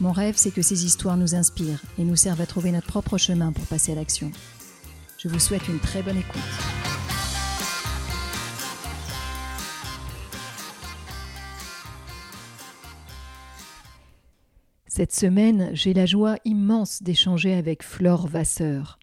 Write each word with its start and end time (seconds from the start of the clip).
Mon 0.00 0.10
rêve, 0.10 0.34
c'est 0.36 0.50
que 0.50 0.62
ces 0.62 0.84
histoires 0.84 1.16
nous 1.16 1.34
inspirent 1.34 1.82
et 1.98 2.04
nous 2.04 2.16
servent 2.16 2.40
à 2.40 2.46
trouver 2.46 2.72
notre 2.72 2.88
propre 2.88 3.16
chemin 3.16 3.52
pour 3.52 3.64
passer 3.66 3.92
à 3.92 3.94
l'action. 3.94 4.32
Je 5.18 5.28
vous 5.28 5.38
souhaite 5.38 5.68
une 5.68 5.78
très 5.78 6.02
bonne 6.02 6.18
écoute. 6.18 6.42
Cette 14.86 15.12
semaine, 15.12 15.70
j'ai 15.72 15.92
la 15.92 16.06
joie 16.06 16.36
immense 16.44 17.02
d'échanger 17.02 17.54
avec 17.54 17.82
Flore 17.82 18.26
Vasseur. 18.28 18.98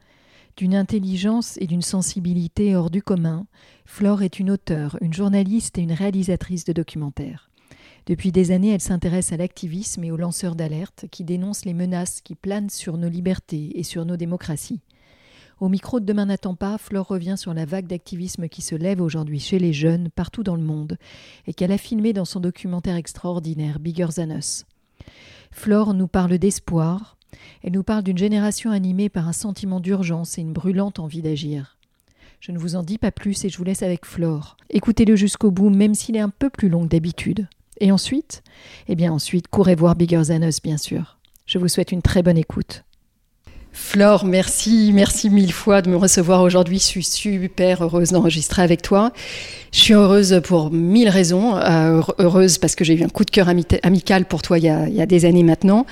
D'une 0.57 0.75
intelligence 0.75 1.57
et 1.59 1.67
d'une 1.67 1.81
sensibilité 1.81 2.75
hors 2.75 2.89
du 2.89 3.01
commun, 3.01 3.45
Flore 3.85 4.23
est 4.23 4.39
une 4.39 4.51
auteure, 4.51 4.97
une 5.01 5.13
journaliste 5.13 5.77
et 5.77 5.81
une 5.81 5.93
réalisatrice 5.93 6.65
de 6.65 6.73
documentaires. 6.73 7.50
Depuis 8.07 8.31
des 8.31 8.51
années, 8.51 8.73
elle 8.73 8.81
s'intéresse 8.81 9.31
à 9.31 9.37
l'activisme 9.37 10.03
et 10.03 10.11
aux 10.11 10.17
lanceurs 10.17 10.55
d'alerte 10.55 11.05
qui 11.11 11.23
dénoncent 11.23 11.65
les 11.65 11.73
menaces 11.73 12.21
qui 12.21 12.35
planent 12.35 12.69
sur 12.69 12.97
nos 12.97 13.09
libertés 13.09 13.77
et 13.79 13.83
sur 13.83 14.05
nos 14.05 14.17
démocraties. 14.17 14.81
Au 15.59 15.69
micro 15.69 15.99
de 15.99 16.05
Demain 16.05 16.25
n'attend 16.25 16.55
pas, 16.55 16.79
Flore 16.79 17.07
revient 17.07 17.35
sur 17.37 17.53
la 17.53 17.65
vague 17.65 17.85
d'activisme 17.85 18.49
qui 18.49 18.63
se 18.63 18.73
lève 18.73 18.99
aujourd'hui 18.99 19.39
chez 19.39 19.59
les 19.59 19.73
jeunes 19.73 20.09
partout 20.09 20.41
dans 20.41 20.55
le 20.55 20.63
monde 20.63 20.97
et 21.45 21.53
qu'elle 21.53 21.71
a 21.71 21.77
filmé 21.77 22.13
dans 22.13 22.25
son 22.25 22.39
documentaire 22.39 22.95
extraordinaire 22.95 23.79
Bigger 23.79 24.07
Than 24.15 24.35
Us. 24.35 24.65
Flore 25.51 25.93
nous 25.93 26.07
parle 26.07 26.39
d'espoir, 26.39 27.17
elle 27.63 27.73
nous 27.73 27.83
parle 27.83 28.03
d'une 28.03 28.17
génération 28.17 28.71
animée 28.71 29.09
par 29.09 29.27
un 29.27 29.33
sentiment 29.33 29.79
d'urgence 29.79 30.39
et 30.39 30.41
une 30.41 30.53
brûlante 30.53 30.97
envie 30.97 31.21
d'agir. 31.21 31.77
Je 32.39 32.51
ne 32.51 32.57
vous 32.57 32.75
en 32.75 32.81
dis 32.81 32.97
pas 32.97 33.11
plus 33.11 33.45
et 33.45 33.49
je 33.49 33.57
vous 33.59 33.63
laisse 33.63 33.83
avec 33.83 34.03
Flore. 34.03 34.57
Écoutez-le 34.71 35.15
jusqu'au 35.15 35.51
bout, 35.51 35.69
même 35.69 35.93
s'il 35.93 36.15
est 36.15 36.21
un 36.21 36.29
peu 36.29 36.49
plus 36.49 36.69
long 36.69 36.85
que 36.85 36.89
d'habitude. 36.89 37.47
Et 37.81 37.91
ensuite? 37.91 38.43
Eh 38.87 38.95
bien 38.95 39.11
ensuite, 39.11 39.47
courez 39.47 39.73
voir 39.73 39.95
Bigger 39.95 40.21
Than 40.27 40.43
Us, 40.43 40.61
bien 40.61 40.77
sûr. 40.77 41.17
Je 41.47 41.57
vous 41.57 41.67
souhaite 41.67 41.91
une 41.91 42.03
très 42.03 42.21
bonne 42.21 42.37
écoute. 42.37 42.83
Flore, 43.73 44.23
merci, 44.25 44.91
merci 44.93 45.29
mille 45.31 45.51
fois 45.51 45.81
de 45.81 45.89
me 45.89 45.95
recevoir 45.95 46.43
aujourd'hui. 46.43 46.77
Je 46.77 46.83
suis 46.83 47.03
super 47.03 47.83
heureuse 47.83 48.11
d'enregistrer 48.11 48.61
avec 48.61 48.83
toi. 48.83 49.11
Je 49.71 49.79
suis 49.79 49.93
heureuse 49.95 50.41
pour 50.43 50.69
mille 50.69 51.09
raisons. 51.09 51.55
Euh, 51.55 52.01
heureuse 52.19 52.59
parce 52.59 52.75
que 52.75 52.83
j'ai 52.83 52.93
eu 52.93 53.03
un 53.03 53.09
coup 53.09 53.25
de 53.25 53.31
cœur 53.31 53.49
amical 53.49 54.25
pour 54.25 54.43
toi 54.43 54.59
il 54.59 54.65
y, 54.65 54.69
a, 54.69 54.87
il 54.87 54.93
y 54.93 55.01
a 55.01 55.07
des 55.07 55.25
années 55.25 55.43
maintenant 55.43 55.87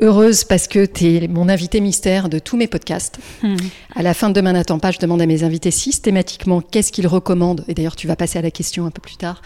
heureuse 0.00 0.44
parce 0.44 0.66
que 0.66 0.84
tu 0.86 1.16
es 1.16 1.28
mon 1.28 1.48
invité 1.48 1.80
mystère 1.80 2.28
de 2.28 2.38
tous 2.38 2.56
mes 2.56 2.66
podcasts. 2.66 3.18
Hmm. 3.42 3.56
À 3.94 4.02
la 4.02 4.14
fin 4.14 4.28
de 4.28 4.34
Demain 4.34 4.52
n'attend 4.52 4.78
pas, 4.78 4.90
je 4.90 4.98
demande 4.98 5.20
à 5.20 5.26
mes 5.26 5.44
invités 5.44 5.70
systématiquement 5.70 6.60
qu'est-ce 6.60 6.92
qu'ils 6.92 7.06
recommandent. 7.06 7.64
Et 7.68 7.74
d'ailleurs, 7.74 7.96
tu 7.96 8.06
vas 8.06 8.16
passer 8.16 8.38
à 8.38 8.42
la 8.42 8.50
question 8.50 8.86
un 8.86 8.90
peu 8.90 9.02
plus 9.02 9.16
tard. 9.16 9.42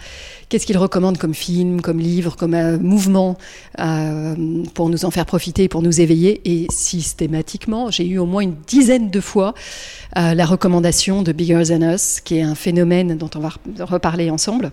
Qu'est-ce 0.47 0.65
qu'ils 0.65 0.77
recommandent 0.77 1.17
comme 1.17 1.33
film, 1.33 1.81
comme 1.81 1.99
livre, 1.99 2.35
comme 2.37 2.53
euh, 2.53 2.77
mouvement 2.79 3.37
euh, 3.79 4.35
pour 4.73 4.89
nous 4.89 5.03
en 5.05 5.11
faire 5.11 5.25
profiter, 5.25 5.67
pour 5.67 5.81
nous 5.81 5.99
éveiller? 5.99 6.41
Et 6.45 6.67
systématiquement, 6.71 7.91
j'ai 7.91 8.07
eu 8.07 8.17
au 8.17 8.25
moins 8.25 8.41
une 8.41 8.55
dizaine 8.67 9.09
de 9.09 9.19
fois 9.19 9.53
euh, 10.17 10.33
la 10.33 10.45
recommandation 10.45 11.23
de 11.23 11.31
Bigger 11.31 11.63
Than 11.67 11.93
Us, 11.93 12.21
qui 12.21 12.37
est 12.37 12.43
un 12.43 12.55
phénomène 12.55 13.17
dont 13.17 13.29
on 13.35 13.39
va 13.39 13.53
reparler 13.79 14.29
ensemble. 14.29 14.71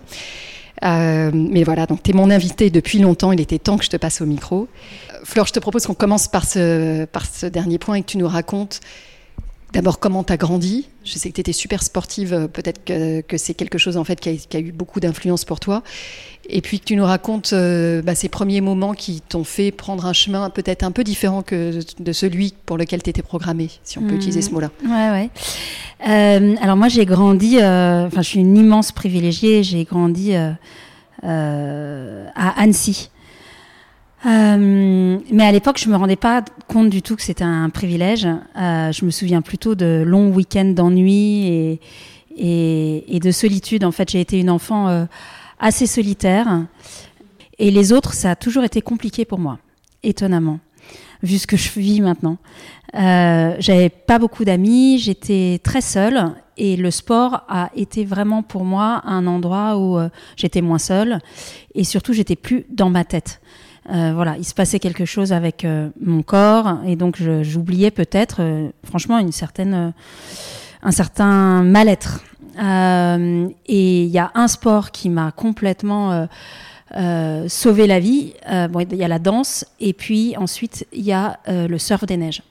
Euh, 0.84 1.30
mais 1.32 1.64
voilà, 1.64 1.86
donc 1.86 2.02
tu 2.02 2.10
es 2.10 2.14
mon 2.14 2.30
invité 2.30 2.70
depuis 2.70 2.98
longtemps, 2.98 3.32
il 3.32 3.40
était 3.40 3.58
temps 3.58 3.76
que 3.78 3.84
je 3.84 3.90
te 3.90 3.96
passe 3.96 4.20
au 4.20 4.26
micro. 4.26 4.68
Euh, 5.12 5.18
Fleur, 5.24 5.46
je 5.46 5.52
te 5.52 5.60
propose 5.60 5.86
qu'on 5.86 5.94
commence 5.94 6.28
par 6.28 6.44
ce, 6.44 7.04
par 7.04 7.26
ce 7.26 7.46
dernier 7.46 7.78
point 7.78 7.96
et 7.96 8.02
que 8.02 8.08
tu 8.08 8.18
nous 8.18 8.28
racontes 8.28 8.80
D'abord, 9.72 9.98
comment 9.98 10.22
tu 10.22 10.32
as 10.34 10.36
grandi? 10.36 10.86
Je 11.02 11.14
sais 11.14 11.30
que 11.30 11.34
tu 11.34 11.40
étais 11.40 11.54
super 11.54 11.82
sportive, 11.82 12.34
euh, 12.34 12.46
peut-être 12.46 12.84
que, 12.84 13.22
que 13.22 13.38
c'est 13.38 13.54
quelque 13.54 13.78
chose 13.78 13.96
en 13.96 14.04
fait 14.04 14.20
qui 14.20 14.28
a, 14.28 14.34
qui 14.34 14.56
a 14.56 14.60
eu 14.60 14.70
beaucoup 14.70 15.00
d'influence 15.00 15.46
pour 15.46 15.60
toi. 15.60 15.82
Et 16.48 16.60
puis 16.60 16.78
que 16.78 16.84
tu 16.84 16.94
nous 16.94 17.06
racontes 17.06 17.54
euh, 17.54 18.02
bah, 18.02 18.14
ces 18.14 18.28
premiers 18.28 18.60
moments 18.60 18.92
qui 18.92 19.22
t'ont 19.22 19.44
fait 19.44 19.70
prendre 19.70 20.04
un 20.04 20.12
chemin 20.12 20.50
peut-être 20.50 20.82
un 20.82 20.90
peu 20.90 21.04
différent 21.04 21.40
que 21.40 21.80
de 21.98 22.12
celui 22.12 22.52
pour 22.66 22.76
lequel 22.76 23.02
tu 23.02 23.08
étais 23.08 23.22
programmée, 23.22 23.70
si 23.82 23.96
on 23.98 24.02
peut 24.02 24.14
utiliser 24.14 24.42
ce 24.42 24.50
mmh. 24.50 24.54
mot-là. 24.54 24.70
Ouais, 24.84 25.10
ouais. 25.10 25.30
Euh, 26.06 26.56
alors 26.60 26.76
moi, 26.76 26.88
j'ai 26.88 27.06
grandi, 27.06 27.56
enfin, 27.56 28.20
je 28.22 28.28
suis 28.28 28.40
une 28.40 28.58
immense 28.58 28.92
privilégiée, 28.92 29.62
j'ai 29.62 29.84
grandi 29.84 30.34
à 30.34 30.58
Annecy. 32.34 33.10
Euh, 34.24 35.18
mais 35.30 35.44
à 35.44 35.52
l'époque, 35.52 35.78
je 35.78 35.88
me 35.88 35.96
rendais 35.96 36.16
pas 36.16 36.44
compte 36.68 36.90
du 36.90 37.02
tout 37.02 37.16
que 37.16 37.22
c'était 37.22 37.44
un 37.44 37.70
privilège. 37.70 38.26
Euh, 38.26 38.92
je 38.92 39.04
me 39.04 39.10
souviens 39.10 39.42
plutôt 39.42 39.74
de 39.74 40.02
longs 40.06 40.30
week-ends 40.30 40.72
d'ennui 40.76 41.46
et, 41.46 41.80
et, 42.36 43.16
et, 43.16 43.20
de 43.20 43.30
solitude. 43.30 43.84
En 43.84 43.92
fait, 43.92 44.10
j'ai 44.10 44.20
été 44.20 44.38
une 44.38 44.50
enfant 44.50 44.88
euh, 44.88 45.04
assez 45.58 45.86
solitaire. 45.86 46.66
Et 47.58 47.70
les 47.70 47.92
autres, 47.92 48.14
ça 48.14 48.32
a 48.32 48.36
toujours 48.36 48.64
été 48.64 48.80
compliqué 48.80 49.24
pour 49.24 49.38
moi, 49.38 49.58
étonnamment, 50.02 50.60
vu 51.22 51.38
ce 51.38 51.46
que 51.46 51.56
je 51.56 51.70
vis 51.78 52.00
maintenant. 52.00 52.38
Euh, 52.94 53.56
J'avais 53.58 53.88
pas 53.88 54.18
beaucoup 54.18 54.44
d'amis, 54.44 54.98
j'étais 54.98 55.60
très 55.62 55.80
seule. 55.80 56.32
Et 56.56 56.76
le 56.76 56.90
sport 56.90 57.44
a 57.48 57.70
été 57.74 58.04
vraiment 58.04 58.42
pour 58.42 58.64
moi 58.64 59.02
un 59.04 59.26
endroit 59.26 59.78
où 59.78 59.98
euh, 59.98 60.08
j'étais 60.36 60.60
moins 60.60 60.78
seule. 60.78 61.18
Et 61.74 61.84
surtout, 61.84 62.12
j'étais 62.12 62.36
plus 62.36 62.66
dans 62.70 62.90
ma 62.90 63.04
tête. 63.04 63.40
Euh, 63.90 64.12
voilà, 64.14 64.36
il 64.38 64.44
se 64.44 64.54
passait 64.54 64.78
quelque 64.78 65.04
chose 65.04 65.32
avec 65.32 65.64
euh, 65.64 65.88
mon 66.00 66.22
corps 66.22 66.78
et 66.86 66.94
donc 66.94 67.20
j'oubliais 67.42 67.90
peut-être, 67.90 68.36
euh, 68.40 68.68
franchement, 68.84 69.18
une 69.18 69.32
certaine, 69.32 69.92
un 70.82 70.90
certain 70.92 71.62
mal-être. 71.62 72.20
et 72.58 74.02
il 74.04 74.10
y 74.10 74.18
a 74.18 74.30
un 74.34 74.46
sport 74.46 74.92
qui 74.92 75.08
m'a 75.08 75.32
complètement 75.32 76.28
sauvé 77.48 77.86
la 77.86 77.98
vie. 77.98 78.34
bon, 78.70 78.80
il 78.80 78.96
y 78.96 79.04
a 79.04 79.08
la 79.08 79.18
danse 79.18 79.64
et 79.80 79.94
puis 79.94 80.36
ensuite 80.36 80.86
il 80.92 81.02
y 81.02 81.12
a 81.12 81.38
le 81.46 81.78
surf 81.78 82.04
des 82.04 82.18
neiges 82.18 82.42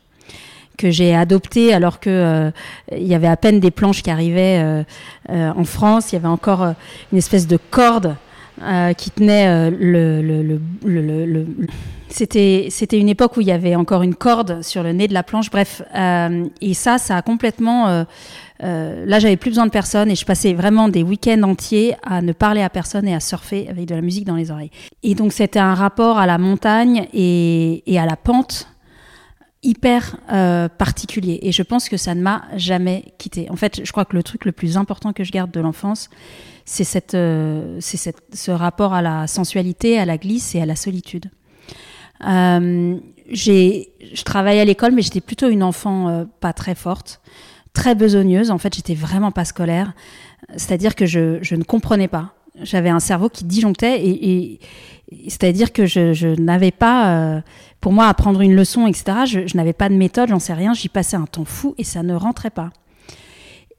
que 0.77 0.89
j'ai 0.89 1.13
adopté 1.15 1.73
alors 1.73 1.99
que 1.99 2.51
il 2.91 3.05
y 3.05 3.13
avait 3.13 3.27
à 3.27 3.37
peine 3.37 3.59
des 3.59 3.69
planches 3.69 4.01
qui 4.01 4.09
arrivaient 4.09 4.83
en 5.29 5.63
France. 5.63 6.11
Il 6.11 6.15
y 6.15 6.17
avait 6.17 6.27
encore 6.27 6.73
une 7.11 7.17
espèce 7.17 7.45
de 7.45 7.57
corde 7.57 8.15
euh, 8.63 8.93
qui 8.93 9.09
tenait 9.09 9.47
euh, 9.47 10.59
le, 10.83 11.47
c'était 12.09 12.67
c'était 12.69 12.99
une 12.99 13.09
époque 13.09 13.35
où 13.37 13.41
il 13.41 13.47
y 13.47 13.51
avait 13.51 13.75
encore 13.75 14.03
une 14.03 14.13
corde 14.13 14.61
sur 14.61 14.83
le 14.83 14.91
nez 14.91 15.07
de 15.07 15.13
la 15.13 15.23
planche. 15.23 15.49
Bref, 15.49 15.81
euh, 15.95 16.45
et 16.61 16.73
ça, 16.75 16.97
ça 16.97 17.17
a 17.17 17.21
complètement. 17.21 18.05
Là, 18.59 19.17
j'avais 19.17 19.37
plus 19.37 19.49
besoin 19.49 19.65
de 19.65 19.71
personne 19.71 20.11
et 20.11 20.15
je 20.15 20.25
passais 20.25 20.53
vraiment 20.53 20.89
des 20.89 21.01
week-ends 21.01 21.41
entiers 21.41 21.95
à 22.03 22.21
ne 22.21 22.31
parler 22.31 22.61
à 22.61 22.69
personne 22.69 23.07
et 23.07 23.15
à 23.15 23.19
surfer 23.19 23.67
avec 23.67 23.87
de 23.87 23.95
la 23.95 24.01
musique 24.01 24.25
dans 24.25 24.35
les 24.35 24.51
oreilles. 24.51 24.69
Et 25.01 25.15
donc, 25.15 25.33
c'était 25.33 25.57
un 25.57 25.73
rapport 25.73 26.19
à 26.19 26.27
la 26.27 26.37
montagne 26.37 27.07
et, 27.11 27.81
à 27.97 28.05
la 28.05 28.15
pente 28.15 28.67
hyper 29.63 30.17
particulier 30.77 31.39
et 31.41 31.51
je 31.51 31.63
pense 31.63 31.89
que 31.89 31.97
ça 31.97 32.13
ne 32.13 32.21
m'a 32.21 32.43
jamais 32.55 33.05
quitté. 33.17 33.49
En 33.49 33.55
fait, 33.55 33.81
je 33.83 33.91
crois 33.91 34.05
que 34.05 34.15
le 34.15 34.21
truc 34.21 34.45
le 34.45 34.51
plus 34.51 34.77
important 34.77 35.13
que 35.13 35.23
je 35.23 35.31
garde 35.31 35.49
de 35.49 35.59
l'enfance, 35.59 36.09
c'est 36.65 36.83
cette, 36.83 37.15
euh, 37.15 37.77
cette, 37.79 38.21
ce 38.33 38.51
rapport 38.51 38.93
à 38.93 39.01
la 39.01 39.27
sensualité, 39.27 39.99
à 39.99 40.05
la 40.05 40.17
glisse 40.17 40.55
et 40.55 40.61
à 40.61 40.65
la 40.65 40.75
solitude. 40.75 41.29
Euh, 42.27 42.97
je 43.31 44.23
travaillais 44.23 44.61
à 44.61 44.65
l'école, 44.65 44.93
mais 44.93 45.01
j'étais 45.01 45.21
plutôt 45.21 45.49
une 45.49 45.63
enfant 45.63 46.09
euh, 46.09 46.25
pas 46.39 46.53
très 46.53 46.75
forte, 46.75 47.21
très 47.73 47.95
besogneuse. 47.95 48.51
En 48.51 48.57
fait, 48.57 48.75
j'étais 48.75 48.95
vraiment 48.95 49.31
pas 49.31 49.45
scolaire, 49.45 49.93
c'est-à-dire 50.55 50.95
que 50.95 51.05
je, 51.05 51.39
je 51.41 51.55
ne 51.55 51.63
comprenais 51.63 52.07
pas. 52.07 52.33
J'avais 52.61 52.89
un 52.89 52.99
cerveau 52.99 53.29
qui 53.29 53.45
disjonctait 53.45 54.05
et, 54.05 54.59
c'est-à-dire 55.27 55.71
que 55.73 55.85
je, 55.85 56.13
je 56.13 56.27
n'avais 56.27 56.71
pas, 56.71 57.15
euh, 57.15 57.41
pour 57.79 57.91
moi, 57.91 58.07
apprendre 58.07 58.41
une 58.41 58.55
leçon, 58.55 58.87
etc. 58.87 59.25
Je, 59.25 59.57
n'avais 59.57 59.73
pas 59.73 59.89
de 59.89 59.95
méthode, 59.95 60.29
j'en 60.29 60.39
sais 60.39 60.53
rien. 60.53 60.73
J'y 60.73 60.89
passais 60.89 61.17
un 61.17 61.25
temps 61.25 61.45
fou 61.45 61.75
et 61.77 61.83
ça 61.83 62.03
ne 62.03 62.13
rentrait 62.13 62.49
pas. 62.49 62.71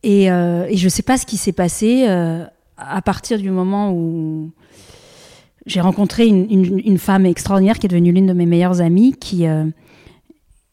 Et, 0.02 0.31
euh, 0.31 0.67
et 0.69 0.76
je 0.76 0.88
sais 0.88 1.02
pas 1.02 1.17
ce 1.17 1.26
qui 1.26 1.37
s'est 1.37 1.52
passé 1.52 2.06
à 2.88 3.02
partir 3.02 3.38
du 3.38 3.50
moment 3.50 3.93
où 3.93 4.50
j'ai 5.67 5.81
rencontré 5.81 6.26
une, 6.26 6.99
femme 6.99 7.26
extraordinaire 7.26 7.79
qui 7.79 7.87
est 7.87 7.88
devenue 7.88 8.12
l'une 8.12 8.26
de 8.26 8.32
mes 8.32 8.46
meilleures 8.46 8.81
amies, 8.81 9.12
qui, 9.12 9.46
euh, 9.46 9.64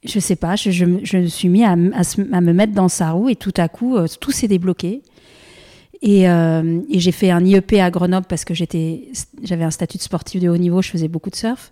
je 0.03 0.19
sais 0.19 0.35
pas, 0.35 0.56
je, 0.56 0.85
me 0.85 1.27
suis 1.27 1.50
mis 1.50 1.63
à, 1.63 1.75
me 1.75 2.53
mettre 2.53 2.73
dans 2.73 2.89
sa 2.89 3.11
roue 3.11 3.29
et 3.29 3.35
tout 3.35 3.53
à 3.57 3.67
coup, 3.67 3.97
euh, 3.97 4.07
tout 4.19 4.31
s'est 4.31 4.47
débloqué. 4.47 5.03
Et, 6.01 6.29
euh, 6.29 6.79
j'ai 6.89 7.11
fait 7.11 7.29
un 7.29 7.45
IEP 7.45 7.73
à 7.73 7.91
Grenoble 7.91 8.25
parce 8.27 8.45
que 8.45 8.53
j'avais 8.53 9.63
un 9.63 9.71
statut 9.71 9.97
de 9.97 10.03
sportif 10.03 10.41
de 10.41 10.50
haut 10.50 10.57
niveau, 10.57 10.81
je 10.81 10.89
faisais 10.89 11.07
beaucoup 11.07 11.29
de 11.29 11.35
surf. 11.35 11.71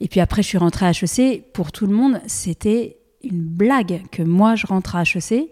Et 0.00 0.08
puis 0.08 0.20
après, 0.20 0.42
je 0.42 0.48
suis 0.48 0.58
rentrée 0.58 0.86
à 0.86 0.90
HEC. 0.90 1.52
Pour 1.52 1.70
tout 1.70 1.86
le 1.86 1.94
monde, 1.94 2.20
c'était 2.26 2.96
une 3.22 3.40
blague 3.40 4.02
que 4.10 4.22
moi, 4.22 4.56
je 4.56 4.66
rentre 4.66 4.96
à 4.96 5.04
HEC. 5.04 5.48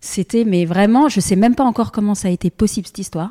C'était, 0.00 0.44
mais 0.44 0.64
vraiment, 0.64 1.08
je 1.08 1.20
sais 1.20 1.36
même 1.36 1.54
pas 1.54 1.64
encore 1.64 1.92
comment 1.92 2.14
ça 2.14 2.28
a 2.28 2.30
été 2.30 2.50
possible 2.50 2.86
cette 2.86 2.98
histoire. 2.98 3.30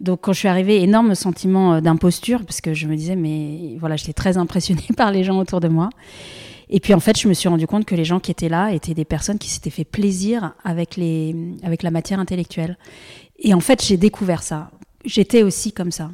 Donc 0.00 0.20
quand 0.22 0.32
je 0.32 0.38
suis 0.38 0.48
arrivée, 0.48 0.82
énorme 0.82 1.14
sentiment 1.14 1.74
euh, 1.74 1.80
d'imposture 1.80 2.44
parce 2.44 2.60
que 2.60 2.74
je 2.74 2.86
me 2.86 2.96
disais 2.96 3.16
mais 3.16 3.76
voilà, 3.78 3.96
j'étais 3.96 4.12
très 4.12 4.38
impressionnée 4.38 4.86
par 4.96 5.10
les 5.10 5.24
gens 5.24 5.38
autour 5.38 5.60
de 5.60 5.68
moi. 5.68 5.90
Et 6.70 6.80
puis 6.80 6.94
en 6.94 7.00
fait, 7.00 7.18
je 7.18 7.28
me 7.28 7.34
suis 7.34 7.48
rendu 7.48 7.66
compte 7.66 7.84
que 7.84 7.94
les 7.94 8.04
gens 8.04 8.20
qui 8.20 8.30
étaient 8.30 8.48
là 8.48 8.72
étaient 8.72 8.94
des 8.94 9.04
personnes 9.04 9.38
qui 9.38 9.50
s'étaient 9.50 9.70
fait 9.70 9.84
plaisir 9.84 10.54
avec 10.64 10.96
les 10.96 11.34
avec 11.62 11.82
la 11.82 11.90
matière 11.90 12.20
intellectuelle. 12.20 12.78
Et 13.38 13.54
en 13.54 13.60
fait, 13.60 13.84
j'ai 13.84 13.96
découvert 13.96 14.42
ça. 14.42 14.70
J'étais 15.04 15.42
aussi 15.42 15.72
comme 15.72 15.90
ça. 15.90 16.10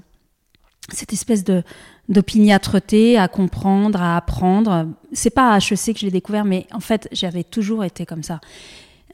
Cette 0.93 1.13
espèce 1.13 1.45
de 1.45 1.63
d'opiniâtreté 2.09 3.19
à 3.19 3.29
comprendre, 3.29 4.01
à 4.01 4.17
apprendre. 4.17 4.89
C'est 5.13 5.31
pas 5.31 5.53
à 5.53 5.59
HEC 5.59 5.95
que 5.95 6.01
je 6.01 6.05
l'ai 6.05 6.11
découvert, 6.13 6.45
mais 6.45 6.67
en 6.73 6.81
fait, 6.81 7.09
j'avais 7.13 7.45
toujours 7.45 7.85
été 7.85 8.07
comme 8.07 8.23
ça. 8.23 8.41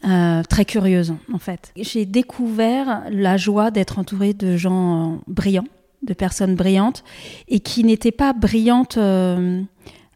Euh, 0.05 0.43
très 0.43 0.65
curieuse 0.65 1.15
en 1.33 1.39
fait. 1.39 1.73
J'ai 1.77 2.07
découvert 2.07 3.05
la 3.11 3.37
joie 3.37 3.71
d'être 3.71 4.01
entourée 4.01 4.35
de 4.35 4.57
gens 4.57 5.21
brillants, 5.29 5.69
de 6.03 6.13
personnes 6.13 6.57
brillantes, 6.57 7.05
et 7.47 7.61
qui 7.61 7.85
n'étaient 7.85 8.11
pas 8.11 8.33
brillantes, 8.33 8.97
euh, 8.97 9.63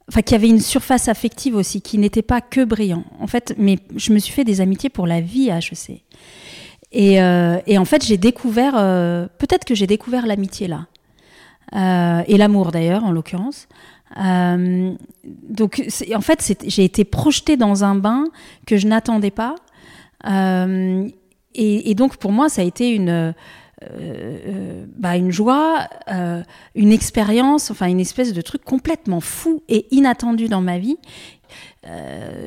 enfin 0.09 0.23
qui 0.23 0.35
avaient 0.35 0.49
une 0.49 0.61
surface 0.61 1.07
affective 1.07 1.55
aussi, 1.55 1.83
qui 1.83 1.99
n'étaient 1.99 2.23
pas 2.23 2.41
que 2.41 2.65
brillants. 2.65 3.05
En 3.21 3.29
fait, 3.29 3.55
mais 3.59 3.79
je 3.95 4.13
me 4.13 4.19
suis 4.19 4.33
fait 4.33 4.43
des 4.43 4.61
amitiés 4.61 4.91
pour 4.91 5.07
la 5.07 5.21
vie 5.21 5.53
à 5.53 5.59
HEC. 5.59 6.03
Et, 6.91 7.23
euh, 7.23 7.59
et 7.69 7.79
en 7.79 7.85
fait, 7.85 8.05
j'ai 8.05 8.17
découvert, 8.17 8.73
peut-être 9.39 9.65
que 9.65 9.77
j'ai 9.77 9.87
découvert 9.87 10.27
l'amitié 10.27 10.67
là, 10.67 10.87
et 12.27 12.37
l'amour 12.37 12.73
d'ailleurs 12.73 13.05
en 13.05 13.13
l'occurrence. 13.13 13.69
donc, 14.17 15.83
en 16.13 16.21
fait, 16.21 16.57
j'ai 16.67 16.85
été 16.85 17.05
projetée 17.05 17.57
dans 17.57 17.85
un 17.85 17.95
bain 17.95 18.25
que 18.67 18.79
je 18.79 18.89
n'attendais 18.89 19.31
pas 19.31 19.55
euh, 20.25 21.09
et, 21.55 21.95
donc 21.95 22.17
pour 22.17 22.33
moi, 22.33 22.49
ça 22.49 22.63
a 22.63 22.65
été 22.65 22.91
une, 22.91 23.09
euh, 23.09 23.33
euh, 23.83 24.85
bah, 24.97 25.17
une 25.17 25.31
joie, 25.31 25.89
une 26.75 26.93
expérience, 26.93 27.71
enfin 27.71 27.87
une 27.87 28.01
espèce 28.01 28.33
de 28.33 28.41
truc 28.41 28.65
complètement 28.65 29.21
fou 29.21 29.63
et 29.69 29.87
inattendu 29.91 30.49
dans 30.49 30.61
ma 30.61 30.79
vie. 30.79 30.97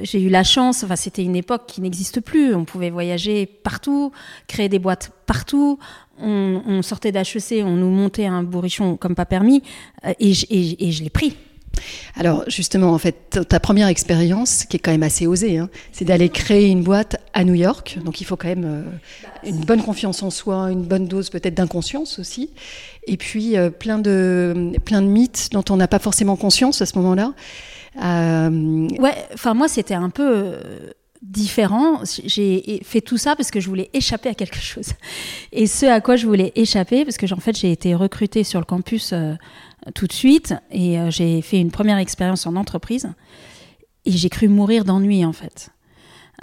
j'ai 0.03 0.21
eu 0.21 0.29
la 0.29 0.43
chance, 0.43 0.83
enfin 0.83 0.95
c'était 0.95 1.23
une 1.23 1.35
époque 1.35 1.63
qui 1.65 1.81
n'existe 1.81 2.19
plus, 2.21 2.53
on 2.53 2.65
pouvait 2.65 2.89
voyager 2.89 3.45
partout, 3.45 4.11
créer 4.47 4.69
des 4.69 4.79
boîtes 4.79 5.11
partout, 5.25 5.79
on, 6.21 6.81
sortait 6.81 7.11
d'HEC, 7.11 7.63
on 7.63 7.77
nous 7.77 7.89
montait 7.89 8.25
un 8.25 8.43
bourrichon 8.43 8.97
comme 8.97 9.15
pas 9.15 9.25
permis, 9.25 9.63
et 10.19 10.33
je 10.33 11.03
l'ai 11.03 11.09
pris. 11.09 11.35
Alors 12.15 12.43
justement, 12.47 12.93
en 12.93 12.97
fait, 12.97 13.39
ta 13.47 13.59
première 13.59 13.87
expérience, 13.87 14.65
qui 14.65 14.77
est 14.77 14.79
quand 14.79 14.91
même 14.91 15.03
assez 15.03 15.27
osée, 15.27 15.57
hein, 15.57 15.69
c'est 15.91 16.05
d'aller 16.05 16.29
créer 16.29 16.67
une 16.67 16.83
boîte 16.83 17.17
à 17.33 17.43
New 17.43 17.53
York. 17.53 17.99
Donc 18.03 18.21
il 18.21 18.25
faut 18.25 18.35
quand 18.35 18.47
même 18.47 18.65
euh, 18.65 18.83
une 19.47 19.61
bonne 19.61 19.81
confiance 19.81 20.23
en 20.23 20.29
soi, 20.29 20.71
une 20.71 20.83
bonne 20.83 21.07
dose 21.07 21.29
peut-être 21.29 21.53
d'inconscience 21.55 22.19
aussi, 22.19 22.49
et 23.07 23.17
puis 23.17 23.57
euh, 23.57 23.69
plein 23.69 23.99
de 23.99 24.73
plein 24.85 25.01
de 25.01 25.07
mythes 25.07 25.49
dont 25.51 25.63
on 25.69 25.77
n'a 25.77 25.87
pas 25.87 25.99
forcément 25.99 26.35
conscience 26.35 26.81
à 26.81 26.85
ce 26.85 26.97
moment-là. 26.97 27.33
Euh... 28.03 28.87
Ouais, 28.99 29.15
enfin 29.33 29.53
moi 29.53 29.67
c'était 29.67 29.95
un 29.95 30.09
peu 30.09 30.29
euh, 30.29 30.61
différent. 31.21 32.01
J'ai 32.25 32.81
fait 32.83 33.01
tout 33.01 33.17
ça 33.17 33.35
parce 33.35 33.51
que 33.51 33.59
je 33.59 33.67
voulais 33.67 33.89
échapper 33.93 34.29
à 34.29 34.33
quelque 34.33 34.59
chose. 34.59 34.89
Et 35.51 35.67
ce 35.67 35.85
à 35.85 36.01
quoi 36.01 36.15
je 36.15 36.25
voulais 36.25 36.51
échapper, 36.55 37.05
parce 37.05 37.17
que 37.17 37.31
en 37.33 37.39
fait 37.39 37.57
j'ai 37.57 37.71
été 37.71 37.95
recrutée 37.95 38.43
sur 38.43 38.59
le 38.59 38.65
campus 38.65 39.13
tout 39.93 40.07
de 40.07 40.13
suite 40.13 40.53
et 40.71 40.99
euh, 40.99 41.11
j'ai 41.11 41.41
fait 41.41 41.59
une 41.59 41.71
première 41.71 41.97
expérience 41.97 42.45
en 42.45 42.55
entreprise 42.55 43.09
et 44.05 44.11
j'ai 44.11 44.29
cru 44.29 44.47
mourir 44.47 44.85
d'ennui 44.85 45.25
en 45.25 45.33
fait. 45.33 45.69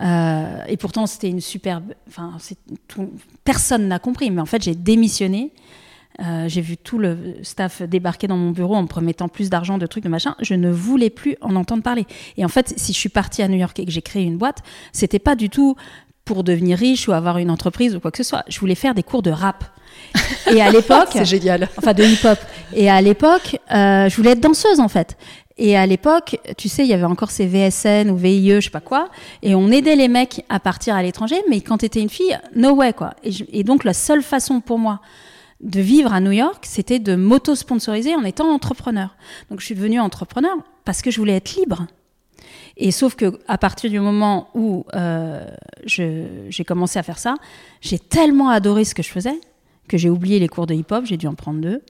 Euh, 0.00 0.62
et 0.68 0.76
pourtant 0.76 1.06
c'était 1.06 1.28
une 1.28 1.40
superbe. 1.40 1.94
Enfin, 2.08 2.36
personne 3.44 3.88
n'a 3.88 3.98
compris, 3.98 4.30
mais 4.30 4.40
en 4.40 4.46
fait 4.46 4.62
j'ai 4.62 4.74
démissionné. 4.74 5.52
Euh, 6.22 6.48
j'ai 6.48 6.62
vu 6.62 6.78
tout 6.78 6.98
le 6.98 7.36
staff 7.42 7.82
débarquer 7.82 8.26
dans 8.26 8.38
mon 8.38 8.50
bureau 8.50 8.74
en 8.74 8.82
me 8.82 8.88
promettant 8.88 9.28
plus 9.28 9.50
d'argent, 9.50 9.76
de 9.76 9.86
trucs, 9.86 10.04
de 10.04 10.08
machin. 10.08 10.34
Je 10.40 10.54
ne 10.54 10.70
voulais 10.70 11.10
plus 11.10 11.36
en 11.42 11.56
entendre 11.56 11.82
parler. 11.82 12.06
Et 12.38 12.44
en 12.44 12.48
fait, 12.48 12.72
si 12.78 12.94
je 12.94 12.98
suis 12.98 13.10
partie 13.10 13.42
à 13.42 13.48
New 13.48 13.58
York 13.58 13.78
et 13.78 13.84
que 13.84 13.90
j'ai 13.90 14.00
créé 14.00 14.22
une 14.22 14.38
boîte, 14.38 14.62
c'était 14.92 15.18
pas 15.18 15.36
du 15.36 15.50
tout 15.50 15.76
pour 16.24 16.42
devenir 16.42 16.78
riche 16.78 17.06
ou 17.06 17.12
avoir 17.12 17.36
une 17.36 17.50
entreprise 17.50 17.94
ou 17.94 18.00
quoi 18.00 18.10
que 18.10 18.16
ce 18.16 18.24
soit. 18.24 18.44
Je 18.48 18.58
voulais 18.60 18.74
faire 18.74 18.94
des 18.94 19.02
cours 19.02 19.22
de 19.22 19.30
rap. 19.30 19.64
Et 20.52 20.60
à 20.60 20.70
l'époque, 20.70 21.08
c'est 21.12 21.24
génial. 21.24 21.68
Enfin, 21.76 21.92
de 21.92 22.04
hip-hop. 22.04 22.38
Et 22.72 22.90
à 22.90 23.00
l'époque, 23.00 23.58
euh, 23.72 24.08
je 24.08 24.16
voulais 24.16 24.32
être 24.32 24.40
danseuse 24.40 24.80
en 24.80 24.88
fait. 24.88 25.16
Et 25.58 25.76
à 25.76 25.86
l'époque, 25.86 26.38
tu 26.58 26.68
sais, 26.68 26.84
il 26.84 26.88
y 26.88 26.92
avait 26.92 27.04
encore 27.04 27.30
ces 27.30 27.46
VSN 27.46 28.10
ou 28.10 28.16
VIE, 28.16 28.56
je 28.56 28.60
sais 28.60 28.70
pas 28.70 28.80
quoi, 28.80 29.08
et 29.42 29.54
on 29.54 29.70
aidait 29.70 29.96
les 29.96 30.08
mecs 30.08 30.44
à 30.50 30.60
partir 30.60 30.94
à 30.94 31.02
l'étranger, 31.02 31.36
mais 31.48 31.62
quand 31.62 31.78
tu 31.78 31.86
étais 31.86 32.02
une 32.02 32.10
fille, 32.10 32.38
no 32.54 32.72
way 32.72 32.92
quoi. 32.92 33.14
Et, 33.24 33.30
et, 33.52 33.64
donc 33.64 33.84
la 33.84 33.94
seule 33.94 34.22
façon 34.22 34.60
pour 34.60 34.78
moi 34.78 35.00
de 35.62 35.80
vivre 35.80 36.12
à 36.12 36.20
New 36.20 36.32
York, 36.32 36.64
c'était 36.68 36.98
de 36.98 37.16
m'auto-sponsoriser 37.16 38.14
en 38.14 38.24
étant 38.24 38.52
entrepreneur. 38.52 39.16
Donc 39.50 39.60
je 39.60 39.64
suis 39.64 39.74
devenue 39.74 39.98
entrepreneur 39.98 40.54
parce 40.84 41.00
que 41.00 41.10
je 41.10 41.18
voulais 41.18 41.36
être 41.36 41.56
libre. 41.56 41.86
Et 42.76 42.90
sauf 42.90 43.14
que 43.14 43.40
à 43.48 43.56
partir 43.56 43.90
du 43.90 44.00
moment 44.00 44.48
où 44.54 44.84
euh, 44.94 45.46
j'ai 45.86 46.64
commencé 46.66 46.98
à 46.98 47.02
faire 47.02 47.18
ça, 47.18 47.36
j'ai 47.80 47.98
tellement 47.98 48.50
adoré 48.50 48.84
ce 48.84 48.94
que 48.94 49.02
je 49.02 49.10
faisais 49.10 49.40
que 49.86 49.96
j'ai 49.96 50.10
oublié 50.10 50.38
les 50.38 50.48
cours 50.48 50.66
de 50.66 50.74
hip-hop, 50.74 51.04
j'ai 51.04 51.16
dû 51.16 51.26
en 51.26 51.34
prendre 51.34 51.60
deux. 51.60 51.82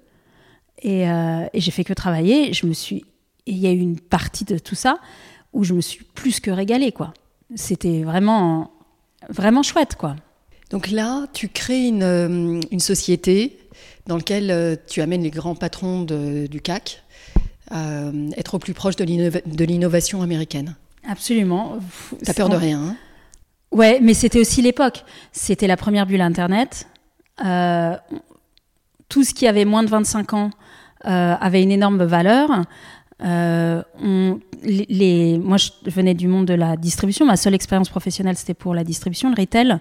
Et, 0.82 1.08
euh, 1.08 1.46
et 1.52 1.60
j'ai 1.60 1.70
fait 1.70 1.84
que 1.84 1.94
travailler. 1.94 2.52
Je 2.52 2.66
me 2.66 2.72
suis, 2.72 3.04
il 3.46 3.56
y 3.56 3.66
a 3.66 3.72
eu 3.72 3.78
une 3.78 3.98
partie 3.98 4.44
de 4.44 4.58
tout 4.58 4.74
ça 4.74 4.98
où 5.52 5.64
je 5.64 5.74
me 5.74 5.80
suis 5.80 6.04
plus 6.04 6.40
que 6.40 6.50
régalée, 6.50 6.92
quoi. 6.92 7.14
C'était 7.54 8.02
vraiment, 8.02 8.72
vraiment 9.28 9.62
chouette, 9.62 9.96
quoi. 9.96 10.16
Donc 10.70 10.90
là, 10.90 11.26
tu 11.32 11.48
crées 11.48 11.86
une, 11.86 12.02
euh, 12.02 12.60
une 12.70 12.80
société 12.80 13.58
dans 14.06 14.16
laquelle 14.16 14.50
euh, 14.50 14.76
tu 14.86 15.00
amènes 15.00 15.22
les 15.22 15.30
grands 15.30 15.54
patrons 15.54 16.02
de, 16.02 16.46
du 16.46 16.60
CAC 16.60 17.02
à 17.70 18.12
être 18.36 18.54
au 18.54 18.58
plus 18.60 18.74
proche 18.74 18.94
de 18.94 19.64
l'innovation 19.64 20.22
américaine. 20.22 20.76
Absolument. 21.08 21.78
T'as 22.24 22.32
peur 22.32 22.48
de 22.48 22.54
rien 22.54 22.80
hein? 22.80 22.96
Ouais, 23.72 23.98
mais 24.00 24.14
c'était 24.14 24.38
aussi 24.38 24.62
l'époque. 24.62 25.04
C'était 25.32 25.66
la 25.66 25.76
première 25.76 26.06
bulle 26.06 26.20
Internet. 26.20 26.86
Euh, 27.44 27.96
tout 29.08 29.24
ce 29.24 29.34
qui 29.34 29.46
avait 29.46 29.64
moins 29.64 29.82
de 29.82 29.88
25 29.88 30.34
ans 30.34 30.50
euh, 31.04 31.34
avait 31.40 31.62
une 31.62 31.70
énorme 31.70 32.02
valeur. 32.04 32.50
Euh, 33.24 33.82
les, 34.62 35.38
moi, 35.38 35.56
je 35.56 35.70
venais 35.86 36.14
du 36.14 36.28
monde 36.28 36.46
de 36.46 36.54
la 36.54 36.76
distribution. 36.76 37.24
Ma 37.24 37.36
seule 37.36 37.54
expérience 37.54 37.88
professionnelle, 37.88 38.36
c'était 38.36 38.54
pour 38.54 38.74
la 38.74 38.84
distribution, 38.84 39.30
le 39.30 39.40
retail. 39.40 39.78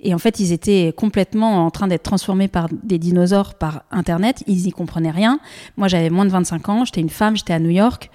Et 0.00 0.14
en 0.14 0.18
fait, 0.18 0.38
ils 0.38 0.52
étaient 0.52 0.92
complètement 0.96 1.64
en 1.66 1.70
train 1.70 1.88
d'être 1.88 2.02
transformés 2.02 2.48
par 2.48 2.68
des 2.70 2.98
dinosaures 2.98 3.54
par 3.54 3.84
Internet. 3.90 4.44
Ils 4.46 4.64
n'y 4.64 4.72
comprenaient 4.72 5.10
rien. 5.10 5.40
Moi, 5.76 5.88
j'avais 5.88 6.10
moins 6.10 6.24
de 6.24 6.30
25 6.30 6.68
ans. 6.68 6.84
J'étais 6.84 7.00
une 7.00 7.10
femme. 7.10 7.36
J'étais 7.36 7.54
à 7.54 7.58
New 7.58 7.70
York. 7.70 8.10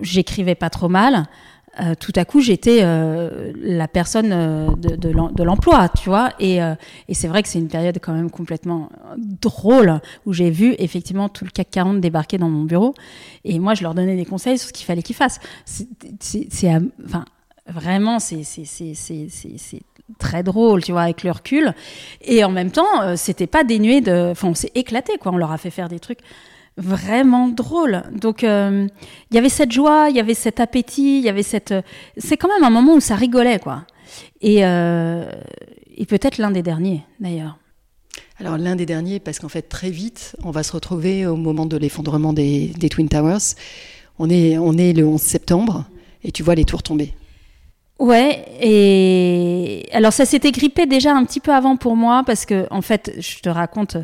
J'écrivais 0.00 0.54
pas 0.54 0.70
trop 0.70 0.88
mal. 0.88 1.26
Euh, 1.80 1.94
tout 1.98 2.12
à 2.16 2.24
coup, 2.24 2.40
j'étais 2.40 2.80
euh, 2.82 3.52
la 3.56 3.88
personne 3.88 4.30
euh, 4.32 4.68
de, 4.76 5.42
l'emploi, 5.42 5.88
tu 5.88 6.08
vois. 6.08 6.30
Et, 6.38 6.60
c'est 7.12 7.28
vrai 7.28 7.42
que 7.42 7.48
c'est 7.48 7.58
une 7.58 7.68
période 7.68 7.98
quand 8.00 8.12
même 8.12 8.30
complètement 8.30 8.90
drôle 9.16 10.00
où 10.26 10.32
j'ai 10.32 10.50
vu 10.50 10.74
effectivement 10.78 11.28
tout 11.28 11.44
le 11.44 11.50
CAC 11.50 11.70
40 11.70 12.00
débarquer 12.00 12.38
dans 12.38 12.48
mon 12.48 12.64
bureau. 12.64 12.94
Et 13.44 13.58
moi, 13.58 13.74
je 13.74 13.82
leur 13.82 13.94
donnais 13.94 14.16
des 14.16 14.24
conseils 14.24 14.58
sur 14.58 14.68
ce 14.68 14.72
qu'il 14.72 14.86
fallait 14.86 15.02
qu'ils 15.02 15.16
fassent. 15.16 15.40
C'est, 15.64 16.70
enfin, 17.04 17.24
vraiment, 17.66 18.18
c'est 18.18 18.42
très 20.18 20.42
drôle, 20.42 20.82
tu 20.82 20.92
vois, 20.92 21.02
avec 21.02 21.22
le 21.22 21.30
recul. 21.30 21.74
Et 22.22 22.44
en 22.44 22.50
même 22.50 22.70
temps, 22.70 23.16
c'était 23.16 23.46
pas 23.46 23.64
dénué 23.64 24.00
de. 24.00 24.30
Enfin, 24.30 24.48
on 24.48 24.54
s'est 24.54 24.72
éclaté, 24.74 25.18
quoi. 25.18 25.32
On 25.32 25.36
leur 25.36 25.52
a 25.52 25.58
fait 25.58 25.70
faire 25.70 25.88
des 25.88 25.98
trucs 25.98 26.20
vraiment 26.76 27.48
drôle. 27.48 28.02
Donc 28.12 28.44
euh, 28.44 28.86
il 29.30 29.34
y 29.34 29.38
avait 29.38 29.48
cette 29.48 29.72
joie, 29.72 30.08
il 30.10 30.16
y 30.16 30.20
avait 30.20 30.34
cet 30.34 30.60
appétit, 30.60 31.18
il 31.18 31.24
y 31.24 31.28
avait 31.28 31.42
cette. 31.42 31.72
Euh, 31.72 31.82
c'est 32.16 32.36
quand 32.36 32.48
même 32.48 32.64
un 32.64 32.70
moment 32.70 32.94
où 32.94 33.00
ça 33.00 33.14
rigolait, 33.14 33.58
quoi. 33.58 33.84
Et, 34.40 34.64
euh, 34.64 35.30
et 35.96 36.06
peut-être 36.06 36.38
l'un 36.38 36.50
des 36.50 36.62
derniers, 36.62 37.02
d'ailleurs. 37.20 37.58
Alors 38.38 38.58
l'un 38.58 38.76
des 38.76 38.86
derniers, 38.86 39.20
parce 39.20 39.38
qu'en 39.38 39.48
fait 39.48 39.62
très 39.62 39.90
vite, 39.90 40.36
on 40.42 40.50
va 40.50 40.62
se 40.62 40.72
retrouver 40.72 41.26
au 41.26 41.36
moment 41.36 41.66
de 41.66 41.76
l'effondrement 41.76 42.32
des, 42.32 42.68
des, 42.76 42.88
Twin 42.88 43.08
Towers. 43.08 43.54
On 44.18 44.28
est, 44.28 44.58
on 44.58 44.76
est 44.76 44.92
le 44.92 45.06
11 45.06 45.20
septembre 45.20 45.84
et 46.22 46.32
tu 46.32 46.42
vois 46.42 46.54
les 46.54 46.64
tours 46.64 46.82
tomber. 46.82 47.14
Ouais, 48.00 48.44
et 48.60 49.88
alors 49.92 50.12
ça 50.12 50.24
s'était 50.24 50.50
grippé 50.50 50.86
déjà 50.86 51.14
un 51.14 51.24
petit 51.24 51.38
peu 51.38 51.54
avant 51.54 51.76
pour 51.76 51.94
moi 51.94 52.24
parce 52.26 52.44
que 52.44 52.66
en 52.70 52.82
fait, 52.82 53.12
je 53.18 53.38
te 53.38 53.48
raconte 53.48 53.96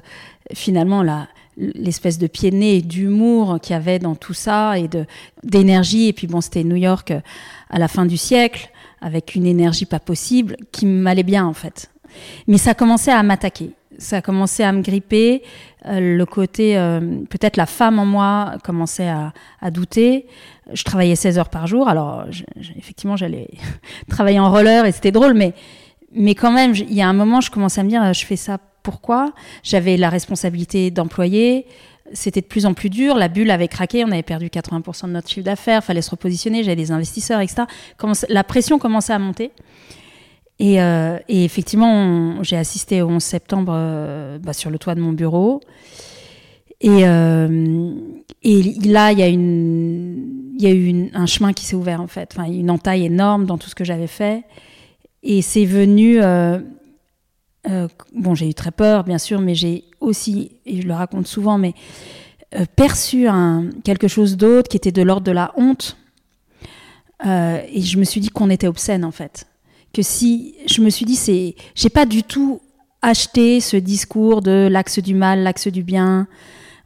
finalement 0.54 1.02
la, 1.02 1.26
l'espèce 1.56 2.18
de 2.18 2.26
pied 2.26 2.50
nez 2.50 2.82
d'humour 2.82 3.58
qu'il 3.60 3.74
y 3.74 3.76
avait 3.76 3.98
dans 3.98 4.14
tout 4.14 4.34
ça 4.34 4.78
et 4.78 4.88
de 4.88 5.04
d'énergie 5.42 6.08
et 6.08 6.12
puis 6.12 6.26
bon 6.26 6.40
c'était 6.40 6.64
New 6.64 6.76
York 6.76 7.10
euh, 7.10 7.20
à 7.68 7.78
la 7.78 7.88
fin 7.88 8.06
du 8.06 8.16
siècle 8.16 8.70
avec 9.00 9.34
une 9.34 9.46
énergie 9.46 9.86
pas 9.86 10.00
possible 10.00 10.56
qui 10.72 10.86
m'allait 10.86 11.22
bien 11.22 11.44
en 11.44 11.52
fait 11.52 11.90
mais 12.46 12.58
ça 12.58 12.74
commençait 12.74 13.12
à 13.12 13.22
m'attaquer 13.22 13.72
ça 14.00 14.16
a 14.16 14.22
commencé 14.22 14.62
à 14.62 14.72
me 14.72 14.80
gripper. 14.82 15.42
Euh, 15.86 16.16
le 16.16 16.26
côté, 16.26 16.76
euh, 16.76 17.00
peut-être 17.28 17.56
la 17.56 17.66
femme 17.66 17.98
en 17.98 18.06
moi 18.06 18.54
commençait 18.64 19.08
à, 19.08 19.32
à, 19.60 19.70
douter. 19.70 20.26
Je 20.72 20.82
travaillais 20.84 21.16
16 21.16 21.38
heures 21.38 21.50
par 21.50 21.66
jour. 21.66 21.88
Alors, 21.88 22.24
effectivement, 22.76 23.16
j'allais 23.16 23.48
travailler 24.08 24.40
en 24.40 24.50
roller 24.50 24.86
et 24.86 24.92
c'était 24.92 25.12
drôle, 25.12 25.34
mais, 25.34 25.54
mais 26.12 26.34
quand 26.34 26.50
même, 26.50 26.74
il 26.74 26.94
y 26.94 27.02
a 27.02 27.08
un 27.08 27.12
moment, 27.12 27.40
je 27.40 27.50
commençais 27.50 27.82
à 27.82 27.84
me 27.84 27.90
dire, 27.90 28.12
je 28.12 28.24
fais 28.24 28.36
ça 28.36 28.58
pourquoi 28.82 29.32
J'avais 29.62 29.96
la 29.96 30.08
responsabilité 30.08 30.90
d'employer. 30.90 31.66
C'était 32.12 32.40
de 32.40 32.46
plus 32.46 32.66
en 32.66 32.74
plus 32.74 32.90
dur. 32.90 33.16
La 33.16 33.28
bulle 33.28 33.50
avait 33.50 33.68
craqué. 33.68 34.04
On 34.04 34.10
avait 34.10 34.22
perdu 34.22 34.46
80% 34.46 35.06
de 35.06 35.12
notre 35.12 35.28
chiffre 35.28 35.44
d'affaires. 35.44 35.84
Fallait 35.84 36.02
se 36.02 36.10
repositionner. 36.10 36.62
J'avais 36.62 36.76
des 36.76 36.92
investisseurs, 36.92 37.40
etc. 37.40 37.64
la 38.28 38.44
pression 38.44 38.78
commençait 38.78 39.12
à 39.12 39.18
monter. 39.18 39.52
Et, 40.60 40.80
euh, 40.80 41.18
effectivement, 41.28 42.42
j'ai 42.42 42.56
assisté 42.56 43.00
au 43.00 43.08
11 43.08 43.22
septembre 43.22 43.72
euh, 43.74 44.38
bah, 44.38 44.52
sur 44.52 44.70
le 44.70 44.78
toit 44.78 44.94
de 44.94 45.00
mon 45.00 45.12
bureau. 45.12 45.62
Et, 46.82 47.06
euh, 47.06 47.94
là, 48.84 49.12
il 49.12 49.18
y 49.18 49.22
a, 50.66 50.70
eu 50.70 51.10
un 51.14 51.26
chemin 51.26 51.54
qui 51.54 51.64
s'est 51.64 51.76
ouvert, 51.76 52.02
en 52.02 52.08
fait. 52.08 52.36
Une 52.46 52.70
entaille 52.70 53.06
énorme 53.06 53.46
dans 53.46 53.56
tout 53.56 53.70
ce 53.70 53.74
que 53.74 53.84
j'avais 53.84 54.06
fait. 54.06 54.42
Et 55.22 55.40
c'est 55.40 55.64
venu. 55.64 56.20
Euh, 57.68 57.88
bon, 58.14 58.34
j'ai 58.34 58.48
eu 58.48 58.54
très 58.54 58.70
peur, 58.70 59.04
bien 59.04 59.18
sûr, 59.18 59.40
mais 59.40 59.54
j'ai 59.54 59.84
aussi, 60.00 60.52
et 60.64 60.80
je 60.80 60.86
le 60.86 60.94
raconte 60.94 61.26
souvent, 61.26 61.58
mais 61.58 61.74
euh, 62.54 62.64
perçu 62.76 63.26
quelque 63.84 64.08
chose 64.08 64.36
d'autre 64.36 64.68
qui 64.68 64.76
était 64.76 64.92
de 64.92 65.02
l'ordre 65.02 65.26
de 65.26 65.32
la 65.32 65.52
honte. 65.56 65.96
Euh, 67.26 67.60
et 67.70 67.82
je 67.82 67.98
me 67.98 68.04
suis 68.04 68.20
dit 68.20 68.30
qu'on 68.30 68.48
était 68.48 68.66
obscène, 68.66 69.04
en 69.04 69.10
fait 69.10 69.46
que 69.92 70.02
si 70.02 70.54
je 70.66 70.82
me 70.82 70.90
suis 70.90 71.04
dit 71.04 71.16
c'est 71.16 71.54
j'ai 71.74 71.88
pas 71.88 72.06
du 72.06 72.22
tout 72.22 72.60
acheté 73.02 73.60
ce 73.60 73.76
discours 73.76 74.42
de 74.42 74.68
l'axe 74.70 74.98
du 74.98 75.14
mal, 75.14 75.42
l'axe 75.42 75.68
du 75.68 75.82
bien, 75.82 76.26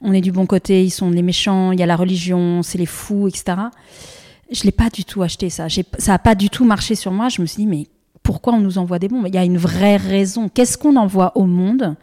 on 0.01 0.13
est 0.13 0.21
du 0.21 0.33
bon 0.33 0.47
côté, 0.47 0.85
ils 0.85 0.91
sont 0.91 1.11
les 1.11 1.23
méchants, 1.23 1.73
il 1.73 1.81
y 1.81 1.83
a 1.83 1.87
la 1.87 1.97
religion, 1.97 2.63
c'est 2.63 2.79
les 2.79 2.87
fous, 2.87 3.29
etc. 3.29 3.57
Je 4.51 4.63
l'ai 4.63 4.73
pas 4.73 4.91
du 4.91 5.05
tout 5.05 5.23
acheté 5.23 5.51
ça. 5.51 5.67
Ça 5.99 6.15
a 6.15 6.19
pas 6.19 6.35
du 6.35 6.51
tout 6.51 6.65
marché 6.65 6.95
sur 6.95 7.11
moi. 7.11 7.29
Je 7.29 7.41
me 7.41 7.47
suis 7.47 7.65
dit 7.65 7.67
mais 7.67 7.89
pourquoi 8.25 8.55
on 8.55 8.61
nous 8.61 8.79
envoie 8.79 8.99
des 8.99 9.07
bombes 9.07 9.27
Il 9.29 9.35
y 9.35 9.39
a 9.39 9.45
une 9.45 9.59
vraie 9.59 9.97
raison. 9.97 10.49
Qu'est-ce 10.49 10.77
qu'on 10.77 10.97
envoie 10.97 11.33
au 11.37 11.45
monde 11.45 11.95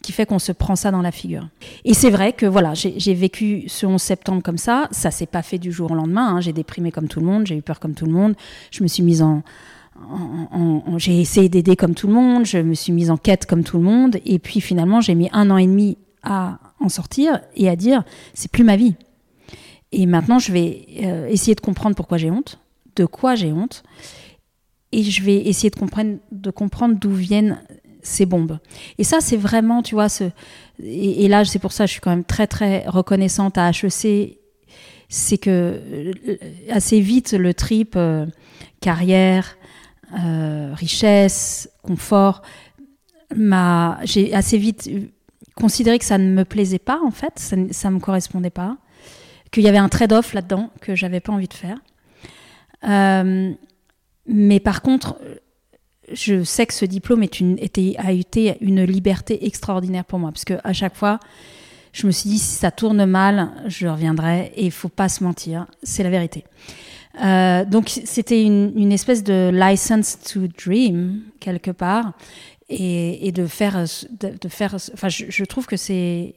qui 0.00 0.12
fait 0.12 0.24
qu'on 0.24 0.38
se 0.38 0.52
prend 0.52 0.76
ça 0.76 0.90
dans 0.92 1.02
la 1.02 1.10
figure? 1.10 1.48
Et 1.84 1.94
c'est 1.94 2.10
vrai 2.10 2.32
que 2.32 2.46
voilà, 2.46 2.72
j'ai 2.74 3.14
vécu 3.14 3.64
ce 3.66 3.84
11 3.84 4.00
septembre 4.00 4.42
comme 4.42 4.56
ça. 4.56 4.88
Ça 4.92 5.10
s'est 5.10 5.26
pas 5.26 5.42
fait 5.42 5.58
du 5.58 5.72
jour 5.72 5.90
au 5.90 5.94
lendemain. 5.94 6.36
Hein. 6.36 6.40
J'ai 6.40 6.52
déprimé 6.52 6.92
comme 6.92 7.08
tout 7.08 7.18
le 7.18 7.26
monde, 7.26 7.46
j'ai 7.46 7.56
eu 7.56 7.62
peur 7.62 7.80
comme 7.80 7.94
tout 7.94 8.06
le 8.06 8.12
monde. 8.12 8.34
Je 8.70 8.84
me 8.84 8.88
suis 8.88 9.02
mise 9.02 9.20
en, 9.20 9.42
j'ai 10.96 11.20
essayé 11.20 11.48
d'aider 11.48 11.74
comme 11.74 11.94
tout 11.94 12.06
le 12.06 12.12
monde, 12.12 12.46
je 12.46 12.58
me 12.58 12.74
suis 12.74 12.92
mise 12.92 13.10
en 13.10 13.16
quête 13.16 13.44
comme 13.44 13.64
tout 13.64 13.78
le 13.78 13.84
monde, 13.84 14.18
et 14.24 14.38
puis 14.38 14.60
finalement 14.60 15.00
j'ai 15.00 15.14
mis 15.14 15.28
un 15.32 15.50
an 15.50 15.56
et 15.56 15.66
demi 15.66 15.98
à 16.22 16.58
en 16.80 16.88
sortir 16.88 17.40
et 17.56 17.68
à 17.68 17.76
dire 17.76 18.04
c'est 18.32 18.50
plus 18.50 18.64
ma 18.64 18.76
vie. 18.76 18.94
Et 19.92 20.06
maintenant 20.06 20.38
je 20.38 20.52
vais 20.52 20.86
euh, 21.02 21.26
essayer 21.28 21.54
de 21.54 21.60
comprendre 21.60 21.96
pourquoi 21.96 22.18
j'ai 22.18 22.30
honte, 22.30 22.60
de 22.96 23.06
quoi 23.06 23.34
j'ai 23.34 23.52
honte, 23.52 23.82
et 24.94 25.02
je 25.02 25.22
vais 25.22 25.36
essayer 25.36 25.70
de 25.70 26.50
comprendre 26.50 26.94
d'où 27.00 27.12
viennent 27.12 27.60
ces 28.02 28.26
bombes. 28.26 28.58
Et 28.98 29.04
ça 29.04 29.20
c'est 29.20 29.36
vraiment, 29.36 29.82
tu 29.82 29.94
vois, 29.94 30.06
et, 30.82 31.28
là 31.28 31.44
c'est 31.44 31.58
pour 31.58 31.72
ça 31.72 31.84
que 31.84 31.88
je 31.88 31.92
suis 31.92 32.00
quand 32.00 32.10
même 32.10 32.24
très 32.24 32.46
très 32.46 32.84
reconnaissante 32.86 33.58
à 33.58 33.70
HEC, 33.70 34.38
c'est 35.08 35.38
que 35.38 35.50
euh, 35.50 36.36
assez 36.70 37.00
vite 37.00 37.32
le 37.32 37.54
trip 37.54 37.94
euh, 37.96 38.26
carrière 38.80 39.56
euh, 40.18 40.72
richesse, 40.74 41.68
confort, 41.82 42.42
j'ai 44.04 44.32
assez 44.32 44.58
vite 44.58 44.88
considéré 45.56 45.98
que 45.98 46.04
ça 46.04 46.18
ne 46.18 46.30
me 46.30 46.44
plaisait 46.44 46.78
pas 46.78 47.00
en 47.04 47.10
fait, 47.10 47.38
ça 47.38 47.56
ne 47.90 47.94
me 47.94 48.00
correspondait 48.00 48.50
pas, 48.50 48.76
qu'il 49.50 49.64
y 49.64 49.68
avait 49.68 49.78
un 49.78 49.88
trade-off 49.88 50.34
là-dedans 50.34 50.70
que 50.80 50.94
j'avais 50.94 51.20
pas 51.20 51.32
envie 51.32 51.48
de 51.48 51.54
faire. 51.54 51.78
Mais 54.26 54.60
par 54.60 54.82
contre, 54.82 55.16
je 56.12 56.42
sais 56.44 56.66
que 56.66 56.74
ce 56.74 56.84
diplôme 56.84 57.22
est 57.22 57.40
une, 57.40 57.58
était, 57.58 57.94
a 57.98 58.12
été 58.12 58.56
une 58.60 58.84
liberté 58.84 59.46
extraordinaire 59.46 60.04
pour 60.04 60.18
moi, 60.18 60.30
parce 60.32 60.44
que 60.44 60.54
à 60.64 60.72
chaque 60.72 60.96
fois, 60.96 61.18
je 61.92 62.06
me 62.06 62.12
suis 62.12 62.28
dit 62.28 62.38
si 62.38 62.54
ça 62.56 62.70
tourne 62.70 63.04
mal, 63.06 63.52
je 63.66 63.86
reviendrai 63.86 64.52
et 64.56 64.66
il 64.66 64.72
faut 64.72 64.88
pas 64.88 65.08
se 65.08 65.22
mentir, 65.24 65.66
c'est 65.82 66.02
la 66.02 66.10
vérité. 66.10 66.44
Euh, 67.22 67.64
donc 67.64 67.88
c'était 67.88 68.42
une, 68.42 68.72
une, 68.76 68.90
espèce 68.90 69.22
de 69.22 69.50
license 69.54 70.18
to 70.18 70.48
dream 70.48 71.20
quelque 71.38 71.70
part 71.70 72.12
et, 72.68 73.28
et 73.28 73.30
de 73.30 73.46
faire 73.46 73.84
de, 74.10 74.36
de 74.40 74.48
faire 74.48 74.74
enfin 74.92 75.08
je, 75.08 75.26
je 75.28 75.44
trouve 75.44 75.66
que 75.66 75.76
c'est 75.76 76.34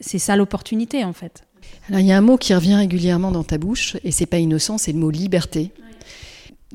c'est 0.00 0.18
ça 0.18 0.36
l'opportunité 0.36 1.04
en 1.04 1.14
fait. 1.14 1.46
Alors 1.88 2.00
il 2.00 2.06
y 2.06 2.12
a 2.12 2.18
un 2.18 2.20
mot 2.20 2.36
qui 2.36 2.54
revient 2.54 2.74
régulièrement 2.74 3.32
dans 3.32 3.44
ta 3.44 3.56
bouche 3.56 3.96
et 4.04 4.10
c'est 4.10 4.26
pas 4.26 4.36
innocent 4.36 4.76
c'est 4.76 4.92
le 4.92 4.98
mot 4.98 5.10
liberté 5.10 5.72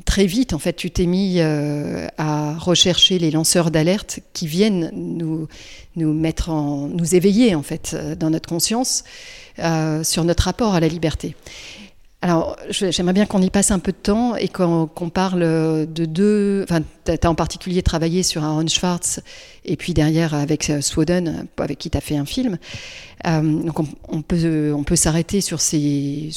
Très 0.05 0.25
vite, 0.25 0.53
en 0.53 0.59
fait, 0.59 0.73
tu 0.73 0.91
t'es 0.91 1.05
mis 1.05 1.35
euh, 1.39 2.07
à 2.17 2.57
rechercher 2.57 3.19
les 3.19 3.31
lanceurs 3.31 3.69
d'alerte 3.69 4.19
qui 4.33 4.47
viennent 4.47 4.91
nous, 4.93 5.47
nous 5.97 6.13
mettre 6.13 6.49
en, 6.49 6.87
nous 6.87 7.15
éveiller 7.15 7.53
en 7.53 7.63
fait 7.63 7.91
euh, 7.93 8.15
dans 8.15 8.29
notre 8.29 8.47
conscience 8.47 9.03
euh, 9.59 10.03
sur 10.03 10.23
notre 10.23 10.43
rapport 10.43 10.73
à 10.73 10.79
la 10.79 10.87
liberté. 10.87 11.35
Alors, 12.21 12.57
j'aimerais 12.69 13.13
bien 13.13 13.25
qu'on 13.25 13.41
y 13.41 13.49
passe 13.49 13.71
un 13.71 13.79
peu 13.79 13.93
de 13.93 13.97
temps 13.97 14.35
et 14.35 14.49
qu'on 14.49 14.87
parle 15.13 15.39
de 15.39 16.05
deux. 16.05 16.65
Enfin, 16.69 16.81
tu 17.05 17.11
as 17.11 17.29
en 17.29 17.35
particulier 17.35 17.81
travaillé 17.81 18.23
sur 18.23 18.43
Aaron 18.43 18.67
Schwartz 18.67 19.21
et 19.63 19.77
puis 19.77 19.93
derrière 19.93 20.33
avec 20.33 20.69
Swoden, 20.81 21.47
avec 21.57 21.77
qui 21.77 21.89
tu 21.89 21.97
as 21.97 22.01
fait 22.01 22.17
un 22.17 22.25
film. 22.25 22.57
Donc, 23.23 23.79
on, 24.09 24.21
peut, 24.21 24.73
on 24.75 24.83
peut 24.83 24.97
s'arrêter 24.97 25.39
sur, 25.39 25.61
ces, 25.61 26.29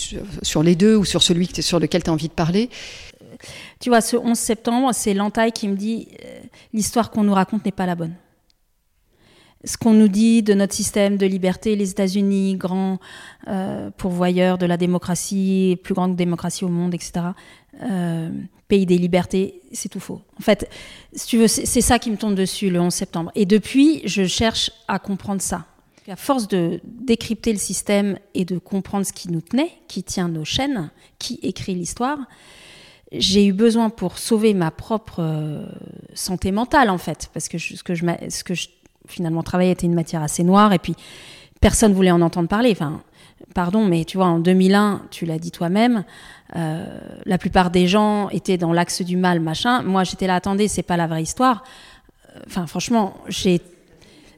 sur, 0.42 0.62
les 0.62 0.76
deux 0.76 0.95
ou 0.95 1.04
sur 1.04 1.21
celui 1.21 1.49
sur 1.61 1.81
lequel 1.81 2.04
tu 2.04 2.11
as 2.11 2.12
envie 2.12 2.28
de 2.28 2.33
parler. 2.33 2.71
Tu 3.83 3.91
vois, 3.91 4.01
ce 4.01 4.17
11 4.17 4.39
septembre, 4.39 4.91
c'est 4.95 5.12
l'entaille 5.12 5.51
qui 5.51 5.67
me 5.67 5.75
dit 5.75 6.07
euh, 6.25 6.39
l'histoire 6.73 7.11
qu'on 7.11 7.25
nous 7.25 7.35
raconte 7.35 7.65
n'est 7.65 7.73
pas 7.73 7.85
la 7.85 7.97
bonne 7.97 8.15
ce 9.65 9.77
qu'on 9.77 9.93
nous 9.93 10.09
dit 10.09 10.43
de 10.43 10.55
notre 10.55 10.75
système 10.75 11.17
de 11.17 11.27
liberté, 11.27 11.77
les 11.77 11.91
États-Unis, 11.91 12.57
grand 12.57 12.99
euh, 13.49 13.91
pourvoyeur 13.97 14.59
de 14.59 14.67
la 14.67 14.77
démocratie, 14.77 15.79
plus 15.83 15.95
grande 15.95 16.17
démocratie 16.17 16.65
au 16.65 16.69
monde, 16.69 16.95
etc., 16.95 17.27
euh, 17.81 18.31
pays 18.69 18.87
des 18.87 18.99
libertés, 18.99 19.61
c'est 19.73 19.89
tout 19.89 20.01
faux. 20.01 20.21
En 20.39 20.43
fait, 20.43 20.69
c'est 21.15 21.81
ça 21.81 21.99
qui 21.99 22.11
me 22.11 22.17
tombe 22.17 22.35
dessus 22.35 22.71
le 22.71 22.81
11 22.81 22.93
septembre. 22.93 23.31
Et 23.35 23.47
depuis, 23.47 24.03
je 24.05 24.27
cherche 24.27 24.73
à 24.89 24.99
comprendre 24.99 25.43
ça. 25.43 25.67
À 26.09 26.17
force 26.17 26.49
de 26.49 26.81
décrypter 26.85 27.53
le 27.53 27.59
système 27.59 28.19
et 28.35 28.45
de 28.45 28.59
comprendre 28.59 29.07
ce 29.07 29.12
qui 29.12 29.31
nous 29.31 29.41
tenait, 29.41 29.71
qui 29.87 30.03
tient 30.03 30.29
nos 30.29 30.45
chaînes, 30.45 30.91
qui 31.19 31.39
écrit 31.43 31.75
l'histoire, 31.77 32.19
j'ai 33.12 33.47
eu 33.47 33.52
besoin 33.52 33.90
pour 33.90 34.19
sauver 34.19 34.54
ma 34.54 34.71
propre 34.71 35.16
euh, 35.21 35.66
santé 36.14 36.52
mentale, 36.52 36.90
en 36.90 36.99
fait, 36.99 37.31
parce 37.33 37.49
que 37.49 37.59
ce 37.59 37.83
que 37.83 37.95
je, 37.95 38.04
ce 38.28 38.45
que 38.45 38.54
je 38.54 38.69
finalement, 39.09 39.42
travail 39.42 39.71
était 39.71 39.87
une 39.87 39.95
matière 39.95 40.23
assez 40.23 40.45
noire 40.45 40.73
et 40.73 40.78
puis 40.78 40.95
personne 41.61 41.92
voulait 41.92 42.11
en 42.11 42.21
entendre 42.21 42.49
parler. 42.49 42.71
Enfin, 42.73 43.02
pardon, 43.54 43.85
mais 43.85 44.04
tu 44.04 44.16
vois, 44.16 44.26
en 44.26 44.38
2001, 44.38 45.02
tu 45.11 45.26
l'as 45.26 45.38
dit 45.38 45.50
toi-même, 45.50 46.04
euh, 46.57 46.85
la 47.25 47.38
plupart 47.38 47.71
des 47.71 47.87
gens 47.87 48.28
étaient 48.31 48.59
dans 48.59 48.73
l'axe 48.73 49.02
du 49.02 49.16
mal, 49.16 49.40
machin. 49.40 49.83
Moi, 49.83 50.04
j'étais 50.04 50.26
là, 50.26 50.37
attendez, 50.37 50.69
c'est 50.69 50.83
pas 50.83 50.97
la 50.97 51.07
vraie 51.07 51.23
histoire. 51.23 51.64
Enfin, 52.47 52.66
franchement, 52.66 53.14
j'ai, 53.28 53.61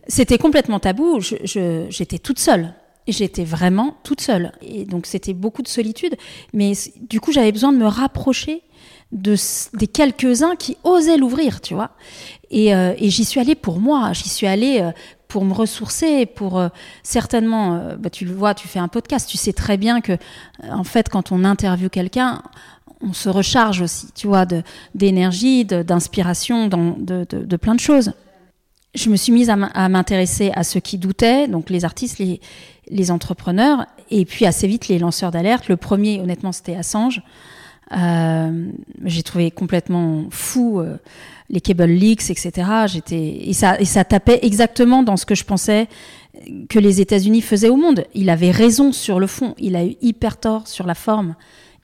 c'était 0.09 0.39
complètement 0.39 0.81
tabou. 0.81 1.21
Je, 1.21 1.87
j'étais 1.89 2.19
toute 2.19 2.39
seule. 2.39 2.73
J'étais 3.07 3.45
vraiment 3.45 3.97
toute 4.03 4.21
seule. 4.21 4.53
Et 4.63 4.85
donc, 4.85 5.07
c'était 5.07 5.35
beaucoup 5.35 5.63
de 5.63 5.69
solitude. 5.69 6.17
Mais 6.53 6.73
du 7.01 7.21
coup, 7.21 7.33
j'avais 7.33 7.53
besoin 7.53 7.73
de 7.73 7.79
me 7.79 7.87
rapprocher 7.87 8.63
de, 9.13 9.37
des 9.77 9.87
quelques-uns 9.87 10.57
qui 10.57 10.77
osaient 10.85 11.17
l'ouvrir, 11.17 11.61
tu 11.61 11.75
vois. 11.75 11.91
Et, 12.51 12.75
euh, 12.75 12.95
et 12.99 13.11
j'y 13.11 13.25
suis 13.25 13.41
allée 13.41 13.55
pour 13.55 13.79
moi, 13.79 14.13
j'y 14.13 14.29
suis 14.29 14.47
allée 14.47 14.81
euh, 14.81 14.91
pour 15.29 15.45
me 15.45 15.53
ressourcer, 15.53 16.27
pour 16.27 16.59
euh, 16.59 16.69
certainement, 17.03 17.95
bah, 17.99 18.11
tu 18.11 18.25
le 18.25 18.33
vois, 18.33 18.55
tu 18.55 18.69
fais 18.69 18.79
un 18.79 18.89
podcast, 18.89 19.29
tu 19.29 19.37
sais 19.37 19.53
très 19.53 19.77
bien 19.77 20.01
que, 20.01 20.17
en 20.69 20.85
fait, 20.85 21.09
quand 21.09 21.33
on 21.33 21.45
interviewe 21.45 21.89
quelqu'un, 21.89 22.43
on 23.01 23.13
se 23.13 23.29
recharge 23.29 23.83
aussi, 23.83 24.09
tu 24.15 24.27
vois, 24.27 24.47
d'énergie, 24.95 25.65
d'inspiration, 25.65 26.69
de, 26.69 27.57
plein 27.57 27.75
de 27.75 27.81
choses. 27.81 28.13
Je 28.95 29.11
me 29.11 29.17
suis 29.17 29.33
mise 29.33 29.51
à 29.51 29.89
m'intéresser 29.89 30.53
à 30.55 30.63
ceux 30.63 30.81
qui 30.81 30.99
doutaient, 30.99 31.49
donc 31.49 31.69
les 31.69 31.85
artistes, 31.85 32.19
les, 32.19 32.41
les 32.89 33.11
entrepreneurs, 33.11 33.87
et 34.11 34.25
puis 34.25 34.47
assez 34.47 34.67
vite 34.67 34.89
les 34.89 34.99
lanceurs 34.99 35.31
d'alerte. 35.31 35.69
Le 35.69 35.77
premier, 35.77 36.21
honnêtement, 36.21 36.53
c'était 36.53 36.77
Assange. 36.77 37.23
Euh, 37.93 38.71
j'ai 39.05 39.23
trouvé 39.23 39.51
complètement 39.51 40.25
fou 40.31 40.81
euh, 40.81 40.97
les 41.51 41.61
cable 41.61 41.85
leaks, 41.85 42.31
etc. 42.31 42.53
J'étais 42.87 43.49
et 43.49 43.53
ça 43.53 43.79
et 43.79 43.85
ça 43.85 44.05
tapait 44.05 44.41
exactement 44.43 45.03
dans 45.03 45.19
ce 45.19 45.27
que 45.27 45.35
je 45.35 45.45
pensais 45.45 45.89
que 46.69 46.79
les 46.79 47.01
États-Unis 47.01 47.43
faisaient 47.43 47.69
au 47.69 47.77
monde. 47.77 48.05
Il 48.15 48.31
avait 48.31 48.51
raison 48.51 48.93
sur 48.93 49.21
le 49.21 49.27
fond, 49.27 49.55
il 49.59 49.77
a 49.77 49.85
eu 49.85 49.97
hyper 50.01 50.39
tort 50.39 50.67
sur 50.67 50.87
la 50.87 50.95
forme. 50.95 51.35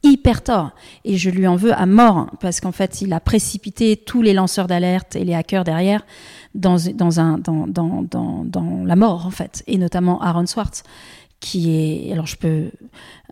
hyper 0.03 0.43
tort. 0.43 0.71
Et 1.05 1.19
je 1.19 1.29
lui 1.29 1.47
en 1.47 1.57
veux 1.57 1.75
à 1.75 1.85
mort, 1.85 2.31
parce 2.41 2.61
qu'en 2.61 2.73
fait, 2.73 3.03
il 3.03 3.13
a 3.13 3.21
précipité 3.21 3.99
tous 3.99 4.23
les 4.23 4.33
lanceurs 4.33 4.67
d'alerte 4.67 5.15
et 5.15 5.25
les 5.25 5.35
hackers 5.35 5.63
derrière 5.63 6.07
dans, 6.55 6.77
dans, 6.95 7.21
un, 7.21 7.39
dans, 7.39 7.67
dans, 7.67 8.03
dans, 8.03 8.45
dans 8.45 8.85
la 8.85 8.97
mort, 8.97 9.27
en 9.27 9.31
fait. 9.31 9.63
Et 9.67 9.79
notamment 9.79 10.21
Aaron 10.21 10.47
Swartz, 10.47 10.83
qui 11.41 11.71
est... 11.77 12.13
Alors, 12.13 12.27
je 12.27 12.37
peux 12.37 12.71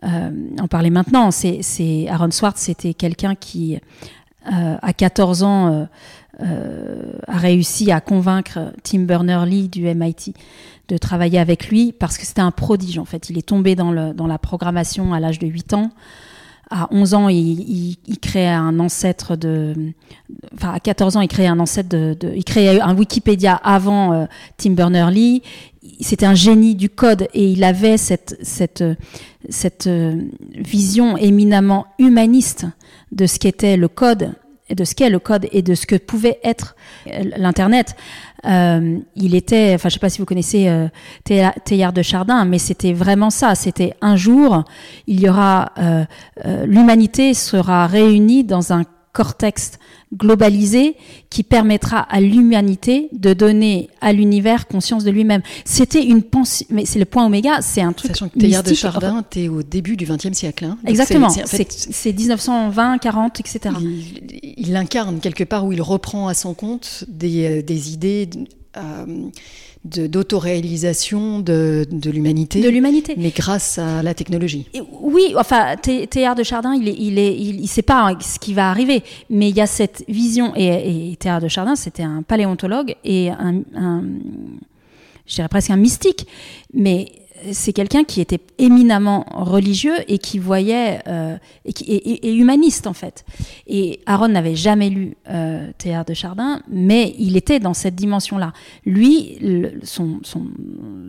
euh, 0.03 0.31
en 0.59 0.67
parler 0.67 0.89
maintenant. 0.89 1.31
C'est 1.31 2.07
Aaron 2.09 2.31
Swartz, 2.31 2.61
c'était 2.61 2.93
quelqu'un 2.93 3.35
qui, 3.35 3.77
euh, 4.51 4.77
à 4.81 4.93
14 4.93 5.43
ans, 5.43 5.87
euh, 6.41 7.13
a 7.27 7.37
réussi 7.37 7.91
à 7.91 7.99
convaincre 7.99 8.73
Tim 8.83 8.99
Berners-Lee 8.99 9.67
du 9.67 9.83
MIT 9.83 10.33
de 10.87 10.97
travailler 10.97 11.37
avec 11.37 11.67
lui 11.67 11.91
parce 11.91 12.17
que 12.17 12.25
c'était 12.25 12.41
un 12.41 12.51
prodige 12.51 12.97
en 12.97 13.05
fait. 13.05 13.29
Il 13.29 13.37
est 13.37 13.47
tombé 13.47 13.75
dans, 13.75 13.91
le, 13.91 14.13
dans 14.13 14.25
la 14.25 14.37
programmation 14.37 15.13
à 15.13 15.19
l'âge 15.19 15.39
de 15.39 15.47
8 15.47 15.73
ans 15.73 15.91
à 16.69 16.87
11 16.91 17.13
ans, 17.15 17.29
il, 17.29 17.97
il, 18.07 18.19
crée 18.19 18.47
un 18.47 18.79
ancêtre 18.79 19.35
de. 19.35 19.73
Enfin, 20.53 20.73
à 20.73 20.79
14 20.79 21.17
ans, 21.17 21.21
il 21.21 21.27
crée 21.27 21.47
un 21.47 21.59
ancêtre 21.59 21.89
de. 21.89 22.15
il 22.35 22.43
crée 22.43 22.79
un 22.79 22.95
Wikipédia 22.95 23.55
avant 23.55 24.13
euh, 24.13 24.25
Tim 24.57 24.71
Berners-Lee. 24.71 25.41
C'était 26.01 26.25
un 26.25 26.35
génie 26.35 26.75
du 26.75 26.89
code 26.89 27.27
et 27.33 27.51
il 27.51 27.63
avait 27.63 27.97
cette, 27.97 28.37
cette, 28.41 28.83
cette 29.49 29.87
euh, 29.87 30.21
vision 30.55 31.17
éminemment 31.17 31.87
humaniste 31.97 32.65
de 33.11 33.25
ce 33.25 33.39
qu'était 33.39 33.75
le 33.75 33.87
code 33.87 34.33
de 34.69 34.83
ce 34.83 34.95
qu'est 34.95 35.09
le 35.09 35.19
code 35.19 35.47
et 35.51 35.61
de 35.61 35.75
ce 35.75 35.85
que 35.85 35.95
pouvait 35.95 36.39
être 36.43 36.75
euh, 37.07 37.23
l'Internet. 37.37 37.95
Euh, 38.45 38.99
il 39.15 39.35
était, 39.35 39.73
enfin 39.75 39.89
je 39.89 39.95
sais 39.95 39.99
pas 39.99 40.09
si 40.09 40.19
vous 40.19 40.25
connaissez 40.25 40.67
euh, 40.67 40.87
Théard 41.23 41.93
de 41.93 42.01
Chardin, 42.01 42.45
mais 42.45 42.59
c'était 42.59 42.93
vraiment 42.93 43.29
ça. 43.29 43.55
C'était 43.55 43.95
un 44.01 44.15
jour, 44.15 44.63
il 45.07 45.19
y 45.19 45.29
aura, 45.29 45.71
euh, 45.77 46.05
euh 46.45 46.65
l'humanité 46.65 47.33
sera 47.33 47.87
réunie 47.87 48.43
dans 48.43 48.73
un 48.73 48.83
cortex 49.11 49.79
globalisé 50.15 50.95
qui 51.29 51.43
permettra 51.43 51.99
à 51.99 52.19
l'humanité 52.19 53.09
de 53.11 53.33
donner 53.33 53.89
à 54.01 54.11
l'univers 54.11 54.67
conscience 54.67 55.03
de 55.03 55.11
lui-même. 55.11 55.41
C'était 55.65 56.03
une 56.03 56.23
pensée, 56.23 56.65
mais 56.69 56.85
c'est 56.85 56.99
le 56.99 57.05
point 57.05 57.25
oméga, 57.25 57.61
c'est 57.61 57.81
un 57.81 57.93
truc. 57.93 58.11
Sachant 58.11 58.29
que 58.29 58.39
Teilhard 58.39 58.63
de 58.63 58.73
Chardin, 58.73 59.23
t'es 59.29 59.47
au 59.47 59.61
début 59.61 59.95
du 59.95 60.05
XXe 60.05 60.33
siècle. 60.33 60.65
Hein. 60.65 60.77
Exactement, 60.85 61.29
c'est 61.29 62.13
1920, 62.13 62.97
40, 62.97 63.39
etc. 63.39 63.75
Il, 63.81 64.53
il, 64.57 64.75
incarne 64.75 65.19
quelque 65.19 65.43
part 65.43 65.65
où 65.65 65.73
il 65.73 65.81
reprend 65.81 66.27
à 66.27 66.33
son 66.33 66.53
compte 66.53 67.05
des, 67.07 67.59
euh, 67.59 67.61
des 67.61 67.93
idées. 67.93 68.29
Euh, 68.77 69.29
d'autoréalisation 69.85 71.39
de, 71.39 71.87
de 71.89 72.11
l'humanité. 72.11 72.61
De 72.61 72.69
l'humanité. 72.69 73.15
Mais 73.17 73.29
grâce 73.29 73.77
à 73.77 74.03
la 74.03 74.13
technologie. 74.13 74.67
oui, 75.01 75.33
enfin, 75.37 75.75
Théard 75.77 76.35
de 76.35 76.43
Chardin, 76.43 76.73
il, 76.73 76.89
est, 76.89 76.95
il, 76.97 77.17
est, 77.17 77.35
il, 77.35 77.67
sait 77.67 77.81
pas 77.81 78.13
ce 78.19 78.39
qui 78.39 78.53
va 78.53 78.69
arriver, 78.69 79.03
mais 79.29 79.49
il 79.49 79.55
y 79.55 79.61
a 79.61 79.67
cette 79.67 80.03
vision, 80.09 80.53
et, 80.55 81.11
et 81.11 81.15
Théard 81.15 81.39
de 81.41 81.47
Chardin, 81.47 81.75
c'était 81.75 82.03
un 82.03 82.23
paléontologue 82.23 82.95
et 83.05 83.29
un, 83.29 83.61
un 83.75 84.03
je 85.29 85.35
dirais 85.35 85.47
presque 85.47 85.69
un 85.69 85.77
mystique, 85.77 86.27
mais 86.73 87.07
c'est 87.51 87.73
quelqu'un 87.73 88.03
qui 88.03 88.21
était 88.21 88.39
éminemment 88.57 89.25
religieux 89.31 89.95
et 90.07 90.17
qui 90.17 90.39
voyait 90.39 90.99
euh, 91.07 91.37
et, 91.65 91.73
qui, 91.73 91.83
et, 91.85 92.33
humaniste 92.33 92.87
en 92.87 92.93
fait. 92.93 93.25
Et 93.67 93.99
Aaron 94.05 94.29
n'avait 94.29 94.55
jamais 94.55 94.89
lu 94.89 95.15
euh, 95.29 95.69
Théâtre 95.77 96.09
de 96.09 96.13
Chardin, 96.13 96.61
mais 96.69 97.15
il 97.17 97.37
était 97.37 97.59
dans 97.59 97.73
cette 97.73 97.95
dimension-là. 97.95 98.53
Lui, 98.85 99.37
son, 99.83 100.19
son, 100.23 100.47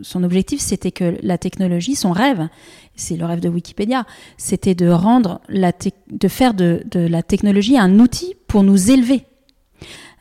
son, 0.01 0.23
objectif, 0.23 0.59
c'était 0.59 0.91
que 0.91 1.17
la 1.21 1.37
technologie, 1.37 1.95
son 1.95 2.11
rêve, 2.11 2.47
c'est 2.95 3.17
le 3.17 3.25
rêve 3.25 3.39
de 3.39 3.49
Wikipédia, 3.49 4.05
c'était 4.37 4.75
de 4.75 4.89
rendre 4.89 5.41
la 5.49 5.71
de 6.09 6.27
faire 6.27 6.53
de, 6.53 6.83
de 6.91 6.99
la 6.99 7.23
technologie 7.23 7.77
un 7.77 7.99
outil 7.99 8.35
pour 8.47 8.63
nous 8.63 8.91
élever. 8.91 9.25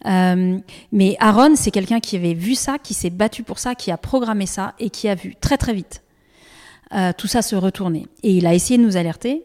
Euh, 0.07 0.59
mais 0.93 1.17
Aaron, 1.21 1.57
c'est 1.57 1.71
quelqu'un 1.71 2.01
qui 2.01 2.17
avait 2.17 2.35
vu 2.35 2.55
ça, 2.55 2.79
qui 2.79 2.95
s'est 2.95 3.11
battu 3.11 3.43
pour 3.43 3.59
ça, 3.59 3.75
qui 3.75 3.91
a 3.91 3.97
programmé 3.97 4.47
ça 4.47 4.75
et 4.79 4.91
qui 4.91 5.09
a 5.09 5.15
vu 5.15 5.35
très 5.41 5.59
très 5.59 5.75
vite 5.75 6.03
euh, 6.95 7.13
tout 7.17 7.27
ça 7.27 7.43
se 7.43 7.55
retourner. 7.55 8.07
Et 8.23 8.33
il 8.33 8.47
a 8.47 8.55
essayé 8.55 8.79
de 8.79 8.85
nous 8.85 8.97
alerter. 8.97 9.45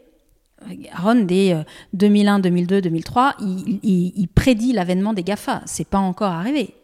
Aaron, 0.92 1.16
dès 1.16 1.54
2001, 1.92 2.40
2002, 2.40 2.80
2003, 2.80 3.36
il, 3.40 4.28
prédit 4.34 4.72
l'avènement 4.72 5.12
des 5.12 5.22
GAFA. 5.22 5.62
C'est 5.66 5.86
pas 5.86 5.98
encore 5.98 6.32
arrivé. 6.32 6.74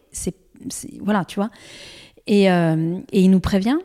Voilà, 1.01 1.25
tu 1.25 1.35
vois. 1.35 1.49
Et, 2.27 2.49
euh, 2.49 2.99
et 3.11 3.21
il 3.21 3.31
nous 3.31 3.41
prévient 3.41 3.77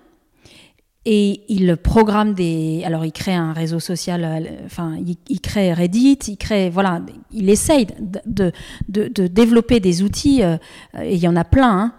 et 1.10 1.40
il 1.48 1.74
programme 1.78 2.34
des. 2.34 2.82
Alors, 2.84 3.06
il 3.06 3.12
crée 3.12 3.32
un 3.32 3.54
réseau 3.54 3.80
social, 3.80 4.24
euh, 4.24 4.66
enfin, 4.66 4.98
il, 5.30 5.40
crée 5.40 5.72
Reddit, 5.72 6.18
il 6.28 6.36
crée. 6.36 6.68
Voilà, 6.68 7.00
il 7.32 7.48
essaye 7.48 7.86
de, 8.26 8.52
de, 8.90 9.26
développer 9.26 9.80
des 9.80 10.02
outils, 10.02 10.42
euh, 10.42 10.58
et 11.02 11.14
il 11.14 11.20
y 11.20 11.26
en 11.26 11.34
a 11.36 11.44
plein. 11.44 11.78
Hein, 11.78 11.92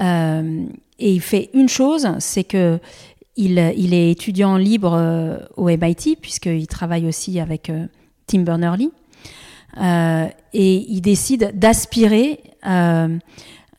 euh, 0.00 0.64
et 0.98 1.12
il 1.12 1.20
fait 1.20 1.50
une 1.52 1.68
chose, 1.68 2.08
c'est 2.20 2.44
que 2.44 2.80
il, 3.36 3.58
il, 3.76 3.92
est 3.92 4.10
étudiant 4.10 4.56
libre 4.56 5.46
au 5.58 5.66
MIT, 5.66 6.16
puisqu'il 6.22 6.66
travaille 6.66 7.06
aussi 7.06 7.40
avec 7.40 7.70
Tim 8.26 8.44
Berners-Lee. 8.44 8.92
et 10.54 10.86
il 10.88 11.00
décide 11.02 11.50
d'aspirer 11.54 12.40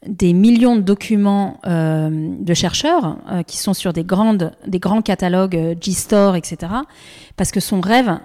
des 0.07 0.33
millions 0.33 0.75
de 0.75 0.81
documents 0.81 1.59
euh, 1.65 2.09
de 2.39 2.53
chercheurs 2.53 3.17
euh, 3.31 3.43
qui 3.43 3.57
sont 3.57 3.73
sur 3.73 3.93
des, 3.93 4.03
grandes, 4.03 4.51
des 4.67 4.79
grands 4.79 5.01
catalogues 5.01 5.55
euh, 5.55 5.75
G-Store, 5.79 6.35
etc. 6.35 6.71
Parce 7.37 7.51
que 7.51 7.59
son 7.59 7.81
rêve, 7.81 8.19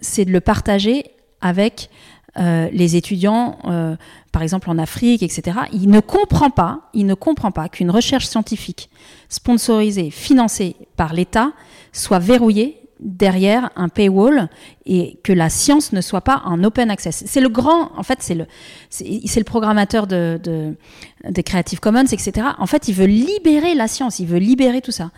c'est 0.00 0.24
de 0.24 0.30
le 0.30 0.40
partager 0.40 1.04
avec 1.40 1.90
euh, 2.38 2.70
les 2.72 2.96
étudiants, 2.96 3.58
euh, 3.66 3.94
par 4.32 4.42
exemple 4.42 4.70
en 4.70 4.78
Afrique, 4.78 5.22
etc. 5.22 5.58
Il 5.70 5.90
ne 5.90 6.00
comprend 6.00 6.48
pas, 6.48 6.88
il 6.94 7.04
ne 7.04 7.12
comprend 7.12 7.50
pas 7.50 7.68
qu'une 7.68 7.90
recherche 7.90 8.24
scientifique 8.24 8.88
sponsorisée, 9.28 10.10
financée 10.10 10.76
par 10.96 11.12
l'État, 11.12 11.52
soit 11.92 12.20
verrouillée 12.20 12.81
derrière 13.02 13.70
un 13.76 13.88
paywall 13.88 14.48
et 14.86 15.18
que 15.22 15.32
la 15.32 15.50
science 15.50 15.92
ne 15.92 16.00
soit 16.00 16.20
pas 16.20 16.42
en 16.44 16.62
open 16.64 16.90
access. 16.90 17.24
C'est 17.26 17.40
le 17.40 17.48
grand, 17.48 17.90
en 17.96 18.02
fait, 18.02 18.18
c'est 18.20 18.34
le, 18.34 18.46
c'est 18.90 19.40
le 19.40 19.44
programmateur 19.44 20.06
de, 20.06 20.40
de, 20.42 20.76
des 21.28 21.42
Creative 21.42 21.80
Commons, 21.80 22.06
etc. 22.06 22.46
En 22.58 22.66
fait, 22.66 22.88
il 22.88 22.94
veut 22.94 23.06
libérer 23.06 23.74
la 23.74 23.88
science, 23.88 24.18
il 24.18 24.26
veut 24.26 24.38
libérer 24.38 24.80
tout 24.80 24.92
ça. 24.92 25.10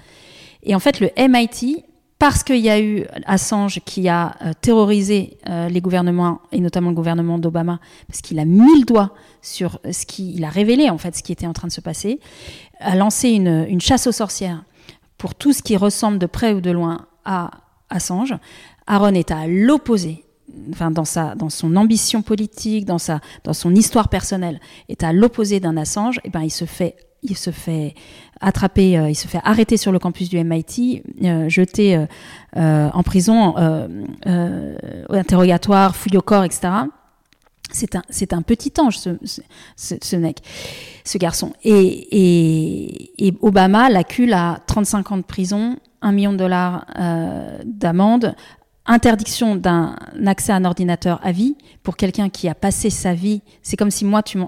Et 0.62 0.74
en 0.74 0.80
fait, 0.80 1.00
le 1.00 1.10
MIT, 1.18 1.84
parce 2.18 2.42
qu'il 2.42 2.60
y 2.60 2.70
a 2.70 2.80
eu 2.80 3.04
Assange 3.26 3.80
qui 3.84 4.08
a 4.08 4.36
euh, 4.42 4.52
terrorisé 4.58 5.36
euh, 5.48 5.68
les 5.68 5.80
gouvernements 5.80 6.40
et 6.52 6.60
notamment 6.60 6.90
le 6.90 6.96
gouvernement 6.96 7.38
d'Obama, 7.38 7.80
parce 8.08 8.22
qu'il 8.22 8.38
a 8.38 8.44
mis 8.44 8.80
le 8.80 8.86
doigt 8.86 9.12
sur 9.42 9.78
ce 9.90 10.06
qu'il 10.06 10.42
a 10.44 10.48
révélé 10.48 10.88
en 10.88 10.96
fait 10.96 11.16
ce 11.16 11.22
qui 11.22 11.32
était 11.32 11.46
en 11.46 11.52
train 11.52 11.68
de 11.68 11.72
se 11.72 11.82
passer, 11.82 12.20
a 12.80 12.96
lancé 12.96 13.30
une, 13.30 13.66
une 13.68 13.80
chasse 13.80 14.06
aux 14.06 14.12
sorcières 14.12 14.64
pour 15.18 15.34
tout 15.34 15.52
ce 15.52 15.62
qui 15.62 15.76
ressemble 15.76 16.18
de 16.18 16.26
près 16.26 16.52
ou 16.52 16.60
de 16.60 16.70
loin 16.70 17.06
à 17.24 17.50
Assange. 17.94 18.34
Aaron 18.86 19.14
est 19.14 19.30
à 19.30 19.46
l'opposé, 19.46 20.24
enfin 20.70 20.90
dans 20.90 21.04
sa, 21.04 21.34
dans 21.34 21.48
son 21.48 21.76
ambition 21.76 22.22
politique, 22.22 22.84
dans 22.84 22.98
sa, 22.98 23.20
dans 23.44 23.54
son 23.54 23.74
histoire 23.74 24.08
personnelle, 24.08 24.60
est 24.88 25.02
à 25.02 25.12
l'opposé 25.12 25.60
d'un 25.60 25.76
Assange. 25.76 26.18
Et 26.18 26.22
eh 26.24 26.30
ben 26.30 26.42
il 26.42 26.50
se 26.50 26.64
fait, 26.64 26.96
il 27.22 27.36
se 27.36 27.50
fait 27.50 27.94
attraper, 28.40 28.98
euh, 28.98 29.10
il 29.10 29.14
se 29.14 29.26
fait 29.26 29.40
arrêter 29.42 29.76
sur 29.76 29.92
le 29.92 29.98
campus 29.98 30.28
du 30.28 30.42
MIT, 30.42 31.02
euh, 31.22 31.48
jeté 31.48 31.96
euh, 32.56 32.90
en 32.92 33.02
prison, 33.02 33.54
interrogatoire, 35.08 35.96
fouille 35.96 36.18
au 36.18 36.22
corps, 36.22 36.44
etc. 36.44 36.68
C'est 37.72 37.96
un, 37.96 38.02
c'est 38.10 38.32
un 38.34 38.42
petit 38.42 38.72
ange, 38.78 38.98
ce, 38.98 40.16
mec, 40.16 40.38
ce 41.04 41.18
garçon. 41.18 41.54
Et, 41.64 41.72
et, 41.72 43.26
et 43.26 43.34
Obama 43.40 43.88
l'accule 43.88 44.32
à 44.34 44.60
35 44.66 45.12
ans 45.12 45.16
de 45.16 45.22
prison, 45.22 45.78
1 46.04 46.12
million 46.12 46.32
de 46.32 46.38
dollars 46.38 46.86
euh, 46.98 47.58
d'amende, 47.64 48.34
interdiction 48.86 49.56
d'un 49.56 49.96
accès 50.26 50.52
à 50.52 50.56
un 50.56 50.64
ordinateur 50.64 51.18
à 51.24 51.32
vie 51.32 51.56
pour 51.82 51.96
quelqu'un 51.96 52.28
qui 52.28 52.48
a 52.48 52.54
passé 52.54 52.90
sa 52.90 53.14
vie. 53.14 53.42
C'est 53.62 53.76
comme 53.76 53.90
si 53.90 54.04
moi, 54.04 54.22
tu 54.22 54.38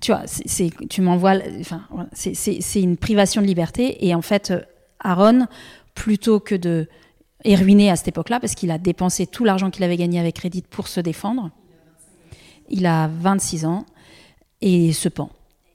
tu 0.00 0.12
vois, 0.12 0.22
c'est, 0.26 0.70
tu 0.88 1.02
m'envoies, 1.02 1.34
enfin, 1.60 1.82
c'est 2.12 2.80
une 2.80 2.96
privation 2.96 3.42
de 3.42 3.46
liberté. 3.46 4.06
Et 4.06 4.14
en 4.14 4.22
fait, 4.22 4.52
Aaron, 5.00 5.46
plutôt 5.94 6.38
que 6.38 6.54
de 6.54 6.88
est 7.44 7.54
ruiné 7.54 7.90
à 7.90 7.96
cette 7.96 8.08
époque-là 8.08 8.40
parce 8.40 8.54
qu'il 8.54 8.70
a 8.70 8.78
dépensé 8.78 9.26
tout 9.26 9.44
l'argent 9.44 9.70
qu'il 9.70 9.84
avait 9.84 9.96
gagné 9.96 10.18
avec 10.18 10.38
Reddit 10.38 10.64
pour 10.68 10.88
se 10.88 11.00
défendre. 11.00 11.50
Il 12.68 12.86
a 12.86 13.08
26 13.08 13.64
ans 13.64 13.86
et 14.60 14.92
se 14.92 15.08
pend. 15.08 15.30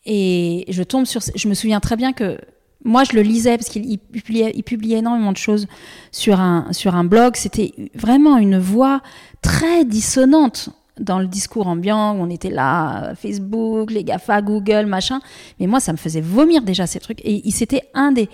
Et 0.05 0.65
je 0.67 0.83
tombe 0.83 1.05
sur, 1.05 1.21
je 1.35 1.47
me 1.47 1.53
souviens 1.53 1.79
très 1.79 1.95
bien 1.95 2.11
que 2.11 2.37
moi, 2.83 3.03
je 3.03 3.13
le 3.13 3.21
lisais 3.21 3.57
parce 3.57 3.69
qu'il 3.69 3.97
publiait, 3.97 4.53
il 4.55 4.93
énormément 4.93 5.31
de 5.31 5.37
choses 5.37 5.67
sur 6.11 6.39
un, 6.39 7.03
blog. 7.05 7.35
C'était 7.35 7.71
vraiment 7.95 8.37
une 8.37 8.59
voix 8.59 9.01
très 9.41 9.85
dissonante 9.85 10.69
dans 10.99 11.19
le 11.19 11.27
discours 11.27 11.67
ambiant 11.67 12.15
où 12.15 12.21
on 12.21 12.29
était 12.29 12.49
là, 12.49 13.15
Facebook, 13.15 13.89
les 13.89 14.03
GAFA, 14.03 14.41
Google, 14.41 14.85
machin. 14.85 15.21
Mais 15.59 15.67
moi, 15.67 15.79
ça 15.79 15.91
me 15.91 15.97
faisait 15.97 16.21
vomir 16.21 16.61
déjà 16.61 16.85
ces 16.85 16.99
trucs. 16.99 17.21
Et 17.23 17.49
c'était 17.51 17.89
un 17.93 18.11
des, 18.11 18.29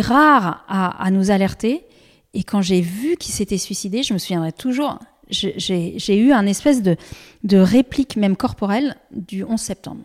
rares 0.00 0.64
à, 0.68 1.10
nous 1.10 1.30
alerter. 1.30 1.84
Et 2.32 2.44
quand 2.44 2.62
j'ai 2.62 2.80
vu 2.80 3.16
qu'il 3.16 3.34
s'était 3.34 3.58
suicidé, 3.58 4.02
je 4.02 4.14
me 4.14 4.18
souviendrai 4.18 4.52
toujours, 4.52 4.98
j'ai 5.30 6.16
eu 6.16 6.32
un 6.32 6.46
espèce 6.46 6.80
de 6.80 7.58
réplique, 7.58 8.16
même 8.16 8.36
corporelle, 8.36 8.96
du 9.10 9.42
11 9.42 9.60
septembre. 9.60 10.04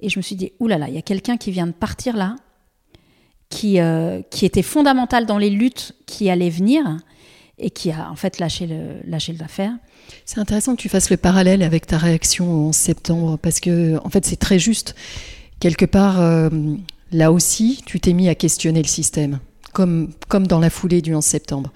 Et 0.00 0.08
je 0.08 0.18
me 0.18 0.22
suis 0.22 0.36
dit, 0.36 0.52
oulala, 0.60 0.88
il 0.88 0.94
y 0.94 0.98
a 0.98 1.02
quelqu'un 1.02 1.36
qui 1.36 1.50
vient 1.50 1.66
de 1.66 1.72
partir 1.72 2.16
là, 2.16 2.36
qui, 3.50 3.80
euh, 3.80 4.20
qui 4.30 4.44
était 4.44 4.62
fondamental 4.62 5.26
dans 5.26 5.38
les 5.38 5.50
luttes 5.50 5.94
qui 6.06 6.30
allaient 6.30 6.50
venir 6.50 6.84
et 7.58 7.70
qui 7.70 7.90
a 7.90 8.10
en 8.10 8.16
fait 8.16 8.38
lâché 8.38 8.66
le 8.66 9.00
lâché 9.06 9.32
l'affaire. 9.32 9.72
C'est 10.24 10.38
intéressant 10.38 10.76
que 10.76 10.80
tu 10.80 10.88
fasses 10.88 11.10
le 11.10 11.16
parallèle 11.16 11.62
avec 11.62 11.86
ta 11.86 11.98
réaction 11.98 12.68
en 12.68 12.72
septembre 12.72 13.38
parce 13.40 13.60
que 13.60 13.98
en 14.04 14.10
fait 14.10 14.24
c'est 14.24 14.36
très 14.36 14.58
juste. 14.58 14.94
Quelque 15.60 15.86
part, 15.86 16.20
euh, 16.20 16.48
là 17.10 17.32
aussi, 17.32 17.82
tu 17.84 17.98
t'es 18.00 18.12
mis 18.12 18.28
à 18.28 18.34
questionner 18.34 18.80
le 18.80 18.88
système, 18.88 19.40
comme, 19.72 20.10
comme 20.28 20.46
dans 20.46 20.60
la 20.60 20.70
foulée 20.70 21.02
du 21.02 21.14
11 21.14 21.24
septembre. 21.24 21.72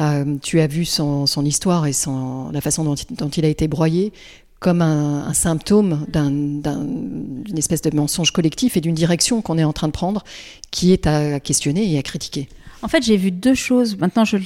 Euh, 0.00 0.36
tu 0.40 0.60
as 0.60 0.68
vu 0.68 0.84
son, 0.84 1.26
son 1.26 1.44
histoire 1.44 1.86
et 1.86 1.92
son, 1.92 2.50
la 2.52 2.60
façon 2.60 2.84
dont, 2.84 3.28
il 3.28 3.44
a 3.44 3.48
été 3.48 3.66
broyé 3.66 4.12
comme 4.60 4.82
un, 4.82 5.26
un 5.26 5.32
symptôme 5.32 6.06
d'une 6.12 7.58
espèce 7.58 7.82
de 7.82 7.94
mensonge 7.96 8.30
collectif 8.30 8.76
et 8.76 8.80
d'une 8.80 8.94
direction 8.94 9.42
qu'on 9.42 9.58
est 9.58 9.64
en 9.64 9.72
train 9.72 9.88
de 9.88 9.92
prendre 9.92 10.22
qui 10.70 10.92
est 10.92 11.06
à 11.06 11.40
questionner 11.40 11.90
et 11.90 11.98
à 11.98 12.02
critiquer. 12.02 12.48
En 12.82 12.88
fait, 12.88 13.02
j'ai 13.02 13.16
vu 13.16 13.30
deux 13.30 13.54
choses. 13.54 13.98
Maintenant, 13.98 14.24
je, 14.24 14.38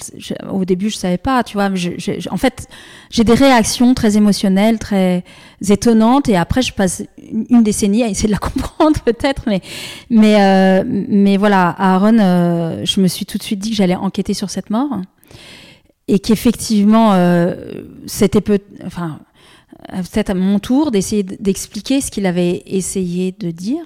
au 0.50 0.64
début, 0.64 0.90
je 0.90 0.96
savais 0.96 1.18
pas, 1.18 1.44
tu 1.44 1.57
vois. 1.57 1.70
En 2.31 2.37
fait, 2.37 2.66
j'ai 3.11 3.22
des 3.22 3.35
réactions 3.35 3.94
très 3.94 4.16
émotionnelles, 4.16 4.79
très 4.79 5.22
étonnantes, 5.68 6.29
et 6.29 6.37
après, 6.37 6.62
je 6.62 6.72
passe 6.72 7.05
une 7.48 7.62
décennie 7.62 8.03
à 8.03 8.09
essayer 8.09 8.27
de 8.27 8.33
la 8.33 8.38
comprendre, 8.50 8.98
peut-être. 9.05 9.42
Mais, 9.46 9.61
mais, 10.11 10.40
euh, 10.40 10.83
mais 10.87 11.37
voilà, 11.37 11.74
Aaron, 11.79 12.18
euh, 12.18 12.85
je 12.85 13.00
me 13.00 13.07
suis 13.07 13.24
tout 13.24 13.38
de 13.38 13.42
suite 13.42 13.61
dit 13.61 13.70
que 13.70 13.77
j'allais 13.77 13.94
enquêter 13.94 14.35
sur 14.35 14.50
cette 14.50 14.70
mort, 14.70 15.00
et 16.09 16.18
qu'effectivement, 16.18 17.12
euh, 17.14 17.55
c'était 18.07 18.40
peut, 18.40 18.59
enfin, 18.85 19.20
peut-être 19.88 20.31
à 20.31 20.35
mon 20.35 20.59
tour 20.59 20.90
d'essayer 20.90 21.23
d'expliquer 21.23 22.01
ce 22.01 22.11
qu'il 22.11 22.27
avait 22.27 22.62
essayé 22.66 23.33
de 23.33 23.51
dire. 23.51 23.85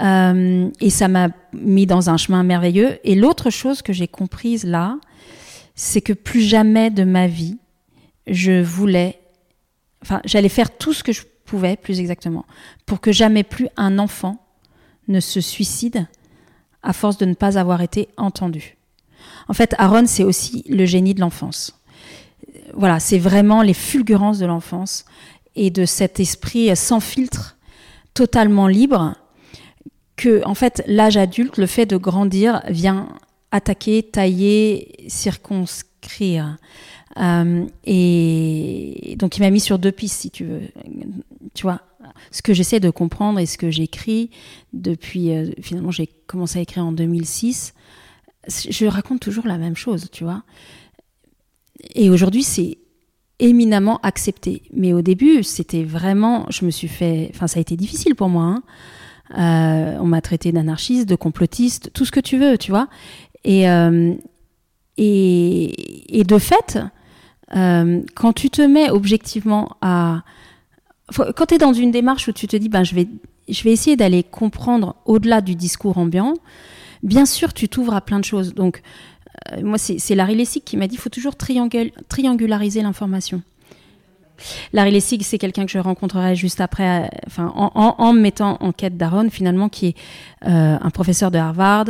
Euh, 0.00 0.70
et 0.80 0.90
ça 0.90 1.08
m'a 1.08 1.28
mis 1.52 1.86
dans 1.86 2.10
un 2.10 2.16
chemin 2.16 2.42
merveilleux. 2.42 2.98
Et 3.04 3.14
l'autre 3.14 3.50
chose 3.50 3.82
que 3.82 3.92
j'ai 3.92 4.08
comprise 4.08 4.64
là, 4.64 4.98
c'est 5.74 6.00
que 6.00 6.12
plus 6.12 6.42
jamais 6.42 6.90
de 6.90 7.04
ma 7.04 7.26
vie, 7.26 7.58
je 8.26 8.62
voulais, 8.62 9.20
enfin, 10.02 10.20
j'allais 10.24 10.48
faire 10.48 10.76
tout 10.76 10.92
ce 10.92 11.02
que 11.02 11.12
je 11.12 11.22
pouvais, 11.44 11.76
plus 11.76 12.00
exactement, 12.00 12.44
pour 12.86 13.00
que 13.00 13.12
jamais 13.12 13.44
plus 13.44 13.68
un 13.76 13.98
enfant 13.98 14.44
ne 15.08 15.20
se 15.20 15.40
suicide 15.40 16.06
à 16.82 16.92
force 16.92 17.18
de 17.18 17.24
ne 17.24 17.34
pas 17.34 17.58
avoir 17.58 17.80
été 17.82 18.08
entendu. 18.16 18.76
En 19.48 19.54
fait, 19.54 19.74
Aaron, 19.78 20.06
c'est 20.06 20.24
aussi 20.24 20.64
le 20.68 20.84
génie 20.86 21.14
de 21.14 21.20
l'enfance. 21.20 21.75
Voilà, 22.74 23.00
c'est 23.00 23.18
vraiment 23.18 23.62
les 23.62 23.74
fulgurances 23.74 24.38
de 24.38 24.46
l'enfance 24.46 25.04
et 25.54 25.70
de 25.70 25.84
cet 25.84 26.20
esprit 26.20 26.74
sans 26.76 27.00
filtre, 27.00 27.56
totalement 28.14 28.68
libre, 28.68 29.14
que 30.16 30.42
en 30.46 30.54
fait 30.54 30.82
l'âge 30.86 31.16
adulte, 31.16 31.58
le 31.58 31.66
fait 31.66 31.86
de 31.86 31.96
grandir, 31.96 32.62
vient 32.68 33.08
attaquer, 33.50 34.02
tailler, 34.02 35.06
circonscrire. 35.08 36.58
Euh, 37.18 37.66
et 37.84 39.16
donc 39.18 39.36
il 39.38 39.40
m'a 39.40 39.50
mis 39.50 39.60
sur 39.60 39.78
deux 39.78 39.92
pistes, 39.92 40.20
si 40.20 40.30
tu 40.30 40.44
veux. 40.44 40.62
Tu 41.54 41.62
vois, 41.62 41.80
ce 42.30 42.42
que 42.42 42.52
j'essaie 42.52 42.80
de 42.80 42.90
comprendre 42.90 43.38
et 43.38 43.46
ce 43.46 43.56
que 43.56 43.70
j'écris 43.70 44.30
depuis, 44.72 45.32
euh, 45.32 45.50
finalement 45.60 45.90
j'ai 45.90 46.08
commencé 46.26 46.58
à 46.58 46.62
écrire 46.62 46.84
en 46.84 46.92
2006, 46.92 47.74
je 48.48 48.86
raconte 48.86 49.20
toujours 49.20 49.46
la 49.46 49.58
même 49.58 49.76
chose, 49.76 50.08
tu 50.12 50.24
vois. 50.24 50.42
Et 51.94 52.10
aujourd'hui 52.10 52.42
c'est 52.42 52.78
éminemment 53.38 54.00
accepté. 54.02 54.62
Mais 54.72 54.92
au 54.92 55.02
début, 55.02 55.42
c'était 55.42 55.84
vraiment, 55.84 56.46
je 56.48 56.64
me 56.64 56.70
suis 56.70 56.88
fait, 56.88 57.30
enfin 57.34 57.46
ça 57.46 57.58
a 57.58 57.60
été 57.60 57.76
difficile 57.76 58.14
pour 58.14 58.28
moi. 58.28 58.44
Hein. 58.44 58.62
Euh, 59.38 59.98
on 60.00 60.06
m'a 60.06 60.20
traité 60.20 60.52
d'anarchiste, 60.52 61.08
de 61.08 61.16
complotiste, 61.16 61.90
tout 61.92 62.04
ce 62.04 62.12
que 62.12 62.20
tu 62.20 62.38
veux, 62.38 62.56
tu 62.58 62.70
vois. 62.70 62.88
Et, 63.44 63.68
euh, 63.68 64.14
et, 64.96 66.18
et, 66.18 66.24
de 66.24 66.38
fait, 66.38 66.78
euh, 67.54 68.00
quand 68.14 68.32
tu 68.32 68.50
te 68.50 68.62
mets 68.62 68.90
objectivement 68.90 69.76
à... 69.80 70.22
Quand 71.14 71.46
tu 71.46 71.54
es 71.54 71.58
dans 71.58 71.72
une 71.72 71.92
démarche 71.92 72.26
où 72.26 72.32
tu 72.32 72.48
te 72.48 72.56
dis, 72.56 72.68
ben, 72.68 72.82
je, 72.82 72.94
vais, 72.94 73.06
je 73.48 73.62
vais 73.62 73.70
essayer 73.70 73.96
d'aller 73.96 74.24
comprendre 74.24 74.96
au-delà 75.04 75.40
du 75.40 75.54
discours 75.54 75.98
ambiant, 75.98 76.34
bien 77.04 77.26
sûr, 77.26 77.52
tu 77.52 77.68
t'ouvres 77.68 77.94
à 77.94 78.00
plein 78.00 78.18
de 78.18 78.24
choses. 78.24 78.54
Donc, 78.54 78.82
moi, 79.62 79.78
c'est 79.78 80.14
Larry 80.14 80.34
Lessig 80.34 80.62
qui 80.64 80.76
m'a 80.76 80.86
dit, 80.86 80.96
il 80.96 81.00
faut 81.00 81.10
toujours 81.10 81.34
triangulariser 81.36 82.82
l'information. 82.82 83.42
Larry 84.72 84.90
Lessig, 84.90 85.22
c'est 85.22 85.38
quelqu'un 85.38 85.64
que 85.64 85.72
je 85.72 85.78
rencontrerai 85.78 86.36
juste 86.36 86.60
après, 86.60 87.10
euh, 87.38 87.42
en, 87.54 88.12
me 88.12 88.20
mettant 88.20 88.58
en 88.60 88.72
quête 88.72 88.96
d'Aaron, 88.96 89.30
finalement, 89.30 89.68
qui 89.68 89.88
est 89.88 89.96
euh, 90.46 90.78
un 90.80 90.90
professeur 90.90 91.30
de 91.30 91.38
Harvard. 91.38 91.86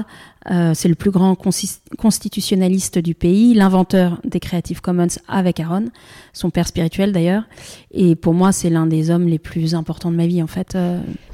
Euh, 0.51 0.73
c'est 0.75 0.89
le 0.89 0.95
plus 0.95 1.11
grand 1.11 1.35
constitutionnaliste 1.35 2.99
du 2.99 3.15
pays, 3.15 3.55
l'inventeur 3.55 4.21
des 4.25 4.41
Creative 4.41 4.81
Commons 4.81 5.09
avec 5.29 5.61
Aaron, 5.61 5.87
son 6.33 6.51
père 6.51 6.69
spirituel 6.69 7.13
d'ailleurs. 7.13 7.45
Et 7.93 8.15
pour 8.15 8.35
moi, 8.35 8.53
c'est 8.53 8.71
l'un 8.71 8.87
des 8.87 9.11
hommes 9.11 9.27
les 9.27 9.39
plus 9.39 9.75
importants 9.75 10.11
de 10.11 10.17
ma 10.17 10.27
vie, 10.27 10.43
en 10.43 10.47
fait. 10.47 10.77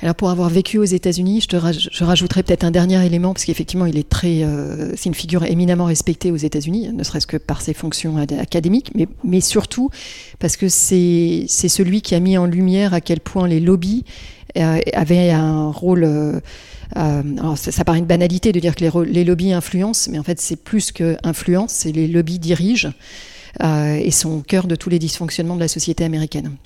Alors, 0.00 0.14
pour 0.14 0.30
avoir 0.30 0.48
vécu 0.48 0.78
aux 0.78 0.84
États-Unis, 0.84 1.42
je, 1.42 1.48
te 1.48 1.56
je 1.90 2.04
rajouterais 2.04 2.42
peut-être 2.42 2.64
un 2.64 2.70
dernier 2.70 3.04
élément, 3.04 3.32
parce 3.32 3.44
qu'effectivement, 3.44 3.86
il 3.86 3.98
est 3.98 4.08
très, 4.08 4.46
c'est 4.96 5.06
une 5.06 5.14
figure 5.14 5.44
éminemment 5.44 5.84
respectée 5.84 6.30
aux 6.30 6.36
États-Unis, 6.36 6.90
ne 6.92 7.02
serait-ce 7.02 7.26
que 7.26 7.36
par 7.36 7.60
ses 7.60 7.74
fonctions 7.74 8.16
académiques, 8.16 8.92
mais, 8.94 9.08
mais 9.24 9.40
surtout 9.40 9.90
parce 10.38 10.56
que 10.56 10.68
c'est 10.68 11.46
celui 11.48 12.02
qui 12.02 12.14
a 12.14 12.20
mis 12.20 12.38
en 12.38 12.46
lumière 12.46 12.94
à 12.94 13.00
quel 13.00 13.20
point 13.20 13.46
les 13.46 13.60
lobbies 13.60 14.04
avaient 14.54 15.30
un 15.30 15.70
rôle 15.70 16.04
euh, 16.04 16.40
alors 16.94 17.58
ça, 17.58 17.84
paraît 17.84 17.98
une 17.98 18.06
banalité 18.06 18.52
de 18.52 18.60
dire 18.60 18.74
que 18.74 18.84
les, 18.84 19.12
les 19.12 19.24
lobbies 19.24 19.52
influencent, 19.52 20.10
mais 20.10 20.18
en 20.18 20.22
fait 20.22 20.40
c'est 20.40 20.56
plus 20.56 20.92
que 20.92 21.16
influence, 21.24 21.72
c'est 21.72 21.92
les 21.92 22.08
lobbies 22.08 22.38
dirigent 22.38 22.92
euh, 23.62 23.94
et 23.94 24.10
sont 24.10 24.38
au 24.38 24.40
cœur 24.40 24.66
de 24.66 24.74
tous 24.74 24.90
les 24.90 24.98
dysfonctionnements 24.98 25.56
de 25.56 25.60
la 25.60 25.68
société 25.68 26.04
américaine. 26.04 26.56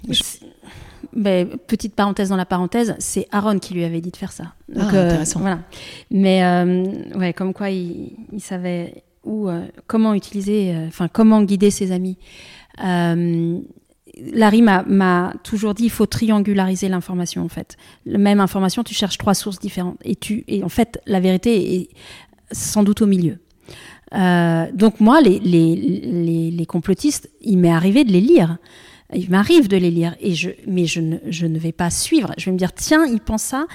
Ben, 1.12 1.48
petite 1.66 1.94
parenthèse 1.94 2.28
dans 2.28 2.36
la 2.36 2.46
parenthèse, 2.46 2.94
c'est 2.98 3.26
Aaron 3.32 3.58
qui 3.58 3.74
lui 3.74 3.84
avait 3.84 4.00
dit 4.00 4.10
de 4.10 4.16
faire 4.16 4.32
ça. 4.32 4.54
Donc, 4.68 4.84
ah, 4.92 5.06
intéressant. 5.06 5.40
Euh, 5.40 5.42
voilà. 5.42 5.60
Mais 6.10 6.44
euh, 6.44 6.84
ouais, 7.16 7.32
comme 7.32 7.52
quoi 7.54 7.70
il, 7.70 8.12
il 8.32 8.40
savait 8.40 9.04
où, 9.24 9.48
euh, 9.48 9.66
comment 9.86 10.14
utiliser, 10.14 10.74
euh, 10.74 10.86
enfin 10.86 11.08
comment 11.08 11.42
guider 11.42 11.70
ses 11.70 11.92
amis. 11.92 12.16
Larry 14.32 14.62
m'a 14.62 15.34
toujours 15.42 15.74
dit 15.74 15.84
il 15.84 15.90
faut 15.90 16.06
triangulariser 16.06 16.88
l'information 16.88 17.42
en 17.44 17.48
fait. 17.48 17.76
La 18.04 18.18
même 18.18 18.40
information, 18.40 18.82
tu 18.82 18.94
cherches 18.94 19.18
trois 19.18 19.34
sources 19.34 19.58
différentes 19.58 19.98
et 20.04 20.16
tu 20.16 20.44
et 20.48 20.64
en 20.64 20.68
fait 20.68 21.00
la 21.06 21.20
vérité 21.20 21.74
est 21.74 21.88
sans 22.52 22.82
doute 22.82 23.02
au 23.02 23.06
milieu. 23.06 23.38
Euh, 24.14 24.66
donc 24.72 25.00
moi, 25.00 25.20
les, 25.20 25.38
les, 25.40 25.74
les, 25.76 26.50
les 26.50 26.66
complotistes, 26.66 27.28
il 27.40 27.58
m'est 27.58 27.72
arrivé 27.72 28.04
de 28.04 28.12
les 28.12 28.20
lire. 28.20 28.58
Il 29.14 29.30
m'arrive 29.30 29.68
de 29.68 29.76
les 29.76 29.92
lire, 29.92 30.16
et 30.20 30.34
je, 30.34 30.50
mais 30.66 30.84
je 30.86 31.00
ne, 31.00 31.18
je 31.28 31.46
ne 31.46 31.60
vais 31.60 31.70
pas 31.70 31.90
suivre. 31.90 32.32
Je 32.38 32.46
vais 32.46 32.50
me 32.50 32.58
dire, 32.58 32.72
tiens, 32.72 33.06
il 33.06 33.20
pense 33.20 33.42
ça, 33.42 33.66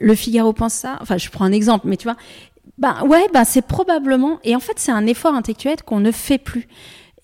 le 0.00 0.12
Figaro 0.16 0.52
pense 0.52 0.72
ça. 0.74 0.98
Enfin, 1.00 1.18
je 1.18 1.30
prends 1.30 1.44
un 1.44 1.52
exemple, 1.52 1.86
mais 1.86 1.96
tu 1.96 2.04
vois, 2.04 2.16
ben 2.78 3.04
ouais, 3.06 3.24
ben 3.32 3.44
c'est 3.44 3.62
probablement. 3.62 4.40
Et 4.42 4.56
en 4.56 4.60
fait, 4.60 4.72
c'est 4.76 4.90
un 4.90 5.06
effort 5.06 5.34
intellectuel 5.34 5.76
qu'on 5.84 6.00
ne 6.00 6.10
fait 6.10 6.38
plus. 6.38 6.66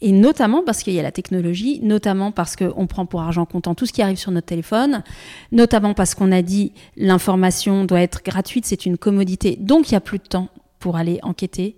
Et 0.01 0.13
notamment 0.13 0.63
parce 0.65 0.83
qu'il 0.83 0.95
y 0.95 1.01
a 1.01 1.03
la 1.03 1.11
technologie, 1.11 1.81
notamment 1.83 2.31
parce 2.31 2.55
qu'on 2.55 2.87
prend 2.87 3.05
pour 3.05 3.21
argent 3.21 3.47
comptant 3.47 3.75
tout 3.75 3.85
ce 3.85 3.93
qui 3.93 4.01
arrive 4.01 4.17
sur 4.17 4.31
notre 4.31 4.47
téléphone, 4.47 5.03
notamment 5.51 5.93
parce 5.93 6.15
qu'on 6.15 6.31
a 6.31 6.43
dit 6.43 6.73
l'information 6.97 7.85
doit 7.85 8.01
être 8.01 8.23
gratuite, 8.25 8.65
c'est 8.65 8.87
une 8.87 8.97
commodité, 8.97 9.57
donc 9.57 9.91
il 9.91 9.95
n'y 9.95 9.97
a 9.97 10.01
plus 10.01 10.19
de 10.19 10.25
temps 10.25 10.49
pour 10.79 10.97
aller 10.97 11.19
enquêter, 11.25 11.77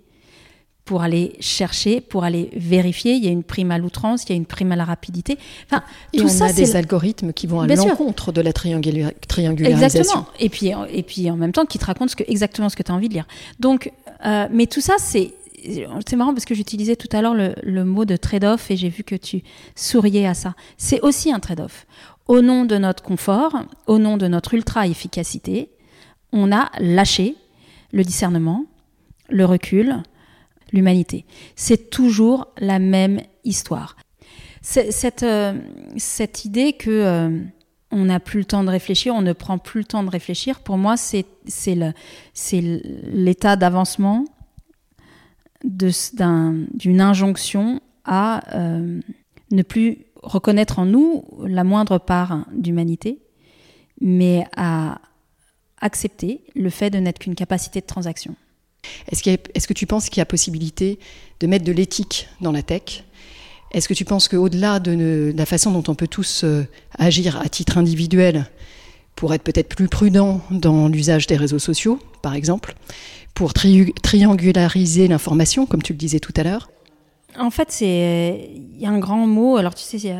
pour 0.85 1.01
aller 1.01 1.33
chercher, 1.39 2.01
pour 2.01 2.23
aller 2.23 2.49
vérifier. 2.55 3.13
Il 3.13 3.23
y 3.23 3.27
a 3.27 3.31
une 3.31 3.43
prime 3.43 3.71
à 3.71 3.77
l'outrance, 3.77 4.23
il 4.25 4.29
y 4.29 4.33
a 4.33 4.35
une 4.35 4.45
prime 4.45 4.71
à 4.71 4.75
la 4.75 4.83
rapidité. 4.83 5.37
Enfin, 5.65 5.83
et 6.13 6.17
tout 6.17 6.25
on 6.25 6.27
ça, 6.27 6.45
a 6.45 6.53
des 6.53 6.75
algorithmes 6.75 7.33
qui 7.33 7.47
vont 7.47 7.61
à 7.61 7.67
l'encontre 7.67 8.31
de 8.31 8.41
la 8.41 8.51
triangularisation. 8.51 9.99
Exactement. 9.99 10.27
Et 10.39 10.49
puis, 10.49 10.71
et 10.91 11.03
puis 11.03 11.31
en 11.31 11.37
même 11.37 11.51
temps, 11.51 11.65
qui 11.65 11.79
te 11.79 11.85
racontent 11.85 12.09
ce 12.09 12.15
que, 12.15 12.23
exactement 12.27 12.69
ce 12.69 12.75
que 12.75 12.83
tu 12.83 12.91
as 12.91 12.95
envie 12.95 13.09
de 13.09 13.13
lire. 13.13 13.27
Donc, 13.59 13.91
euh, 14.25 14.47
mais 14.51 14.67
tout 14.67 14.81
ça, 14.81 14.95
c'est 14.97 15.33
c'est 16.05 16.15
marrant 16.15 16.33
parce 16.33 16.45
que 16.45 16.55
j'utilisais 16.55 16.95
tout 16.95 17.09
à 17.11 17.21
l'heure 17.21 17.35
le, 17.35 17.83
mot 17.83 18.05
de 18.05 18.15
trade-off 18.15 18.71
et 18.71 18.77
j'ai 18.77 18.89
vu 18.89 19.03
que 19.03 19.15
tu 19.15 19.43
souriais 19.75 20.27
à 20.27 20.33
ça. 20.33 20.55
C'est 20.77 21.01
aussi 21.01 21.31
un 21.31 21.39
trade-off. 21.39 21.85
Au 22.27 22.41
nom 22.41 22.65
de 22.65 22.77
notre 22.77 23.03
confort, 23.03 23.55
au 23.87 23.99
nom 23.99 24.17
de 24.17 24.27
notre 24.27 24.53
ultra-efficacité, 24.53 25.69
on 26.31 26.51
a 26.51 26.69
lâché 26.79 27.35
le 27.91 28.03
discernement, 28.03 28.65
le 29.29 29.45
recul, 29.45 29.97
l'humanité. 30.71 31.25
C'est 31.55 31.89
toujours 31.89 32.47
la 32.57 32.79
même 32.79 33.21
histoire. 33.43 33.95
Cette, 34.61 35.23
euh, 35.23 35.59
cette 35.97 36.45
idée 36.45 36.73
que 36.73 36.89
euh, 36.89 37.39
on 37.89 38.05
n'a 38.05 38.19
plus 38.19 38.39
le 38.39 38.45
temps 38.45 38.63
de 38.63 38.69
réfléchir, 38.69 39.13
on 39.15 39.21
ne 39.21 39.33
prend 39.33 39.57
plus 39.57 39.81
le 39.81 39.85
temps 39.85 40.03
de 40.03 40.09
réfléchir, 40.09 40.59
pour 40.61 40.77
moi, 40.77 40.95
c'est 40.97 41.25
l'état 43.13 43.55
d'avancement 43.55 44.25
d'une 45.63 47.01
injonction 47.01 47.81
à 48.05 48.41
ne 49.51 49.61
plus 49.63 50.05
reconnaître 50.23 50.79
en 50.79 50.85
nous 50.85 51.25
la 51.45 51.63
moindre 51.63 51.97
part 51.97 52.45
d'humanité, 52.53 53.19
mais 53.99 54.45
à 54.55 54.99
accepter 55.79 56.43
le 56.55 56.69
fait 56.69 56.89
de 56.89 56.99
n'être 56.99 57.19
qu'une 57.19 57.35
capacité 57.35 57.81
de 57.81 57.85
transaction. 57.85 58.35
Est-ce, 59.11 59.29
est 59.29 59.67
que 59.67 59.73
tu 59.73 59.85
penses 59.85 60.09
qu'il 60.09 60.19
y 60.19 60.21
a 60.21 60.25
possibilité 60.25 60.99
de 61.39 61.47
mettre 61.47 61.65
de 61.65 61.71
l'éthique 61.71 62.27
dans 62.39 62.51
la 62.51 62.63
tech? 62.63 63.03
Est-ce 63.71 63.87
que 63.87 63.93
tu 63.93 64.05
penses 64.05 64.27
qu'au-delà 64.27 64.79
de, 64.79 65.33
la 65.35 65.45
façon 65.45 65.71
dont 65.71 65.83
on 65.87 65.95
peut 65.95 66.07
tous 66.07 66.43
euh, 66.43 66.67
agir 66.97 67.39
à 67.39 67.47
titre 67.47 67.77
individuel, 67.77 68.49
pour 69.15 69.33
être 69.33 69.43
peut-être 69.43 69.69
plus 69.69 69.87
prudent 69.87 70.41
dans 70.49 70.87
l'usage 70.87 71.27
des 71.27 71.37
réseaux 71.37 71.59
sociaux, 71.59 71.99
par 72.21 72.33
exemple, 72.33 72.75
pour 73.33 73.53
triangulariser 73.53 75.07
l'information, 75.07 75.65
comme 75.65 75.81
tu 75.81 75.93
le 75.93 75.97
disais 75.97 76.19
tout 76.19 76.33
à 76.35 76.43
l'heure 76.43 76.69
En 77.37 77.49
fait, 77.49 77.71
c'est 77.71 78.49
il 78.55 78.79
y 78.79 78.85
a 78.85 78.89
un 78.89 78.99
grand 78.99 79.27
mot. 79.27 79.57
Alors 79.57 79.75
tu 79.75 79.83
sais, 79.83 80.15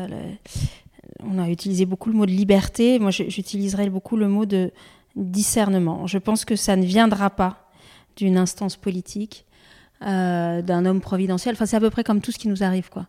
on 1.24 1.38
a 1.38 1.48
utilisé 1.48 1.86
beaucoup 1.86 2.10
le 2.10 2.16
mot 2.16 2.26
de 2.26 2.30
liberté. 2.30 2.98
Moi, 2.98 3.10
j'utiliserais 3.10 3.88
beaucoup 3.90 4.16
le 4.16 4.28
mot 4.28 4.46
de 4.46 4.72
discernement. 5.16 6.06
Je 6.06 6.18
pense 6.18 6.44
que 6.44 6.56
ça 6.56 6.76
ne 6.76 6.84
viendra 6.84 7.30
pas 7.30 7.68
d'une 8.16 8.36
instance 8.36 8.76
politique, 8.76 9.44
euh, 10.06 10.62
d'un 10.62 10.84
homme 10.84 11.00
providentiel. 11.00 11.54
Enfin, 11.54 11.66
c'est 11.66 11.76
à 11.76 11.80
peu 11.80 11.90
près 11.90 12.04
comme 12.04 12.20
tout 12.20 12.32
ce 12.32 12.38
qui 12.38 12.48
nous 12.48 12.62
arrive, 12.62 12.90
quoi. 12.90 13.06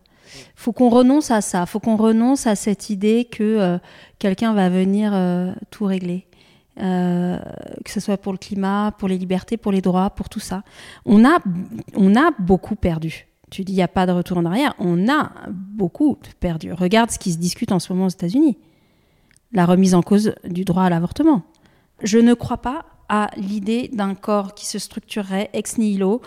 Faut 0.56 0.72
qu'on 0.72 0.88
renonce 0.88 1.30
à 1.30 1.40
ça. 1.40 1.66
Faut 1.66 1.80
qu'on 1.80 1.96
renonce 1.96 2.46
à 2.46 2.56
cette 2.56 2.88
idée 2.88 3.26
que 3.30 3.42
euh, 3.42 3.78
quelqu'un 4.18 4.54
va 4.54 4.70
venir 4.70 5.12
euh, 5.12 5.52
tout 5.70 5.84
régler. 5.84 6.26
Que 6.76 7.90
ce 7.90 8.00
soit 8.00 8.16
pour 8.16 8.32
le 8.32 8.38
climat, 8.38 8.92
pour 8.98 9.08
les 9.08 9.18
libertés, 9.18 9.56
pour 9.56 9.72
les 9.72 9.80
droits, 9.80 10.10
pour 10.10 10.28
tout 10.28 10.40
ça. 10.40 10.62
On 11.04 11.24
a, 11.24 11.38
on 11.94 12.16
a 12.16 12.30
beaucoup 12.38 12.74
perdu. 12.76 13.26
Tu 13.50 13.62
dis 13.62 13.72
il 13.72 13.76
n'y 13.76 13.82
a 13.82 13.88
pas 13.88 14.06
de 14.06 14.12
retour 14.12 14.38
en 14.38 14.44
arrière. 14.44 14.74
On 14.78 15.08
a 15.08 15.30
beaucoup 15.50 16.18
perdu. 16.40 16.72
Regarde 16.72 17.10
ce 17.10 17.18
qui 17.18 17.32
se 17.32 17.38
discute 17.38 17.70
en 17.70 17.78
ce 17.78 17.92
moment 17.92 18.06
aux 18.06 18.10
États-Unis. 18.10 18.58
La 19.52 19.66
remise 19.66 19.94
en 19.94 20.02
cause 20.02 20.34
du 20.44 20.64
droit 20.64 20.82
à 20.82 20.90
l'avortement. 20.90 21.42
Je 22.02 22.18
ne 22.18 22.34
crois 22.34 22.58
pas 22.58 22.84
à 23.08 23.30
l'idée 23.36 23.88
d'un 23.92 24.14
corps 24.14 24.54
qui 24.54 24.66
se 24.66 24.78
structurerait 24.78 25.50
ex 25.52 25.78
nihilo. 25.78 26.20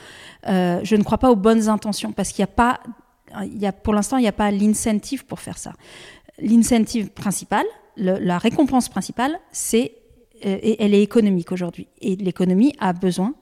Euh, 0.48 0.80
je 0.84 0.96
ne 0.96 1.04
crois 1.04 1.18
pas 1.18 1.30
aux 1.30 1.36
bonnes 1.36 1.68
intentions 1.68 2.12
parce 2.12 2.32
qu'il 2.32 2.44
n'y 2.44 2.50
a 2.50 2.54
pas, 2.54 2.80
pour 3.84 3.94
l'instant, 3.94 4.18
il 4.18 4.22
n'y 4.22 4.28
a 4.28 4.32
pas 4.32 4.52
l'incentive 4.52 5.26
pour 5.26 5.40
faire 5.40 5.58
ça. 5.58 5.74
L'incentive 6.40 7.10
principale, 7.10 7.66
la 7.98 8.38
récompense 8.38 8.90
principale, 8.90 9.40
c'est, 9.52 9.94
euh, 10.46 10.76
elle 10.80 10.94
est 10.94 11.04
économique 11.04 11.52
aujourd'hui. 11.52 11.88
Et 12.02 12.16
l'économie 12.16 12.74
a 12.80 12.94
besoin 12.94 13.34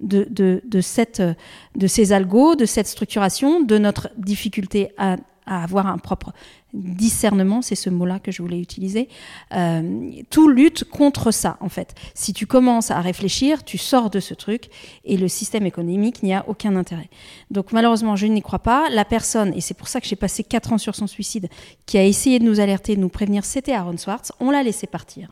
de, 0.00 0.26
de 0.30 1.86
ces 1.86 2.12
algos, 2.12 2.56
de 2.56 2.66
cette 2.66 2.86
structuration, 2.86 3.62
de 3.62 3.78
notre 3.78 4.10
difficulté 4.18 4.90
à 4.98 5.16
avoir 5.46 5.86
un 5.86 5.98
propre 5.98 6.32
discernement, 6.72 7.62
c'est 7.62 7.74
ce 7.74 7.90
mot-là 7.90 8.18
que 8.18 8.32
je 8.32 8.42
voulais 8.42 8.58
utiliser. 8.58 9.08
Euh, 9.52 10.10
tout 10.30 10.48
lutte 10.48 10.84
contre 10.84 11.30
ça, 11.30 11.56
en 11.60 11.68
fait. 11.68 11.94
Si 12.14 12.32
tu 12.32 12.46
commences 12.46 12.90
à 12.90 13.00
réfléchir, 13.00 13.64
tu 13.64 13.78
sors 13.78 14.10
de 14.10 14.20
ce 14.20 14.34
truc 14.34 14.68
et 15.04 15.16
le 15.16 15.28
système 15.28 15.66
économique 15.66 16.22
n'y 16.22 16.34
a 16.34 16.44
aucun 16.48 16.74
intérêt. 16.76 17.08
Donc 17.50 17.72
malheureusement, 17.72 18.16
je 18.16 18.26
n'y 18.26 18.42
crois 18.42 18.58
pas. 18.58 18.88
La 18.90 19.04
personne, 19.04 19.52
et 19.54 19.60
c'est 19.60 19.74
pour 19.74 19.88
ça 19.88 20.00
que 20.00 20.06
j'ai 20.06 20.16
passé 20.16 20.42
quatre 20.42 20.72
ans 20.72 20.78
sur 20.78 20.94
son 20.96 21.06
suicide, 21.06 21.48
qui 21.86 21.98
a 21.98 22.04
essayé 22.04 22.38
de 22.38 22.44
nous 22.44 22.60
alerter, 22.60 22.96
de 22.96 23.00
nous 23.00 23.08
prévenir, 23.08 23.44
c'était 23.44 23.72
Aaron 23.72 23.96
Swartz. 23.96 24.32
On 24.40 24.50
l'a 24.50 24.62
laissé 24.62 24.86
partir. 24.86 25.28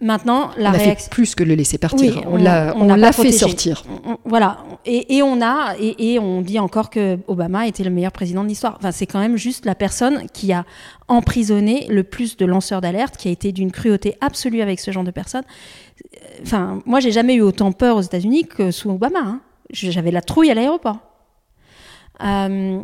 Maintenant, 0.00 0.50
la 0.58 0.72
réaction. 0.72 1.08
plus 1.10 1.36
que 1.36 1.44
le 1.44 1.54
laisser 1.54 1.78
partir. 1.78 2.24
on, 2.26 2.36
l'a 2.36 3.12
fait 3.12 3.30
sortir. 3.30 3.84
voilà. 4.24 4.58
Et, 4.84 5.22
on 5.22 5.40
a 5.40 5.76
et, 5.78 6.18
on 6.18 6.42
dit 6.42 6.58
encore 6.58 6.90
que 6.90 7.16
Obama 7.28 7.68
était 7.68 7.84
le 7.84 7.90
meilleur 7.90 8.10
président 8.10 8.42
de 8.42 8.48
l'histoire. 8.48 8.74
Enfin, 8.76 8.90
c'est 8.90 9.06
quand 9.06 9.20
même 9.20 9.36
juste 9.36 9.64
la 9.64 9.76
personne 9.76 10.26
qui 10.32 10.52
a 10.52 10.64
emprisonné 11.06 11.86
le 11.88 12.02
plus 12.02 12.36
de 12.36 12.44
lanceurs 12.44 12.80
d'alerte, 12.80 13.16
qui 13.16 13.28
a 13.28 13.30
été 13.30 13.52
d'une 13.52 13.70
cruauté 13.70 14.16
absolue 14.20 14.62
avec 14.62 14.80
ce 14.80 14.90
genre 14.90 15.04
de 15.04 15.12
personnes. 15.12 15.44
Enfin, 16.42 16.80
moi, 16.86 16.98
j'ai 16.98 17.12
jamais 17.12 17.34
eu 17.34 17.42
autant 17.42 17.70
peur 17.70 17.96
aux 17.96 18.02
États-Unis 18.02 18.46
que 18.46 18.72
sous 18.72 18.90
Obama. 18.90 19.20
Hein. 19.20 19.40
J'avais 19.70 20.10
la 20.10 20.22
trouille 20.22 20.50
à 20.50 20.54
l'aéroport. 20.54 20.98
Euh, 22.22 22.80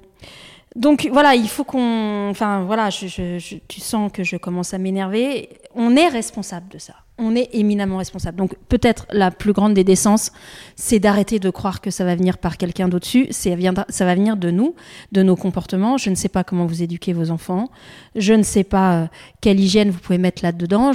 donc 0.76 1.08
voilà, 1.12 1.34
il 1.34 1.48
faut 1.48 1.64
qu'on. 1.64 2.28
Enfin 2.30 2.62
voilà, 2.64 2.90
tu 2.90 3.80
sens 3.80 4.12
que 4.12 4.22
je 4.22 4.36
commence 4.36 4.72
à 4.74 4.78
m'énerver. 4.78 5.48
On 5.74 5.94
est 5.94 6.09
responsable 6.09 6.68
de 6.68 6.78
ça. 6.78 6.94
On 7.16 7.37
est 7.37 7.50
éminemment 7.52 7.98
responsable. 7.98 8.38
Donc 8.38 8.56
peut-être 8.68 9.06
la 9.12 9.30
plus 9.30 9.52
grande 9.52 9.74
des 9.74 9.85
décences, 9.85 10.33
c'est 10.74 10.98
d'arrêter 10.98 11.38
de 11.38 11.50
croire 11.50 11.80
que 11.80 11.90
ça 11.90 12.04
va 12.04 12.16
venir 12.16 12.38
par 12.38 12.56
quelqu'un 12.56 12.88
d'au-dessus. 12.88 13.28
Ça 13.30 13.54
va 13.54 14.14
venir 14.14 14.37
de 14.37 14.50
nous, 14.50 14.74
de 15.12 15.22
nos 15.22 15.37
comportements. 15.37 15.98
Je 15.98 16.11
ne 16.11 16.14
sais 16.14 16.30
pas 16.30 16.44
comment 16.44 16.66
vous 16.66 16.83
éduquez 16.83 17.12
vos 17.12 17.30
enfants. 17.30 17.70
Je 18.16 18.33
ne 18.33 18.42
sais 18.42 18.64
pas 18.64 18.94
euh, 18.94 19.06
quelle 19.40 19.61
hygiène 19.61 19.90
vous 19.90 20.00
pouvez 20.00 20.18
mettre 20.18 20.42
là-dedans. 20.42 20.92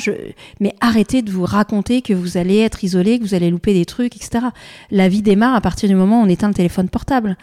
Mais 0.60 0.76
arrêtez 0.82 1.22
de 1.22 1.32
vous 1.32 1.46
raconter 1.46 2.02
que 2.02 2.14
vous 2.14 2.38
allez 2.38 2.58
être 2.58 2.84
isolé, 2.84 3.20
que 3.20 3.24
vous 3.24 3.36
allez 3.36 3.52
louper 3.52 3.74
des 3.74 3.86
trucs, 3.86 4.16
etc. 4.16 4.48
La 4.92 5.08
vie 5.08 5.22
démarre 5.22 5.56
à 5.56 5.62
partir 5.62 5.88
du 5.88 5.96
moment 5.96 6.22
où 6.22 6.26
on 6.26 6.30
éteint 6.30 6.48
le 6.50 6.56
téléphone 6.56 6.90
portable. 6.90 7.38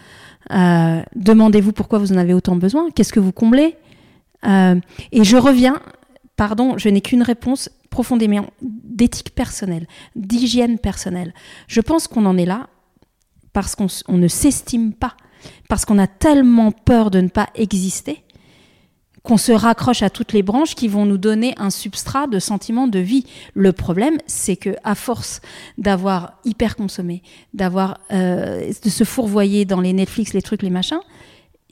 Euh, 0.50 1.00
demandez-vous 1.14 1.72
pourquoi 1.72 1.98
vous 1.98 2.12
en 2.12 2.16
avez 2.16 2.34
autant 2.34 2.56
besoin. 2.56 2.90
Qu'est-ce 2.90 3.12
que 3.12 3.20
vous 3.20 3.32
comblez? 3.32 3.76
Euh, 4.44 4.74
Et 5.12 5.22
je 5.22 5.36
reviens, 5.36 5.80
pardon, 6.42 6.76
je 6.76 6.88
n'ai 6.88 7.00
qu'une 7.00 7.22
réponse 7.22 7.70
profondément 7.88 8.46
d'éthique 8.62 9.32
personnelle, 9.32 9.86
d'hygiène 10.16 10.76
personnelle. 10.76 11.32
Je 11.68 11.80
pense 11.80 12.08
qu'on 12.08 12.26
en 12.26 12.36
est 12.36 12.44
là 12.44 12.68
parce 13.52 13.76
qu'on 13.76 13.86
ne 14.08 14.26
s'estime 14.26 14.92
pas, 14.92 15.16
parce 15.68 15.84
qu'on 15.84 16.00
a 16.00 16.08
tellement 16.08 16.72
peur 16.72 17.12
de 17.12 17.20
ne 17.20 17.28
pas 17.28 17.48
exister 17.54 18.24
qu'on 19.22 19.36
se 19.36 19.52
raccroche 19.52 20.02
à 20.02 20.10
toutes 20.10 20.32
les 20.32 20.42
branches 20.42 20.74
qui 20.74 20.88
vont 20.88 21.06
nous 21.06 21.16
donner 21.16 21.54
un 21.58 21.70
substrat 21.70 22.26
de 22.26 22.40
sentiment 22.40 22.88
de 22.88 22.98
vie. 22.98 23.24
Le 23.54 23.72
problème, 23.72 24.18
c'est 24.26 24.56
que 24.56 24.74
à 24.82 24.96
force 24.96 25.40
d'avoir 25.78 26.40
hyper 26.44 26.74
consommé, 26.74 27.22
d'avoir 27.54 28.00
euh, 28.10 28.72
de 28.82 28.90
se 28.90 29.04
fourvoyer 29.04 29.64
dans 29.64 29.80
les 29.80 29.92
Netflix, 29.92 30.32
les 30.32 30.42
trucs, 30.42 30.62
les 30.62 30.70
machins, 30.70 30.98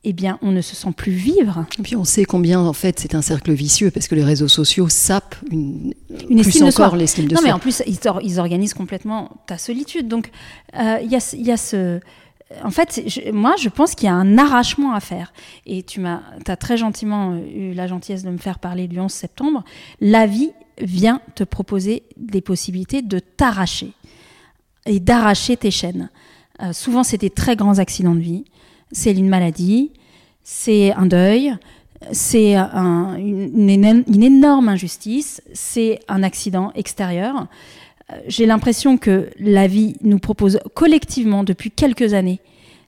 eh 0.02 0.12
bien, 0.12 0.38
on 0.40 0.50
ne 0.50 0.62
se 0.62 0.74
sent 0.74 0.92
plus 0.96 1.12
vivre. 1.12 1.66
Et 1.78 1.82
puis, 1.82 1.94
on 1.94 2.04
sait 2.04 2.24
combien, 2.24 2.60
en 2.60 2.72
fait, 2.72 2.98
c'est 2.98 3.14
un 3.14 3.22
cercle 3.22 3.52
vicieux 3.52 3.90
parce 3.90 4.08
que 4.08 4.14
les 4.14 4.24
réseaux 4.24 4.48
sociaux 4.48 4.88
sapent 4.88 5.36
une, 5.50 5.92
une 6.28 6.38
estime 6.38 6.66
encore 6.66 6.96
l'estime 6.96 7.26
de 7.26 7.34
soi. 7.34 7.42
Non, 7.42 7.46
mais 7.46 7.52
en 7.52 7.58
plus, 7.58 7.82
ils, 7.86 8.40
organisent 8.40 8.74
complètement 8.74 9.30
ta 9.46 9.58
solitude. 9.58 10.08
Donc, 10.08 10.30
euh, 10.78 10.98
il 11.02 11.10
y, 11.10 11.16
a, 11.16 11.34
y 11.36 11.50
a 11.50 11.56
ce 11.56 12.00
en 12.64 12.70
fait, 12.70 13.00
moi, 13.32 13.54
je 13.58 13.68
pense 13.68 13.94
qu'il 13.94 14.06
y 14.06 14.10
a 14.10 14.14
un 14.14 14.36
arrachement 14.36 14.92
à 14.92 15.00
faire. 15.00 15.32
Et 15.66 15.82
tu 15.82 16.00
m'as, 16.00 16.20
as 16.46 16.56
très 16.56 16.76
gentiment 16.76 17.32
euh, 17.32 17.70
eu 17.70 17.74
la 17.74 17.86
gentillesse 17.86 18.24
de 18.24 18.30
me 18.30 18.38
faire 18.38 18.58
parler 18.58 18.88
du 18.88 18.98
11 18.98 19.10
septembre. 19.10 19.64
La 20.00 20.26
vie 20.26 20.50
vient 20.80 21.20
te 21.34 21.44
proposer 21.44 22.02
des 22.16 22.40
possibilités 22.40 23.02
de 23.02 23.18
t'arracher 23.18 23.92
et 24.86 24.98
d'arracher 24.98 25.56
tes 25.56 25.70
chaînes. 25.70 26.10
Euh, 26.62 26.72
souvent, 26.72 27.04
c'est 27.04 27.18
des 27.18 27.30
très 27.30 27.54
grands 27.54 27.78
accidents 27.78 28.14
de 28.14 28.20
vie. 28.20 28.44
C'est 28.92 29.12
une 29.12 29.29
maladie, 29.29 29.92
c'est 30.42 30.92
un 30.92 31.07
deuil, 31.07 31.55
c'est 32.12 32.57
une, 32.57 34.22
énorme 34.22 34.68
injustice, 34.68 35.42
c'est 35.53 36.00
un 36.09 36.22
accident 36.22 36.72
extérieur 36.74 37.46
j'ai 38.26 38.46
l'impression 38.46 38.96
que 38.98 39.31
la 39.38 39.66
vie 39.66 39.96
nous 40.03 40.18
propose 40.18 40.61
collectivement 40.74 41.44
depuis 41.44 41.70
quelques 41.70 42.14
années 42.14 42.40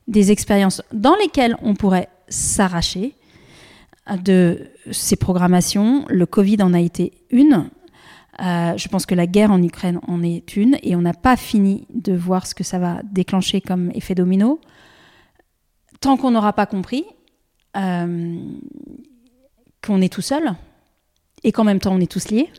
des 0.09 0.33
expériences 0.33 0.83
dans 0.93 1.15
lesquelles 1.17 1.57
on 1.63 1.75
pourrait 1.75 2.09
s'arracher 2.29 3.15
de 4.23 4.67
ces 4.91 5.17
programmations. 5.17 6.05
Le 6.09 6.27
Covid 6.27 6.63
en 6.63 6.75
a 6.75 6.81
été 6.81 7.13
une. 7.31 7.69
Euh, 8.41 8.77
je 8.77 8.89
pense 8.89 9.07
que 9.07 9.15
la 9.15 9.27
guerre 9.27 9.53
en 9.53 9.63
Ukraine 9.63 10.01
en 10.09 10.23
est 10.23 10.57
une 10.57 10.79
et 10.83 10.97
on 10.97 11.03
n'a 11.03 11.13
pas 11.13 11.37
fini 11.37 11.87
de 11.95 12.15
voir 12.15 12.47
ce 12.47 12.55
que 12.55 12.65
ça 12.65 12.79
va 12.79 13.01
déclencher 13.13 13.61
comme 13.61 13.93
effet 13.95 14.15
domino. 14.15 14.59
Tant 16.03 16.17
qu'on 16.17 16.33
n'aura 16.33 16.53
pas 16.53 16.67
compris 16.67 17.05
euh, 17.77 18.37
qu'on 19.83 20.03
est 20.03 20.13
tout 20.13 20.21
seul 20.21 20.55
et 21.45 21.53
qu'en 21.53 21.63
même 21.63 21.79
temps 21.79 21.95
on 21.95 22.01
est 22.01 22.11
tous 22.11 22.29
liés, 22.29 22.51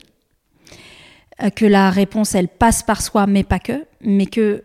euh, 1.42 1.50
que 1.50 1.66
la 1.66 1.90
réponse, 1.90 2.34
elle 2.34 2.48
passe 2.48 2.82
par 2.82 3.02
soi, 3.02 3.26
mais 3.26 3.44
pas 3.44 3.58
que, 3.58 3.84
mais 4.00 4.24
que 4.24 4.64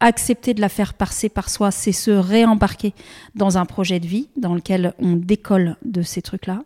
accepter 0.00 0.54
de 0.54 0.60
la 0.60 0.68
faire 0.68 0.94
passer 0.94 1.28
par 1.28 1.48
soi, 1.48 1.70
c'est 1.70 1.92
se 1.92 2.10
réembarquer 2.10 2.94
dans 3.36 3.58
un 3.58 3.64
projet 3.64 4.00
de 4.00 4.08
vie 4.08 4.28
dans 4.36 4.54
lequel 4.54 4.92
on 4.98 5.12
décolle 5.12 5.76
de 5.84 6.02
ces 6.02 6.20
trucs-là. 6.20 6.64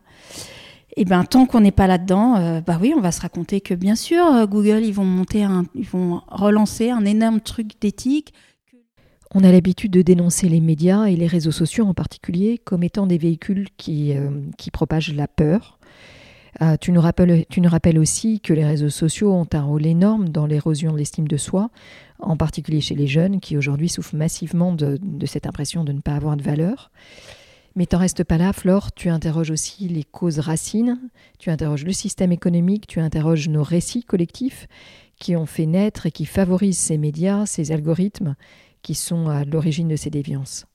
Et 0.96 1.04
ben 1.04 1.24
tant 1.24 1.44
qu'on 1.44 1.60
n'est 1.60 1.72
pas 1.72 1.86
là-dedans, 1.86 2.36
euh, 2.36 2.60
bah 2.62 2.78
oui, 2.80 2.94
on 2.96 3.00
va 3.02 3.12
se 3.12 3.20
raconter 3.20 3.60
que 3.60 3.74
bien 3.74 3.96
sûr 3.96 4.46
Google 4.46 4.82
ils 4.82 4.94
vont 4.94 5.04
monter 5.04 5.44
un, 5.44 5.64
ils 5.74 5.86
vont 5.86 6.22
relancer 6.28 6.88
un 6.88 7.04
énorme 7.04 7.42
truc 7.42 7.72
d'éthique. 7.82 8.32
On 9.34 9.42
a 9.42 9.50
l'habitude 9.50 9.90
de 9.90 10.02
dénoncer 10.02 10.48
les 10.48 10.60
médias 10.60 11.06
et 11.06 11.16
les 11.16 11.26
réseaux 11.26 11.50
sociaux 11.50 11.86
en 11.86 11.94
particulier 11.94 12.58
comme 12.58 12.84
étant 12.84 13.06
des 13.06 13.18
véhicules 13.18 13.68
qui, 13.76 14.14
qui 14.56 14.70
propagent 14.70 15.12
la 15.12 15.26
peur, 15.26 15.78
euh, 16.62 16.76
tu, 16.80 16.92
nous 16.92 17.00
rappelles, 17.00 17.46
tu 17.48 17.60
nous 17.60 17.68
rappelles 17.68 17.98
aussi 17.98 18.40
que 18.40 18.52
les 18.52 18.64
réseaux 18.64 18.90
sociaux 18.90 19.32
ont 19.32 19.48
un 19.52 19.62
rôle 19.62 19.86
énorme 19.86 20.28
dans 20.28 20.46
l'érosion 20.46 20.92
de 20.92 20.98
l'estime 20.98 21.26
de 21.26 21.36
soi 21.36 21.70
en 22.20 22.36
particulier 22.36 22.80
chez 22.80 22.94
les 22.94 23.06
jeunes 23.06 23.40
qui 23.40 23.56
aujourd'hui 23.56 23.88
souffrent 23.88 24.14
massivement 24.14 24.72
de, 24.72 24.98
cette 25.26 25.46
impression 25.46 25.84
de 25.84 25.92
ne 25.92 26.00
pas 26.00 26.14
avoir 26.14 26.36
de 26.36 26.42
valeur. 26.42 26.90
Mais 27.76 27.86
t'en 27.86 27.98
restes 27.98 28.22
pas 28.22 28.38
là, 28.38 28.52
Flore, 28.52 28.92
tu 28.92 29.08
interroges 29.08 29.50
aussi 29.50 29.88
les 29.88 30.04
causes 30.04 30.38
racines, 30.38 31.00
tu 31.40 31.50
interroges 31.50 31.84
le 31.84 31.92
système 31.92 32.30
économique, 32.30 32.86
tu 32.86 33.00
interroges 33.00 33.48
nos 33.48 33.64
récits 33.64 34.04
collectifs 34.04 34.68
qui 35.18 35.34
ont 35.34 35.46
fait 35.46 35.66
naître 35.66 36.06
et 36.06 36.12
qui 36.12 36.24
favorisent 36.24 36.78
ces 36.78 36.98
médias, 36.98 37.46
ces 37.46 37.72
algorithmes 37.72 38.36
qui 38.84 38.94
sont 38.94 39.28
à 39.28 39.44
l'origine 39.44 39.88
de 39.88 39.96
ces 39.96 40.10
déviances. 40.10 40.66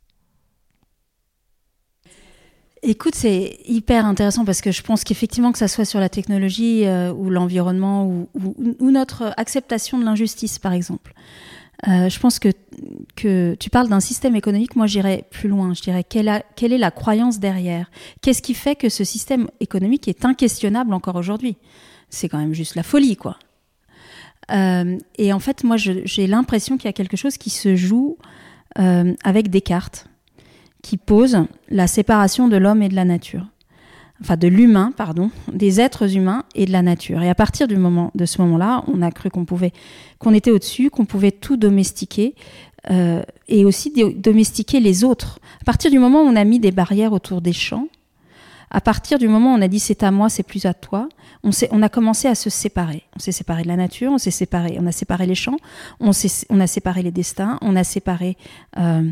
Écoute, 2.82 3.14
c'est 3.14 3.60
hyper 3.66 4.06
intéressant 4.06 4.46
parce 4.46 4.62
que 4.62 4.72
je 4.72 4.82
pense 4.82 5.04
qu'effectivement, 5.04 5.52
que 5.52 5.58
ça 5.58 5.68
soit 5.68 5.86
sur 5.86 6.00
la 6.00 6.10
technologie 6.10 6.86
euh, 6.86 7.14
ou 7.14 7.30
l'environnement 7.30 8.08
ou, 8.08 8.92
notre 8.92 9.34
acceptation 9.38 10.00
de 10.00 10.06
l'injustice, 10.06 10.60
par 10.60 10.74
exemple, 10.74 11.14
euh, 11.88 12.10
je 12.10 12.20
pense 12.20 12.40
que, 12.40 12.50
que 13.16 13.56
tu 13.56 13.70
parles 13.70 13.90
d'un 13.90 14.00
système 14.00 14.36
économique, 14.36 14.76
moi 14.76 14.88
j'irais 14.88 15.26
plus 15.30 15.50
loin, 15.50 15.74
je 15.74 15.82
dirais 15.82 16.04
quelle, 16.04 16.44
quelle 16.56 16.74
est 16.74 16.78
la 16.78 16.92
croyance 16.92 17.40
derrière? 17.40 17.92
Qu'est-ce 18.22 18.42
qui 18.42 18.54
fait 18.54 18.76
que 18.76 18.90
ce 18.90 19.04
système 19.04 19.50
économique 19.60 20.08
est 20.08 20.26
inquestionnable 20.26 20.94
encore 20.94 21.16
aujourd'hui? 21.16 21.58
C'est 22.10 22.30
quand 22.30 22.40
même 22.40 22.54
juste 22.54 22.76
la 22.76 22.84
folie, 22.84 23.18
quoi. 23.18 23.38
Euh, 24.52 24.98
et 25.18 25.34
en 25.34 25.40
fait, 25.40 25.64
moi 25.64 25.78
j'ai 25.78 26.28
l'impression 26.28 26.78
qu'il 26.78 26.86
y 26.86 26.90
a 26.90 26.94
quelque 26.94 27.18
chose 27.18 27.38
qui 27.38 27.50
se 27.50 27.76
joue 27.76 28.18
avec 28.76 29.50
des 29.50 29.62
cartes 29.62 30.10
qui 30.82 30.98
pose 30.98 31.46
la 31.70 31.88
séparation 31.88 32.48
de 32.48 32.58
l'homme 32.58 32.82
et 32.82 32.90
de 32.90 32.96
la 32.96 33.06
nature. 33.06 33.46
Enfin, 34.22 34.36
de 34.36 34.48
l'humain, 34.50 34.92
pardon, 34.96 35.32
des 35.52 35.80
êtres 35.80 36.18
humains 36.18 36.44
et 36.54 36.66
de 36.66 36.74
la 36.74 36.82
nature. 36.82 37.22
Et 37.22 37.30
à 37.30 37.36
partir 37.36 37.70
du 37.70 37.78
moment, 37.78 38.12
de 38.16 38.26
ce 38.26 38.42
moment-là, 38.42 38.84
on 38.88 39.02
a 39.02 39.12
cru 39.12 39.30
qu'on 39.30 39.46
pouvait, 39.46 39.72
qu'on 40.18 40.34
était 40.34 40.52
au-dessus, 40.52 40.90
qu'on 40.90 41.06
pouvait 41.06 41.32
tout 41.32 41.56
domestiquer 41.56 42.36
euh, 42.92 43.24
et 43.48 43.64
aussi 43.64 43.94
domestiquer 44.18 44.82
les 44.82 45.06
autres. 45.06 45.40
À 45.62 45.64
partir 45.64 45.90
du 45.90 46.00
moment 46.00 46.22
où 46.22 46.26
on 46.26 46.36
a 46.36 46.44
mis 46.44 46.60
des 46.60 46.72
barrières 46.72 47.14
autour 47.14 47.42
des 47.42 47.54
champs, 47.54 47.88
à 48.72 48.82
partir 48.82 49.18
du 49.18 49.28
moment 49.28 49.54
où 49.54 49.58
on 49.58 49.62
a 49.62 49.68
dit 49.68 49.80
c'est 49.80 50.04
à 50.04 50.12
moi, 50.12 50.30
c'est 50.30 50.44
plus 50.44 50.66
à 50.66 50.74
toi, 50.74 51.10
on, 51.44 51.82
a 51.82 51.90
commencé 51.90 52.28
à 52.28 52.36
se 52.36 52.50
séparer. 52.50 53.04
On 53.16 53.20
s'est 53.20 53.32
séparé 53.32 53.64
de 53.64 53.68
la 53.68 53.76
nature, 53.76 54.12
on 54.12 54.18
s'est 54.18 54.32
séparé, 54.32 54.78
on 54.80 54.86
a 54.86 54.92
séparé 54.92 55.26
les 55.26 55.36
champs, 55.36 55.58
on, 56.00 56.12
a 56.12 56.68
séparé 56.68 57.02
les 57.02 57.12
destins, 57.12 57.58
on 57.62 57.76
a 57.76 57.84
séparé, 57.84 58.38
euh, 58.78 59.10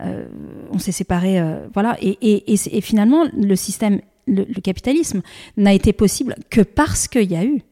euh, 0.00 0.26
on 0.70 0.78
s'est 0.78 0.92
séparé, 0.92 1.40
euh, 1.40 1.66
voilà. 1.72 1.96
Et, 2.00 2.52
et, 2.52 2.80
finalement, 2.80 3.24
le 3.32 3.56
système, 3.56 4.00
le, 4.26 4.44
capitalisme 4.60 5.22
n'a 5.56 5.72
été 5.72 5.92
possible 5.92 6.34
que 6.50 6.60
parce 6.60 7.08
qu'il 7.08 7.30
y 7.30 7.36
a 7.36 7.44
eu 7.44 7.62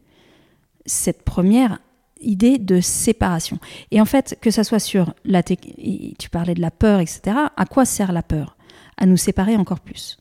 cette 0.86 1.22
première 1.22 1.80
idée 2.20 2.58
de 2.58 2.80
séparation. 2.80 3.58
Et 3.90 4.00
en 4.00 4.06
fait, 4.06 4.38
que 4.40 4.50
ça 4.50 4.64
soit 4.64 4.78
sur 4.78 5.14
la, 5.24 5.42
tu 5.42 6.30
parlais 6.30 6.54
de 6.54 6.62
la 6.62 6.70
peur, 6.70 7.00
etc. 7.00 7.36
À 7.56 7.66
quoi 7.66 7.84
sert 7.84 8.12
la 8.12 8.22
peur? 8.22 8.56
À 8.96 9.04
nous 9.04 9.18
séparer 9.18 9.56
encore 9.56 9.80
plus. 9.80 10.16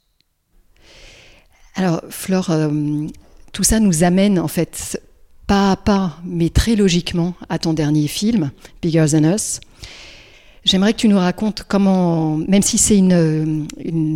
Alors, 1.75 2.01
Flore, 2.09 2.51
euh, 2.51 2.69
tout 3.51 3.63
ça 3.63 3.79
nous 3.79 4.03
amène 4.03 4.39
en 4.39 4.47
fait 4.47 5.01
pas 5.45 5.71
à 5.71 5.75
pas, 5.75 6.17
mais 6.23 6.49
très 6.49 6.75
logiquement 6.75 7.35
à 7.49 7.59
ton 7.59 7.73
dernier 7.73 8.07
film, 8.07 8.51
Bigger 8.81 9.05
Than 9.11 9.35
Us. 9.35 9.59
J'aimerais 10.63 10.93
que 10.93 10.97
tu 10.97 11.07
nous 11.07 11.19
racontes 11.19 11.63
comment, 11.67 12.37
même 12.37 12.63
si 12.63 12.79
c'est 12.79 12.97
une, 12.97 13.67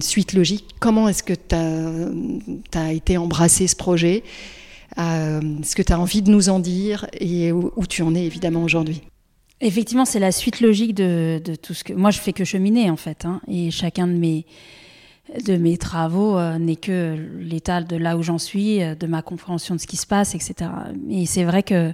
suite 0.01 0.33
logique, 0.33 0.65
comment 0.79 1.07
est-ce 1.07 1.21
que 1.21 1.33
tu 1.33 1.55
as, 2.77 2.91
été 2.91 3.17
embrassé 3.17 3.67
ce 3.67 3.75
projet? 3.75 4.23
Euh, 4.97 5.39
Est-ce 5.61 5.75
que 5.75 5.83
tu 5.83 5.93
as 5.93 5.99
envie 5.99 6.23
de 6.23 6.31
nous 6.31 6.49
en 6.49 6.59
dire? 6.59 7.05
Et 7.19 7.51
où, 7.51 7.85
tu 7.87 8.01
en 8.01 8.15
es 8.15 8.25
évidemment 8.25 8.63
aujourd'hui? 8.63 9.01
Effectivement, 9.61 10.05
c'est 10.05 10.19
la 10.19 10.31
suite 10.31 10.61
logique 10.61 10.95
de, 10.95 11.39
tout 11.61 11.75
ce 11.75 11.83
que. 11.83 11.93
Moi, 11.93 12.09
je 12.09 12.19
fais 12.19 12.33
que 12.33 12.45
cheminer 12.45 12.89
en 12.89 12.97
fait, 12.97 13.25
hein, 13.25 13.41
et 13.47 13.69
chacun 13.69 14.07
de 14.07 14.13
mes 14.13 14.45
de 15.45 15.57
mes 15.57 15.77
travaux 15.77 16.37
euh, 16.37 16.57
n'est 16.57 16.75
que 16.75 17.15
l'état 17.39 17.81
de 17.81 17.95
là 17.95 18.17
où 18.17 18.23
j'en 18.23 18.37
suis, 18.37 18.81
euh, 18.81 18.95
de 18.95 19.07
ma 19.07 19.21
compréhension 19.21 19.75
de 19.75 19.79
ce 19.79 19.87
qui 19.87 19.97
se 19.97 20.07
passe, 20.07 20.35
etc. 20.35 20.69
Et 21.09 21.25
c'est 21.25 21.43
vrai 21.43 21.63
que 21.63 21.93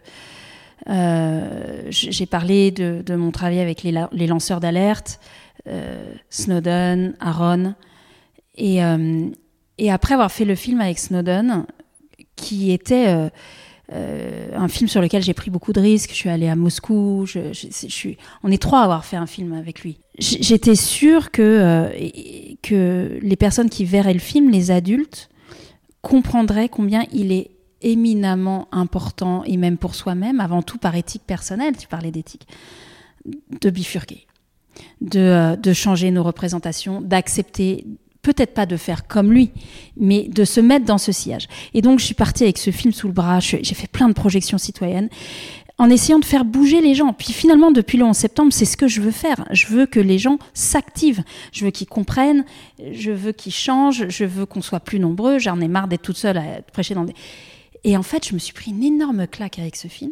euh, 0.90 1.88
j'ai 1.90 2.26
parlé 2.26 2.72
de, 2.72 3.16
mon 3.16 3.32
travail 3.32 3.60
avec 3.60 3.84
les, 3.84 4.28
lanceurs 4.28 4.60
d'alerte, 4.60 5.20
Snowden, 6.30 7.16
Aaron, 7.20 7.74
et, 8.56 8.80
et, 9.78 9.92
après 9.92 10.14
avoir 10.14 10.32
fait 10.32 10.46
le 10.46 10.56
film 10.56 10.80
avec 10.80 11.00
Snowden, 11.00 11.66
qui 12.36 12.72
était 12.72 13.32
un 13.92 14.68
film 14.68 14.88
sur 14.88 15.02
lequel 15.02 15.24
j'ai 15.24 15.34
pris 15.34 15.52
beaucoup 15.52 15.74
de 15.74 15.80
risques. 15.80 16.12
Je 16.12 16.16
suis 16.16 16.30
allée 16.30 16.48
à 16.48 16.56
Moscou. 16.56 17.26
Je, 17.26 17.54
suis, 17.54 18.18
on 18.44 18.52
est 18.52 18.62
trois 18.62 18.80
à 18.80 18.84
avoir 18.84 19.06
fait 19.06 19.18
un 19.18 19.28
film 19.28 19.54
avec 19.54 19.82
lui. 19.82 20.00
J'étais 20.18 20.76
sûre 20.76 21.32
que, 21.32 21.42
euh, 21.42 22.10
que 22.62 23.20
les 23.22 23.36
personnes 23.36 23.70
qui 23.70 23.84
verraient 23.84 24.14
le 24.14 24.20
film, 24.20 24.50
les 24.50 24.72
adultes, 24.72 25.30
comprendraient 26.02 26.70
combien 26.70 27.04
il 27.12 27.32
est 27.32 27.52
éminemment 27.82 28.68
important, 28.72 29.44
et 29.44 29.58
même 29.58 29.78
pour 29.78 29.94
soi-même, 29.94 30.40
avant 30.40 30.62
tout 30.62 30.78
par 30.78 30.96
éthique 30.96 31.24
personnelle, 31.28 31.76
tu 31.78 31.88
parlais 31.88 32.12
d'éthique, 32.12 32.48
de 33.62 33.70
bifurquer, 33.70 34.26
de, 35.02 35.20
euh, 35.20 35.56
de 35.56 35.74
changer 35.74 36.12
nos 36.12 36.24
représentations, 36.24 37.02
d'accepter 37.02 37.86
peut-être 38.26 38.56
pas 38.56 38.66
de 38.66 38.76
faire 38.76 39.08
comme 39.08 39.32
lui, 39.32 39.52
mais 39.98 40.24
de 40.28 40.46
se 40.46 40.60
mettre 40.60 40.86
dans 40.86 40.98
ce 40.98 41.12
sillage. 41.12 41.48
Et 41.76 41.82
donc, 41.84 42.00
je 42.00 42.06
suis 42.06 42.16
partie 42.16 42.44
avec 42.44 42.58
ce 42.58 42.72
film 42.72 42.92
sous 42.92 43.06
le 43.06 43.14
bras, 43.14 43.40
j'ai 43.40 43.64
fait 43.64 43.88
plein 43.88 44.10
de 44.10 44.14
projections 44.14 44.58
citoyennes 44.58 45.10
en 45.78 45.90
essayant 45.90 46.18
de 46.18 46.26
faire 46.26 46.44
bouger 46.44 46.82
les 46.82 46.96
gens. 46.96 47.14
Puis 47.14 47.34
finalement, 47.34 47.70
depuis 47.70 48.00
le 48.00 48.06
11 48.06 48.16
septembre, 48.16 48.52
c'est 48.52 48.66
ce 48.66 48.78
que 48.78 48.88
je 48.88 49.00
veux 49.00 49.12
faire. 49.12 49.46
Je 49.52 49.68
veux 49.68 49.86
que 49.86 50.00
les 50.00 50.18
gens 50.18 50.40
s'activent. 50.54 51.24
Je 51.52 51.66
veux 51.66 51.72
qu'ils 51.72 51.88
comprennent. 51.88 52.46
Je 52.94 53.12
veux 53.12 53.34
qu'ils 53.34 53.54
changent. 53.54 54.08
Je 54.08 54.26
veux 54.26 54.46
qu'on 54.46 54.62
soit 54.62 54.80
plus 54.80 55.00
nombreux. 55.00 55.38
J'en 55.38 55.60
ai 55.60 55.68
marre 55.68 55.88
d'être 55.88 56.02
toute 56.02 56.18
seule 56.18 56.38
à 56.38 56.62
prêcher 56.74 56.96
dans 56.96 57.04
des... 57.04 57.14
Et 57.84 57.98
en 57.98 58.04
fait, 58.04 58.28
je 58.28 58.34
me 58.34 58.40
suis 58.40 58.54
pris 58.54 58.72
une 58.72 58.84
énorme 58.84 59.28
claque 59.28 59.60
avec 59.60 59.76
ce 59.76 59.88
film. 59.88 60.12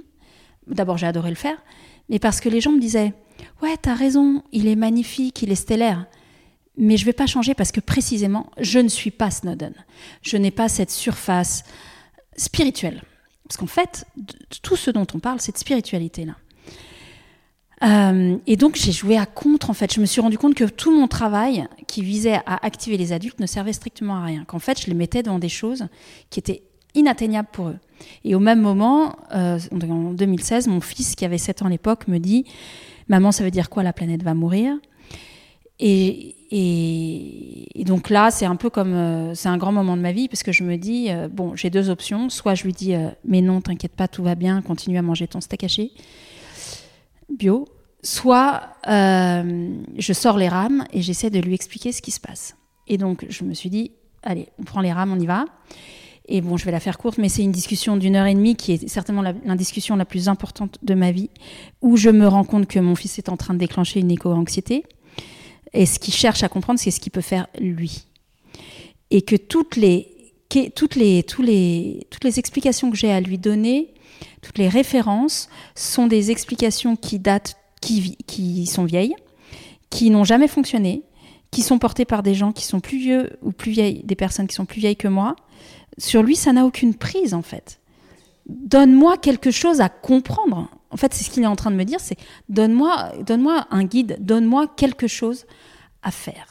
D'abord, 0.67 0.97
j'ai 0.97 1.08
adoré 1.08 1.30
le 1.30 1.36
faire. 1.36 1.58
Mais 2.10 2.19
parce 2.19 2.41
que 2.41 2.49
les 2.49 2.60
gens 2.60 2.73
me 2.73 2.80
disaient, 2.80 3.13
ouais, 3.62 3.76
t'as 3.82 3.95
raison, 3.95 4.43
il 4.52 4.67
est 4.67 4.76
magnifique, 4.76 5.41
il 5.41 5.52
est 5.52 5.56
stellaire 5.56 6.06
mais 6.77 6.97
je 6.97 7.03
ne 7.03 7.05
vais 7.07 7.13
pas 7.13 7.27
changer 7.27 7.53
parce 7.53 7.71
que 7.71 7.79
précisément, 7.79 8.49
je 8.59 8.79
ne 8.79 8.88
suis 8.88 9.12
pas 9.12 9.31
Snowden. 9.31 9.73
Je 10.21 10.38
n'ai 10.38 10.51
pas 10.51 10.69
cette 10.69 10.91
surface 10.91 11.63
spirituelle. 12.36 13.03
Parce 13.47 13.57
qu'en 13.57 13.67
fait, 13.67 14.05
tout 14.62 14.75
ce 14.75 14.89
dont 14.89 15.05
on 15.13 15.19
parle, 15.19 15.39
c'est 15.39 15.51
de 15.51 15.57
spiritualité-là. 15.57 16.36
Euh, 17.83 18.38
et 18.47 18.55
donc 18.55 18.75
j'ai 18.75 18.91
joué 18.91 19.17
à 19.17 19.25
contre 19.25 19.69
en 19.69 19.73
fait. 19.73 19.93
Je 19.93 19.99
me 19.99 20.05
suis 20.05 20.21
rendu 20.21 20.38
compte 20.38 20.55
que 20.55 20.63
tout 20.63 20.97
mon 20.97 21.07
travail 21.07 21.67
qui 21.88 22.01
visait 22.01 22.39
à 22.45 22.65
activer 22.65 22.97
les 22.97 23.12
adultes 23.12 23.39
ne 23.39 23.45
servait 23.45 23.73
strictement 23.73 24.15
à 24.15 24.23
rien. 24.23 24.45
Qu'en 24.45 24.59
fait 24.59 24.81
je 24.81 24.88
les 24.88 24.93
mettais 24.93 25.21
dans 25.21 25.38
des 25.38 25.49
choses 25.49 25.88
qui 26.29 26.39
étaient 26.39 26.63
inatteignables 26.95 27.49
pour 27.51 27.69
eux. 27.69 27.77
Et 28.23 28.36
au 28.36 28.39
même 28.39 28.62
moment, 28.62 29.15
euh, 29.33 29.59
en 29.71 30.13
2016, 30.13 30.67
mon 30.67 30.81
fils 30.81 31.15
qui 31.15 31.25
avait 31.25 31.38
7 31.38 31.63
ans 31.63 31.65
à 31.65 31.69
l'époque 31.69 32.07
me 32.07 32.19
dit 32.19 32.45
Maman, 33.09 33.31
ça 33.31 33.43
veut 33.43 33.51
dire 33.51 33.69
quoi 33.69 33.83
la 33.83 33.91
planète 33.91 34.23
va 34.23 34.33
mourir? 34.33 34.77
Et, 35.79 36.36
donc 37.86 38.09
là, 38.09 38.31
c'est 38.31 38.45
un 38.45 38.55
peu 38.55 38.69
comme, 38.69 38.93
euh, 38.93 39.33
c'est 39.36 39.49
un 39.49 39.57
grand 39.57 39.71
moment 39.71 39.97
de 39.97 40.01
ma 40.01 40.12
vie 40.12 40.27
parce 40.27 40.43
que 40.43 40.51
je 40.51 40.63
me 40.63 40.77
dis, 40.77 41.07
euh, 41.09 41.27
bon, 41.27 41.55
j'ai 41.55 41.69
deux 41.69 41.89
options. 41.89 42.29
Soit 42.29 42.55
je 42.55 42.63
lui 42.63 42.73
dis, 42.73 42.95
euh, 42.95 43.09
mais 43.25 43.41
non, 43.41 43.62
t'inquiète 43.62 43.95
pas, 43.95 44.07
tout 44.07 44.23
va 44.23 44.36
bien, 44.36 44.62
continue 44.62 44.97
à 44.97 45.01
manger 45.01 45.27
ton 45.27 45.41
steak 45.41 45.63
haché 45.63 45.91
bio. 47.29 47.67
Soit 48.03 48.62
je 48.86 50.13
sors 50.13 50.38
les 50.38 50.49
rames 50.49 50.86
et 50.91 51.01
j'essaie 51.01 51.29
de 51.29 51.39
lui 51.39 51.53
expliquer 51.53 51.91
ce 51.91 52.01
qui 52.01 52.12
se 52.12 52.19
passe. 52.19 52.55
Et 52.88 52.97
donc 52.97 53.25
je 53.29 53.43
me 53.45 53.53
suis 53.53 53.69
dit, 53.69 53.91
allez, 54.23 54.49
on 54.59 54.63
prend 54.63 54.81
les 54.81 54.91
rames, 54.91 55.13
on 55.13 55.19
y 55.19 55.25
va. 55.25 55.45
Et 56.27 56.41
bon, 56.41 56.57
je 56.57 56.65
vais 56.65 56.71
la 56.71 56.79
faire 56.79 56.97
courte, 56.97 57.17
mais 57.17 57.29
c'est 57.29 57.43
une 57.43 57.51
discussion 57.51 57.97
d'une 57.97 58.15
heure 58.15 58.27
et 58.27 58.33
demie 58.33 58.55
qui 58.55 58.73
est 58.73 58.88
certainement 58.88 59.21
la, 59.21 59.33
la, 59.45 59.55
discussion 59.55 59.95
la 59.95 60.05
plus 60.05 60.29
importante 60.29 60.77
de 60.81 60.93
ma 60.93 61.12
vie, 61.12 61.29
où 61.81 61.97
je 61.97 62.09
me 62.09 62.27
rends 62.27 62.45
compte 62.45 62.67
que 62.67 62.79
mon 62.79 62.95
fils 62.95 63.17
est 63.17 63.29
en 63.29 63.36
train 63.36 63.53
de 63.53 63.59
déclencher 63.59 63.99
une 63.99 64.12
éco-anxiété 64.12 64.83
et 65.73 65.86
ce 65.86 65.99
qu'il 65.99 66.13
cherche 66.13 66.43
à 66.43 66.49
comprendre, 66.49 66.79
c'est 66.79 66.91
ce 66.91 66.99
qu'il 66.99 67.12
peut 67.12 67.21
faire 67.21 67.47
lui. 67.59 68.05
Et 69.12 69.21
que 69.21 69.36
toutes 69.36 69.75
les, 69.75 70.33
toutes 70.75 70.95
les, 70.95 71.23
tous 71.23 71.41
les, 71.41 72.07
toutes 72.09 72.23
les 72.23 72.39
explications 72.39 72.91
que 72.91 72.97
j'ai 72.97 73.12
à 73.12 73.21
lui 73.21 73.38
donner, 73.38 73.93
toutes 74.41 74.57
les 74.57 74.69
références, 74.69 75.49
sont 75.75 76.07
des 76.07 76.31
explications 76.31 76.95
qui 76.95 77.19
datent, 77.19 77.57
qui, 77.81 78.17
qui 78.27 78.65
sont 78.65 78.85
vieilles, 78.85 79.15
qui 79.89 80.10
n'ont 80.10 80.23
jamais 80.23 80.48
fonctionné, 80.48 81.04
qui 81.52 81.62
sont 81.62 81.79
portées 81.79 82.06
par 82.06 82.23
des 82.23 82.33
gens 82.33 82.52
qui 82.52 82.65
sont 82.65 82.79
plus 82.79 82.98
vieux 82.98 83.37
ou 83.41 83.52
plus 83.52 83.71
vieilles, 83.71 84.02
des 84.04 84.15
personnes 84.15 84.48
qui 84.48 84.56
sont 84.56 84.65
plus 84.65 84.79
vieilles 84.79 84.95
que 84.95 85.08
moi. 85.08 85.35
Sur 85.98 86.23
lui, 86.23 86.35
ça 86.35 86.54
n'a 86.54 86.65
aucune 86.65 86.95
prise 86.95 87.33
en 87.33 87.43
fait. 87.43 87.79
Donne-moi 88.48 89.17
quelque 89.17 89.52
chose 89.52 89.79
à 89.79 89.89
comprendre. 89.89 90.69
En 90.94 90.98
fait, 90.98 91.13
c'est 91.13 91.23
ce 91.23 91.29
qu'il 91.29 91.44
est 91.44 91.48
en 91.48 91.56
train 91.56 91.71
de 91.71 91.75
me 91.75 91.83
dire, 91.83 92.00
c'est 92.00 92.17
donne-moi, 92.50 93.12
donne-moi 93.25 93.67
un 93.71 93.83
guide, 93.83 94.17
donne-moi 94.19 94.67
quelque 94.77 95.08
chose 95.08 95.46
à 96.04 96.12
faire. 96.12 96.48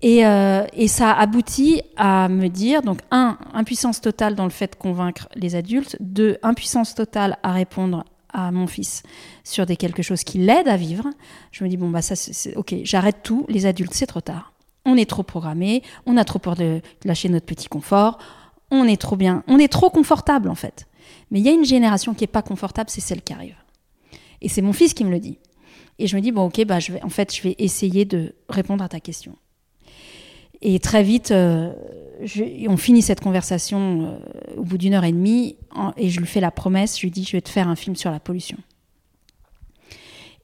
Et, 0.00 0.24
euh, 0.24 0.64
et, 0.74 0.86
ça 0.86 1.12
aboutit 1.12 1.82
à 1.96 2.28
me 2.28 2.48
dire, 2.48 2.82
donc, 2.82 3.00
un, 3.10 3.36
impuissance 3.52 4.00
totale 4.00 4.36
dans 4.36 4.44
le 4.44 4.50
fait 4.50 4.72
de 4.72 4.76
convaincre 4.76 5.28
les 5.34 5.56
adultes, 5.56 5.96
deux, 5.98 6.38
impuissance 6.44 6.94
totale 6.94 7.36
à 7.42 7.50
répondre 7.50 8.04
à 8.32 8.52
mon 8.52 8.66
fils 8.66 9.02
sur 9.42 9.66
des 9.66 9.76
quelque 9.76 10.02
chose 10.02 10.22
qui 10.22 10.38
l'aide 10.38 10.68
à 10.68 10.76
vivre, 10.76 11.08
je 11.50 11.64
me 11.64 11.68
dis 11.68 11.76
bon 11.76 11.90
bah 11.90 12.02
ça 12.02 12.14
c'est 12.14 12.54
ok, 12.56 12.74
j'arrête 12.82 13.22
tout. 13.22 13.46
Les 13.48 13.66
adultes 13.66 13.94
c'est 13.94 14.06
trop 14.06 14.20
tard. 14.20 14.52
On 14.84 14.96
est 14.96 15.08
trop 15.08 15.22
programmé, 15.22 15.82
on 16.06 16.16
a 16.16 16.24
trop 16.24 16.38
peur 16.38 16.54
de 16.54 16.80
lâcher 17.04 17.28
notre 17.28 17.46
petit 17.46 17.68
confort, 17.68 18.18
on 18.70 18.84
est 18.84 19.00
trop 19.00 19.16
bien, 19.16 19.42
on 19.48 19.58
est 19.58 19.72
trop 19.72 19.90
confortable 19.90 20.48
en 20.50 20.54
fait. 20.54 20.86
Mais 21.30 21.40
il 21.40 21.46
y 21.46 21.48
a 21.48 21.52
une 21.52 21.64
génération 21.64 22.14
qui 22.14 22.24
est 22.24 22.28
pas 22.28 22.42
confortable, 22.42 22.90
c'est 22.90 23.00
celle 23.00 23.22
qui 23.22 23.32
arrive. 23.32 23.56
Et 24.40 24.48
c'est 24.48 24.62
mon 24.62 24.72
fils 24.72 24.94
qui 24.94 25.04
me 25.04 25.10
le 25.10 25.20
dit. 25.20 25.38
Et 25.98 26.06
je 26.06 26.16
me 26.16 26.20
dis 26.20 26.30
bon 26.30 26.46
ok 26.46 26.64
bah 26.64 26.78
je 26.78 26.92
vais 26.92 27.02
en 27.02 27.08
fait 27.08 27.34
je 27.34 27.42
vais 27.42 27.56
essayer 27.58 28.04
de 28.04 28.34
répondre 28.48 28.84
à 28.84 28.88
ta 28.88 29.00
question. 29.00 29.36
Et 30.60 30.78
très 30.80 31.02
vite, 31.02 31.30
euh, 31.30 31.72
on 32.68 32.76
finit 32.76 33.02
cette 33.02 33.20
conversation 33.20 34.02
euh, 34.02 34.56
au 34.56 34.64
bout 34.64 34.78
d'une 34.78 34.94
heure 34.94 35.04
et 35.04 35.12
demie, 35.12 35.56
et 35.96 36.10
je 36.10 36.18
lui 36.18 36.26
fais 36.26 36.40
la 36.40 36.50
promesse, 36.50 36.96
je 36.96 37.02
lui 37.02 37.10
dis, 37.10 37.24
je 37.24 37.32
vais 37.32 37.40
te 37.40 37.48
faire 37.48 37.68
un 37.68 37.76
film 37.76 37.94
sur 37.94 38.10
la 38.10 38.18
pollution. 38.18 38.58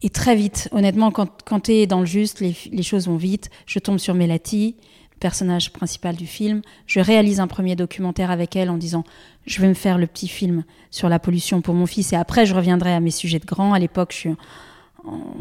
Et 0.03 0.11
très 0.11 0.37
vite, 0.37 0.69
honnêtement, 0.71 1.11
quand, 1.11 1.61
tu 1.61 1.73
es 1.73 1.87
dans 1.87 2.01
le 2.01 2.07
juste, 2.07 2.41
les, 2.41 2.83
choses 2.83 3.07
vont 3.07 3.17
vite. 3.17 3.49
Je 3.65 3.79
tombe 3.79 3.99
sur 3.99 4.15
Melati, 4.15 4.77
personnage 5.25 5.73
principal 5.73 6.17
du 6.17 6.27
film. 6.27 6.61
Je 6.87 7.01
réalise 7.01 7.41
un 7.41 7.47
premier 7.47 7.77
documentaire 7.77 8.31
avec 8.31 8.57
elle 8.57 8.69
en 8.69 8.77
disant 8.77 9.05
je 9.47 9.59
vais 9.63 9.69
me 9.69 9.73
faire 9.73 9.97
le 9.97 10.07
petit 10.07 10.29
film 10.29 10.65
sur 10.91 11.09
la 11.09 11.19
pollution 11.19 11.63
pour 11.63 11.73
mon 11.73 11.87
fils 11.87 12.13
et 12.13 12.17
après 12.17 12.45
je 12.45 12.55
reviendrai 12.55 12.93
à 12.93 13.01
mes 13.01 13.11
sujets 13.11 13.39
de 13.39 13.47
grand. 13.47 13.73
À 13.73 13.79
l'époque, 13.79 14.13
je 14.13 14.19
suis 14.19 14.35
en 15.07 15.35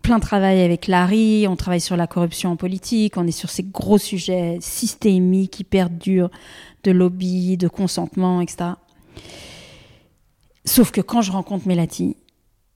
plein 0.00 0.20
travail 0.20 0.62
avec 0.62 0.86
Larry, 0.86 1.46
on 1.46 1.54
travaille 1.54 1.82
sur 1.82 1.98
la 1.98 2.06
corruption 2.06 2.52
en 2.52 2.56
politique, 2.56 3.18
on 3.18 3.26
est 3.26 3.30
sur 3.30 3.50
ces 3.50 3.62
gros 3.62 3.98
sujets 3.98 4.56
systémiques, 4.62 5.60
hyper 5.60 5.90
durs, 5.90 6.30
de 6.84 6.90
lobby, 6.90 7.58
de 7.58 7.68
consentement, 7.68 8.40
etc. 8.40 8.70
Sauf 10.64 10.92
que 10.92 11.02
quand 11.02 11.20
je 11.20 11.30
rencontre 11.30 11.68
Melati, 11.68 12.16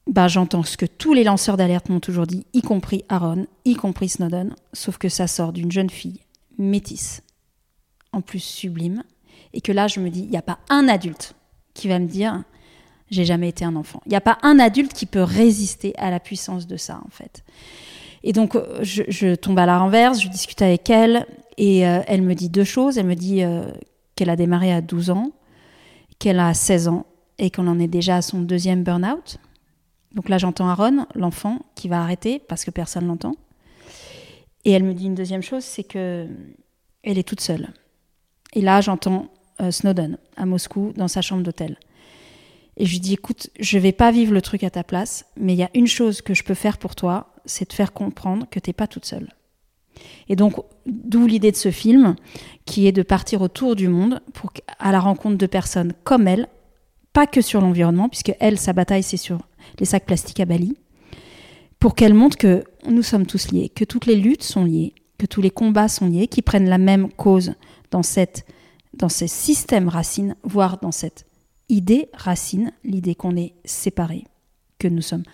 bah, 0.06 0.28
j'entends 0.28 0.62
ce 0.62 0.76
que 0.76 0.84
tous 0.84 1.14
les 1.14 1.24
lanceurs 1.24 1.56
d'alerte 1.56 1.88
m'ont 1.88 2.00
toujours 2.00 2.26
dit, 2.26 2.44
y 2.52 2.60
compris 2.60 3.02
Aaron, 3.08 3.46
y 3.64 3.76
compris 3.76 4.10
Snowden, 4.10 4.54
sauf 4.74 4.98
que 4.98 5.08
ça 5.08 5.26
sort 5.26 5.54
d'une 5.54 5.72
jeune 5.72 5.88
fille 5.88 6.23
métisse, 6.58 7.22
en 8.12 8.20
plus 8.20 8.40
sublime, 8.40 9.02
et 9.52 9.60
que 9.60 9.72
là 9.72 9.88
je 9.88 10.00
me 10.00 10.10
dis, 10.10 10.20
il 10.20 10.30
n'y 10.30 10.36
a 10.36 10.42
pas 10.42 10.58
un 10.68 10.88
adulte 10.88 11.34
qui 11.74 11.88
va 11.88 11.98
me 11.98 12.06
dire, 12.06 12.44
j'ai 13.10 13.24
jamais 13.24 13.48
été 13.48 13.64
un 13.64 13.76
enfant. 13.76 14.00
Il 14.06 14.10
n'y 14.10 14.16
a 14.16 14.20
pas 14.20 14.38
un 14.42 14.58
adulte 14.58 14.92
qui 14.92 15.06
peut 15.06 15.22
résister 15.22 15.94
à 15.98 16.10
la 16.10 16.20
puissance 16.20 16.66
de 16.66 16.76
ça, 16.76 17.00
en 17.04 17.10
fait. 17.10 17.44
Et 18.22 18.32
donc, 18.32 18.56
euh, 18.56 18.78
je, 18.82 19.34
tombe 19.34 19.58
à 19.58 19.66
la 19.66 19.78
renverse, 19.78 20.20
je 20.20 20.28
discute 20.28 20.62
avec 20.62 20.88
elle, 20.88 21.26
et 21.58 21.86
euh, 21.86 22.00
elle 22.06 22.22
me 22.22 22.34
dit 22.34 22.48
deux 22.48 22.64
choses. 22.64 22.98
Elle 22.98 23.06
me 23.06 23.14
dit 23.14 23.42
euh, 23.42 23.70
qu'elle 24.16 24.30
a 24.30 24.36
démarré 24.36 24.72
à 24.72 24.80
12 24.80 25.10
ans, 25.10 25.32
qu'elle 26.18 26.40
a 26.40 26.54
16 26.54 26.88
ans, 26.88 27.06
et 27.38 27.50
qu'on 27.50 27.66
en 27.66 27.78
est 27.78 27.88
déjà 27.88 28.16
à 28.16 28.22
son 28.22 28.40
deuxième 28.40 28.82
burn-out. 28.82 29.38
Donc 30.14 30.28
là, 30.28 30.38
j'entends 30.38 30.68
Aaron, 30.68 31.06
l'enfant, 31.14 31.58
qui 31.74 31.88
va 31.88 32.00
arrêter 32.00 32.38
parce 32.38 32.64
que 32.64 32.70
personne 32.70 33.06
l'entend. 33.06 33.34
Et 34.64 34.70
elle 34.70 34.84
me 34.84 34.94
dit 34.94 35.06
une 35.06 35.14
deuxième 35.14 35.42
chose, 35.42 35.64
c'est 35.64 35.84
que 35.84 36.26
elle 37.02 37.18
est 37.18 37.28
toute 37.28 37.40
seule. 37.40 37.68
Et 38.54 38.60
là, 38.60 38.80
j'entends 38.80 39.28
Snowden 39.70 40.18
à 40.36 40.46
Moscou 40.46 40.92
dans 40.96 41.08
sa 41.08 41.20
chambre 41.20 41.42
d'hôtel. 41.42 41.76
Et 42.76 42.86
je 42.86 42.92
lui 42.92 43.00
dis, 43.00 43.12
écoute, 43.14 43.50
je 43.60 43.78
vais 43.78 43.92
pas 43.92 44.10
vivre 44.10 44.32
le 44.32 44.42
truc 44.42 44.64
à 44.64 44.70
ta 44.70 44.82
place, 44.82 45.26
mais 45.36 45.52
il 45.52 45.58
y 45.58 45.62
a 45.62 45.70
une 45.74 45.86
chose 45.86 46.22
que 46.22 46.34
je 46.34 46.42
peux 46.42 46.54
faire 46.54 46.78
pour 46.78 46.94
toi, 46.94 47.32
c'est 47.44 47.66
te 47.66 47.74
faire 47.74 47.92
comprendre 47.92 48.46
que 48.50 48.58
t'es 48.58 48.72
pas 48.72 48.86
toute 48.86 49.04
seule. 49.04 49.28
Et 50.28 50.34
donc, 50.34 50.54
d'où 50.86 51.26
l'idée 51.26 51.52
de 51.52 51.56
ce 51.56 51.70
film, 51.70 52.16
qui 52.64 52.86
est 52.86 52.92
de 52.92 53.02
partir 53.02 53.42
autour 53.42 53.76
du 53.76 53.88
monde 53.88 54.20
pour, 54.32 54.52
à 54.80 54.90
la 54.90 54.98
rencontre 54.98 55.38
de 55.38 55.46
personnes 55.46 55.92
comme 56.02 56.26
elle, 56.26 56.48
pas 57.12 57.26
que 57.28 57.40
sur 57.40 57.60
l'environnement, 57.60 58.08
puisque 58.08 58.34
elle, 58.40 58.58
sa 58.58 58.72
bataille, 58.72 59.04
c'est 59.04 59.16
sur 59.16 59.38
les 59.78 59.84
sacs 59.84 60.06
plastiques 60.06 60.40
à 60.40 60.46
Bali, 60.46 60.76
pour 61.78 61.94
qu'elle 61.94 62.14
montre 62.14 62.36
que 62.36 62.64
nous 62.88 63.02
sommes 63.02 63.26
tous 63.26 63.50
liés, 63.50 63.68
que 63.68 63.84
toutes 63.84 64.06
les 64.06 64.16
luttes 64.16 64.42
sont 64.42 64.64
liées, 64.64 64.94
que 65.18 65.26
tous 65.26 65.40
les 65.40 65.50
combats 65.50 65.88
sont 65.88 66.06
liés, 66.06 66.26
qui 66.26 66.42
prennent 66.42 66.68
la 66.68 66.78
même 66.78 67.10
cause 67.12 67.54
dans, 67.90 68.02
cette, 68.02 68.46
dans 68.94 69.08
ces 69.08 69.28
systèmes 69.28 69.88
racines, 69.88 70.36
voire 70.42 70.78
dans 70.78 70.92
cette 70.92 71.26
idée 71.68 72.08
racine, 72.12 72.72
l'idée 72.84 73.14
qu'on 73.14 73.36
est 73.36 73.54
séparés, 73.64 74.24
que 74.78 74.88
nous 74.88 75.02
sommes 75.02 75.24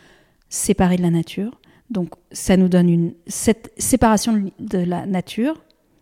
séparés 0.49 0.97
de 0.97 1.03
la 1.03 1.11
nature. 1.11 1.61
Donc 1.91 2.15
ça 2.31 2.57
nous 2.57 2.69
donne 2.69 2.89
une 2.89 3.15
cette 3.27 3.73
séparation 3.77 4.51
de 4.61 4.79
la 4.79 5.07
nature 5.07 5.61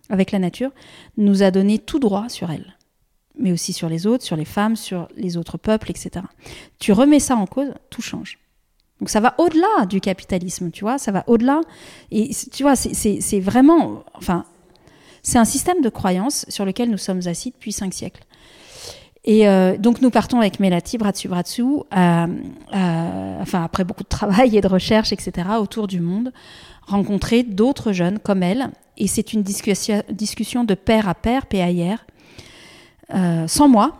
avec 0.09 0.31
la 0.31 0.39
nature 0.39 0.71
nous 1.17 1.43
a 1.43 1.51
donné 1.51 1.79
tout 1.79 1.99
droit 1.99 2.29
sur 2.29 2.51
elle, 2.51 2.75
mais 3.37 3.51
aussi 3.51 3.73
sur 3.73 3.89
les 3.89 4.07
autres, 4.07 4.23
sur 4.23 4.35
les 4.35 4.45
femmes, 4.45 4.75
sur 4.75 5.07
les 5.15 5.37
autres 5.37 5.57
peuples, 5.57 5.89
etc. 5.91 6.25
Tu 6.79 6.91
remets 6.91 7.19
ça 7.19 7.35
en 7.35 7.45
cause, 7.45 7.73
tout 7.89 8.01
change. 8.01 8.39
Donc 8.99 9.09
ça 9.09 9.19
va 9.19 9.35
au-delà 9.37 9.85
du 9.87 10.01
capitalisme, 10.01 10.71
tu 10.71 10.83
vois, 10.83 10.97
ça 10.97 11.11
va 11.11 11.23
au-delà. 11.27 11.61
Et 12.11 12.31
tu 12.51 12.63
vois, 12.63 12.75
c'est 12.75 13.39
vraiment, 13.39 14.03
enfin, 14.15 14.45
c'est 15.23 15.37
un 15.37 15.45
système 15.45 15.81
de 15.81 15.89
croyance 15.89 16.45
sur 16.49 16.65
lequel 16.65 16.89
nous 16.89 16.97
sommes 16.97 17.21
assis 17.25 17.51
depuis 17.51 17.71
cinq 17.71 17.93
siècles. 17.93 18.23
Et 19.25 19.47
euh, 19.47 19.77
donc 19.77 20.01
nous 20.01 20.09
partons 20.09 20.39
avec 20.39 20.59
Melati, 20.59 20.97
bras 20.97 21.11
dessus, 21.11 21.27
bras 21.27 21.43
dessous, 21.43 21.83
enfin 21.91 23.63
après 23.63 23.83
beaucoup 23.83 24.03
de 24.03 24.09
travail 24.09 24.57
et 24.57 24.61
de 24.61 24.67
recherche, 24.67 25.11
etc., 25.11 25.47
autour 25.59 25.87
du 25.87 25.99
monde, 25.99 26.31
rencontrer 26.87 27.43
d'autres 27.43 27.91
jeunes 27.91 28.19
comme 28.19 28.43
elle. 28.43 28.71
Et 28.97 29.07
c'est 29.07 29.33
une 29.33 29.43
discussion, 29.43 30.63
de 30.63 30.73
pair 30.73 31.07
à 31.07 31.15
pair, 31.15 31.45
PAIR, 31.45 32.05
euh, 33.13 33.47
sans 33.47 33.67
moi, 33.69 33.97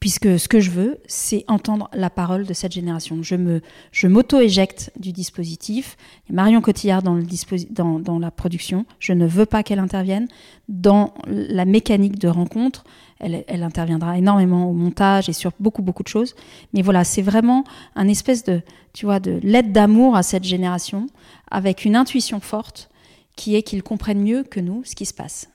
puisque 0.00 0.38
ce 0.38 0.48
que 0.48 0.60
je 0.60 0.70
veux, 0.70 0.98
c'est 1.06 1.44
entendre 1.46 1.90
la 1.92 2.10
parole 2.10 2.46
de 2.46 2.54
cette 2.54 2.72
génération. 2.72 3.22
Je 3.22 3.36
me, 3.36 3.60
je 3.92 4.06
m'auto-éjecte 4.06 4.90
du 4.98 5.12
dispositif. 5.12 5.96
Marion 6.30 6.60
Cotillard 6.60 7.02
dans, 7.02 7.14
le 7.14 7.24
dans, 7.70 7.98
dans 7.98 8.18
la 8.18 8.30
production. 8.30 8.86
Je 8.98 9.12
ne 9.12 9.26
veux 9.26 9.46
pas 9.46 9.62
qu'elle 9.62 9.78
intervienne 9.78 10.28
dans 10.68 11.14
la 11.26 11.64
mécanique 11.64 12.18
de 12.18 12.28
rencontre. 12.28 12.84
Elle, 13.20 13.44
elle, 13.46 13.62
interviendra 13.62 14.18
énormément 14.18 14.68
au 14.68 14.72
montage 14.72 15.28
et 15.28 15.32
sur 15.32 15.52
beaucoup 15.60 15.82
beaucoup 15.82 16.02
de 16.02 16.08
choses. 16.08 16.34
Mais 16.72 16.82
voilà, 16.82 17.04
c'est 17.04 17.22
vraiment 17.22 17.64
un 17.94 18.08
espèce 18.08 18.42
de, 18.44 18.62
tu 18.92 19.06
vois, 19.06 19.20
de 19.20 19.38
lettre 19.42 19.72
d'amour 19.72 20.16
à 20.16 20.22
cette 20.22 20.44
génération, 20.44 21.06
avec 21.50 21.84
une 21.84 21.96
intuition 21.96 22.40
forte 22.40 22.90
qui 23.36 23.54
est 23.54 23.62
qu'ils 23.62 23.82
comprennent 23.82 24.22
mieux 24.22 24.44
que 24.44 24.60
nous 24.60 24.82
ce 24.84 24.94
qui 24.94 25.06
se 25.06 25.14
passe. 25.14 25.48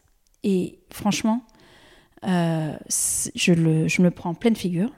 Et 0.43 0.80
franchement, 0.91 1.43
euh, 2.26 2.74
je, 3.36 3.53
le, 3.53 3.84
me 3.84 4.03
le 4.03 4.11
prends 4.11 4.32
en 4.32 4.36
pleine 4.36 4.55
figure. 4.55 4.91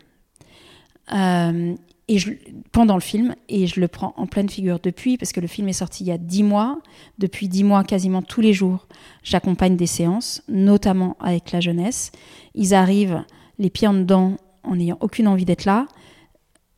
Euh, 1.14 1.76
et 2.08 2.18
je, 2.18 2.32
pendant 2.72 2.96
le 2.96 3.02
film, 3.02 3.36
et 3.48 3.68
je 3.68 3.80
le 3.80 3.88
prends 3.88 4.14
en 4.18 4.28
pleine 4.28 4.50
figure 4.50 4.80
depuis, 4.82 5.18
parce 5.18 5.32
que 5.32 5.40
le 5.40 5.48
film 5.48 5.68
est 5.68 5.74
sorti 5.74 6.04
il 6.04 6.08
y 6.08 6.12
a 6.12 6.18
dix 6.18 6.44
mois. 6.44 6.80
Depuis 7.20 7.48
dix 7.48 7.64
mois, 7.64 7.84
quasiment 7.84 8.22
tous 8.22 8.42
les 8.42 8.54
jours, 8.54 8.88
j'accompagne 9.24 9.78
des 9.78 9.88
séances, 9.88 10.42
notamment 10.48 11.16
avec 11.20 11.52
la 11.52 11.62
jeunesse. 11.62 12.12
Ils 12.54 12.74
arrivent 12.74 13.24
les 13.60 13.70
pieds 13.70 13.88
en 13.88 13.94
dedans, 13.94 14.38
en 14.64 14.76
n'ayant 14.76 14.98
aucune 15.00 15.28
envie 15.28 15.46
d'être 15.46 15.66
là. 15.66 15.88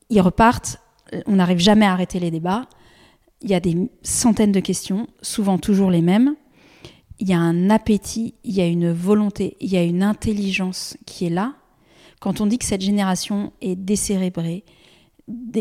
Ils 0.10 0.22
repartent, 0.22 0.80
on 1.26 1.38
n'arrive 1.38 1.60
jamais 1.60 1.86
à 1.86 1.94
arrêter 1.94 2.20
les 2.20 2.32
débats. 2.32 2.68
Il 3.41 3.50
y 3.50 3.56
a 3.56 3.60
des 3.60 3.89
centaines 4.04 4.52
de 4.52 4.60
questions, 4.60 5.08
souvent 5.22 5.58
toujours 5.58 5.89
les 5.89 6.02
mêmes 6.02 6.36
il 7.20 7.30
y 7.30 7.34
a 7.34 7.39
un 7.39 7.70
appétit, 7.70 8.36
il 8.43 8.53
y 8.53 8.61
a 8.61 8.68
une 8.68 8.91
volonté, 8.91 9.55
il 9.59 9.72
y 9.72 9.78
a 9.78 9.84
une 9.84 10.03
intelligence 10.03 10.97
qui 11.05 11.26
est 11.26 11.30
là. 11.30 11.55
Quand 12.20 12.41
on 12.41 12.45
dit 12.45 12.57
que 12.57 12.66
cette 12.66 12.82
génération 12.82 13.53
est 13.61 13.76
décérébrée, 13.76 14.64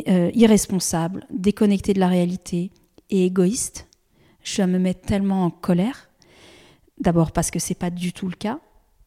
euh, 0.09 0.31
irresponsable, 0.35 1.27
déconnectée 1.31 1.95
de 1.95 2.01
la 2.01 2.09
réalité 2.09 2.71
et 3.11 3.27
égoïste, 3.27 3.89
je 4.43 4.63
me 4.63 4.79
mettre 4.79 5.03
tellement 5.03 5.45
en 5.45 5.51
colère. 5.51 6.09
D'abord 6.99 7.33
parce 7.33 7.51
que 7.51 7.59
c'est 7.59 7.75
pas 7.75 7.91
du 7.91 8.13
tout 8.13 8.29
le 8.29 8.35
cas, 8.35 8.59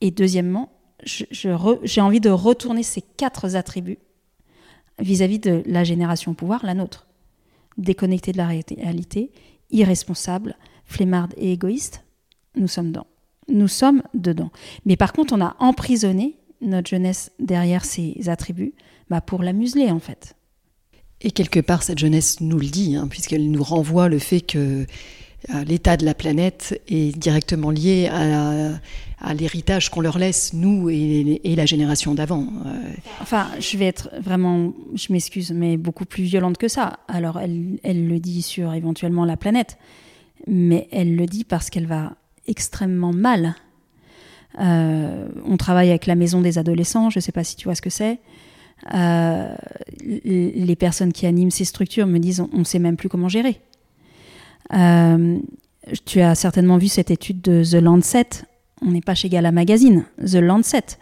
et 0.02 0.12
deuxièmement, 0.12 0.72
j'ai 1.04 2.02
envie 2.02 2.20
de 2.20 2.30
retourner 2.30 2.84
ces 2.84 3.02
quatre 3.02 3.56
attributs 3.56 4.00
vis-à-vis 5.00 5.40
-vis 5.40 5.44
de 5.44 5.64
la 5.66 5.84
génération 5.84 6.32
au 6.32 6.36
pouvoir, 6.36 6.66
la 6.66 6.74
nôtre. 6.74 7.08
Déconnectée 7.78 8.32
de 8.32 8.38
la 8.38 8.48
réalité, 8.48 9.32
irresponsable, 9.72 10.56
flemmarde 10.86 11.34
et 11.38 11.52
égoïste 11.52 12.05
nous 12.58 12.68
sommes 12.68 12.90
dedans. 12.90 13.08
Nous 13.48 13.68
sommes 13.68 14.02
dedans. 14.14 14.52
Mais 14.86 14.96
par 14.96 15.14
contre, 15.14 15.34
on 15.34 15.42
a 15.42 15.56
emprisonné 15.60 16.38
notre 16.62 16.90
jeunesse 16.90 17.32
derrière 17.40 17.86
ces 17.86 18.28
attributs 18.28 18.74
bah 19.10 19.22
pour 19.22 19.44
la 19.44 19.54
museler, 19.54 19.92
en 19.92 20.00
fait. 20.00 20.36
Et 21.22 21.32
quelque 21.32 21.60
part, 21.60 21.84
cette 21.84 22.00
jeunesse 22.00 22.42
nous 22.42 22.58
le 22.58 22.68
dit, 22.68 22.96
hein, 22.96 23.08
puisqu'elle 23.08 23.50
nous 23.52 23.64
renvoie 23.64 24.10
le 24.10 24.20
fait 24.20 24.42
que 24.42 24.86
euh, 25.54 25.64
l'état 25.64 25.96
de 25.96 26.06
la 26.06 26.14
planète 26.14 26.82
est 26.88 27.18
directement 27.18 27.70
lié 27.70 28.08
à, 28.12 29.34
l'héritage 29.34 29.90
qu'on 29.90 30.02
leur 30.02 30.20
laisse, 30.20 30.54
nous 30.54 30.90
et, 30.90 31.56
la 31.56 31.66
génération 31.66 32.14
d'avant. 32.14 32.48
Euh. 32.66 32.92
Enfin, 33.22 33.48
je 33.60 33.78
vais 33.78 33.86
être 33.86 34.10
vraiment, 34.20 34.74
je 34.94 35.12
m'excuse, 35.14 35.52
mais 35.52 35.78
beaucoup 35.78 36.06
plus 36.06 36.24
violente 36.24 36.58
que 36.58 36.68
ça. 36.68 37.00
Alors, 37.08 37.40
elle, 37.40 37.80
elle 37.84 38.08
le 38.08 38.20
dit 38.20 38.42
sur 38.42 38.74
éventuellement 38.74 39.26
la 39.26 39.38
planète, 39.38 39.78
mais 40.48 40.88
elle 40.92 41.16
le 41.16 41.26
dit 41.26 41.44
parce 41.44 41.70
qu'elle 41.70 41.88
va 41.88 42.16
extrêmement 42.48 43.14
mal. 43.14 43.56
Euh, 44.60 45.28
on 45.46 45.58
travaille 45.58 45.90
avec 45.90 46.06
la 46.06 46.16
maison 46.16 46.42
des 46.42 46.58
adolescents, 46.58 47.10
je 47.10 47.20
ne 47.20 47.22
sais 47.22 47.32
pas 47.32 47.44
si 47.44 47.56
tu 47.56 47.66
vois 47.66 47.76
ce 47.76 47.82
que 47.82 47.90
c'est. 47.90 48.20
les 48.94 50.76
personnes 50.78 51.14
qui 51.14 51.26
animent 51.26 51.52
ces 51.52 51.66
structures 51.66 52.08
me 52.08 52.20
disent 52.20 52.42
on 52.54 52.60
ne 52.60 52.64
sait 52.64 52.80
même 52.80 52.98
plus 52.98 53.10
comment 53.10 53.30
gérer. 53.30 53.60
tu 56.06 56.22
as 56.22 56.36
certainement 56.36 56.78
vu 56.78 56.88
cette 56.88 57.12
étude 57.12 57.42
de 57.42 57.64
The 57.64 57.82
Lancet. 57.82 58.46
On 58.82 58.92
n'est 58.92 59.02
pas 59.02 59.16
chez 59.16 59.30
Gala 59.30 59.52
Magazine, 59.52 60.06
The 60.20 60.36
Lancet. 60.36 60.98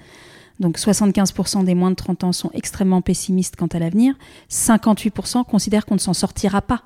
Donc 0.60 0.78
75% 0.78 1.64
des 1.64 1.76
moins 1.76 1.92
de 1.92 1.96
30 1.96 2.24
ans 2.24 2.32
sont 2.32 2.52
extrêmement 2.54 3.02
pessimistes 3.02 3.56
quant 3.56 3.68
à 3.68 3.80
l'avenir. 3.80 4.16
58% 4.50 5.46
considèrent 5.46 5.86
qu'on 5.86 5.96
ne 5.96 6.00
s'en 6.00 6.14
sortira 6.14 6.62
pas. 6.62 6.84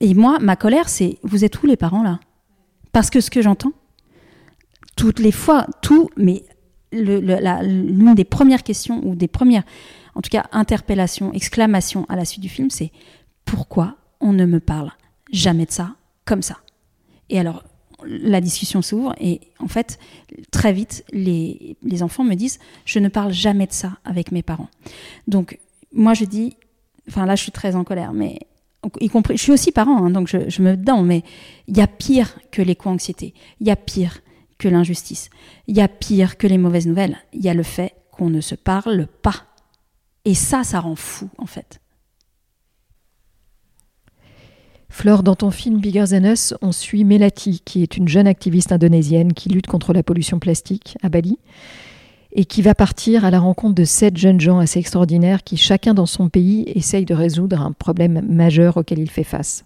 Et 0.00 0.14
moi, 0.14 0.38
ma 0.40 0.56
colère, 0.56 0.88
c'est 0.88 1.18
vous 1.22 1.44
êtes 1.44 1.62
où 1.62 1.66
les 1.66 1.76
parents 1.76 2.02
là? 2.02 2.20
Parce 2.92 3.10
que 3.10 3.20
ce 3.20 3.30
que 3.30 3.42
j'entends, 3.42 3.72
toutes 5.00 5.18
les 5.18 5.32
fois, 5.32 5.66
tout, 5.80 6.10
mais 6.18 6.44
l'une 6.92 8.14
des 8.14 8.24
premières 8.24 8.62
questions 8.62 9.00
ou 9.02 9.14
des 9.14 9.28
premières, 9.28 9.62
en 10.14 10.20
tout 10.20 10.28
cas, 10.28 10.44
interpellations, 10.52 11.32
exclamations 11.32 12.04
à 12.10 12.16
la 12.16 12.26
suite 12.26 12.42
du 12.42 12.50
film, 12.50 12.68
c'est 12.68 12.92
pourquoi 13.46 13.96
on 14.20 14.34
ne 14.34 14.44
me 14.44 14.60
parle 14.60 14.92
jamais 15.32 15.64
de 15.64 15.70
ça 15.70 15.94
comme 16.26 16.42
ça? 16.42 16.58
Et 17.30 17.40
alors, 17.40 17.64
la 18.04 18.42
discussion 18.42 18.82
s'ouvre 18.82 19.14
et 19.18 19.40
en 19.58 19.68
fait, 19.68 19.98
très 20.50 20.74
vite, 20.74 21.02
les, 21.14 21.78
les, 21.82 22.02
enfants 22.02 22.24
me 22.24 22.34
disent 22.34 22.58
Je 22.84 22.98
ne 22.98 23.08
parle 23.08 23.32
jamais 23.32 23.66
de 23.66 23.72
ça 23.72 23.92
avec 24.04 24.32
mes 24.32 24.42
parents. 24.42 24.68
Donc, 25.28 25.58
moi, 25.94 26.12
je 26.12 26.26
dis 26.26 26.58
Enfin, 27.08 27.24
là, 27.24 27.36
je 27.36 27.42
suis 27.42 27.52
très 27.52 27.74
en 27.74 27.84
colère, 27.84 28.12
mais 28.12 28.38
y 29.00 29.08
compris, 29.08 29.38
je 29.38 29.42
suis 29.42 29.52
aussi 29.52 29.72
parent, 29.72 30.04
hein, 30.04 30.10
donc 30.10 30.28
je, 30.28 30.60
me 30.60 30.76
dedans, 30.76 31.02
mais 31.02 31.22
il 31.68 31.78
y 31.78 31.80
a 31.80 31.86
pire 31.86 32.38
que 32.50 32.60
l'éco-anxiété, 32.60 33.32
il 33.60 33.66
y 33.66 33.70
a 33.70 33.76
pire 33.76 34.20
que 34.60 34.68
l'injustice, 34.68 35.30
il 35.66 35.76
y 35.76 35.80
a 35.80 35.88
pire 35.88 36.36
que 36.36 36.46
les 36.46 36.58
mauvaises 36.58 36.86
nouvelles, 36.86 37.16
il 37.32 37.40
y 37.40 37.48
a 37.48 37.54
le 37.54 37.64
fait 37.64 37.94
qu'on 38.12 38.30
ne 38.30 38.40
se 38.40 38.54
parle 38.54 39.08
pas. 39.22 39.46
Et 40.24 40.34
ça, 40.34 40.62
ça 40.62 40.78
rend 40.78 40.94
fou, 40.94 41.28
en 41.38 41.46
fait. 41.46 41.80
Flore, 44.90 45.22
dans 45.22 45.36
ton 45.36 45.50
film 45.50 45.80
Bigger 45.80 46.04
Than 46.10 46.24
Us, 46.24 46.52
on 46.62 46.72
suit 46.72 47.04
Melati, 47.04 47.62
qui 47.64 47.82
est 47.82 47.96
une 47.96 48.08
jeune 48.08 48.26
activiste 48.26 48.72
indonésienne 48.72 49.32
qui 49.32 49.48
lutte 49.48 49.68
contre 49.68 49.92
la 49.92 50.02
pollution 50.02 50.38
plastique 50.38 50.98
à 51.02 51.08
Bali 51.08 51.38
et 52.32 52.44
qui 52.44 52.60
va 52.60 52.74
partir 52.74 53.24
à 53.24 53.30
la 53.30 53.40
rencontre 53.40 53.76
de 53.76 53.84
sept 53.84 54.16
jeunes 54.16 54.40
gens 54.40 54.58
assez 54.58 54.78
extraordinaires 54.78 55.42
qui, 55.42 55.56
chacun 55.56 55.94
dans 55.94 56.06
son 56.06 56.28
pays, 56.28 56.64
essayent 56.66 57.04
de 57.04 57.14
résoudre 57.14 57.60
un 57.60 57.72
problème 57.72 58.20
majeur 58.28 58.76
auquel 58.76 58.98
il 58.98 59.10
fait 59.10 59.24
face. 59.24 59.64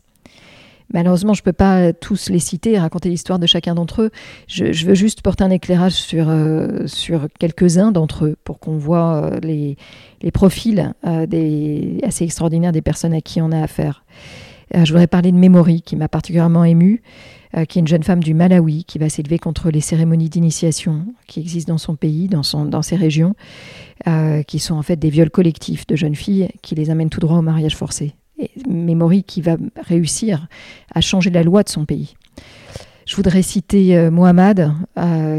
Malheureusement, 0.92 1.34
je 1.34 1.40
ne 1.40 1.44
peux 1.44 1.52
pas 1.52 1.92
tous 1.92 2.28
les 2.28 2.38
citer 2.38 2.72
et 2.72 2.78
raconter 2.78 3.08
l'histoire 3.08 3.38
de 3.38 3.46
chacun 3.46 3.74
d'entre 3.74 4.02
eux. 4.02 4.10
Je, 4.46 4.86
veux 4.86 4.94
juste 4.94 5.22
porter 5.22 5.44
un 5.44 5.50
éclairage 5.50 5.94
sur, 5.94 6.28
euh, 6.28 6.86
sur 6.86 7.28
quelques-uns 7.38 7.90
d'entre 7.90 8.26
eux 8.26 8.36
pour 8.44 8.58
qu'on 8.60 8.76
voit 8.76 9.32
euh, 9.32 9.40
les, 9.40 9.76
profils 10.32 10.94
euh, 11.06 11.98
assez 12.02 12.24
extraordinaires 12.24 12.72
des 12.72 12.82
personnes 12.82 13.14
à 13.14 13.20
qui 13.20 13.40
on 13.40 13.50
a 13.50 13.62
affaire. 13.62 14.04
je 14.72 14.90
voudrais 14.92 15.06
parler 15.06 15.32
de 15.32 15.36
Memory, 15.36 15.82
qui 15.82 15.96
m'a 15.96 16.08
particulièrement 16.08 16.64
émue. 16.64 17.02
Qui 17.68 17.78
est 17.78 17.82
une 17.82 17.86
jeune 17.86 18.02
femme 18.02 18.20
du 18.20 18.34
Malawi 18.34 18.82
qui 18.82 18.98
va 18.98 19.08
s'élever 19.08 19.38
contre 19.38 19.70
les 19.70 19.80
cérémonies 19.80 20.28
d'initiation 20.28 21.06
qui 21.28 21.38
existent 21.38 21.72
dans 21.72 21.78
son 21.78 21.94
pays, 21.94 22.26
dans, 22.26 22.42
son, 22.42 22.64
dans 22.64 22.82
ses 22.82 22.96
régions, 22.96 23.36
qui 24.48 24.58
sont 24.58 24.74
en 24.74 24.82
fait 24.82 24.96
des 24.96 25.08
viols 25.08 25.30
collectifs 25.30 25.86
de 25.86 25.94
jeunes 25.94 26.16
filles 26.16 26.48
qui 26.62 26.74
les 26.74 26.90
amènent 26.90 27.10
tout 27.10 27.20
droit 27.20 27.38
au 27.38 27.42
mariage 27.42 27.76
forcé. 27.76 28.16
Et 28.38 28.50
Memory 28.68 29.24
qui 29.24 29.40
va 29.40 29.56
réussir 29.76 30.48
à 30.92 31.00
changer 31.00 31.30
la 31.30 31.42
loi 31.42 31.62
de 31.62 31.68
son 31.68 31.84
pays. 31.84 32.14
Je 33.06 33.16
voudrais 33.16 33.42
citer 33.42 33.96
euh, 33.96 34.10
Mohamed, 34.10 34.72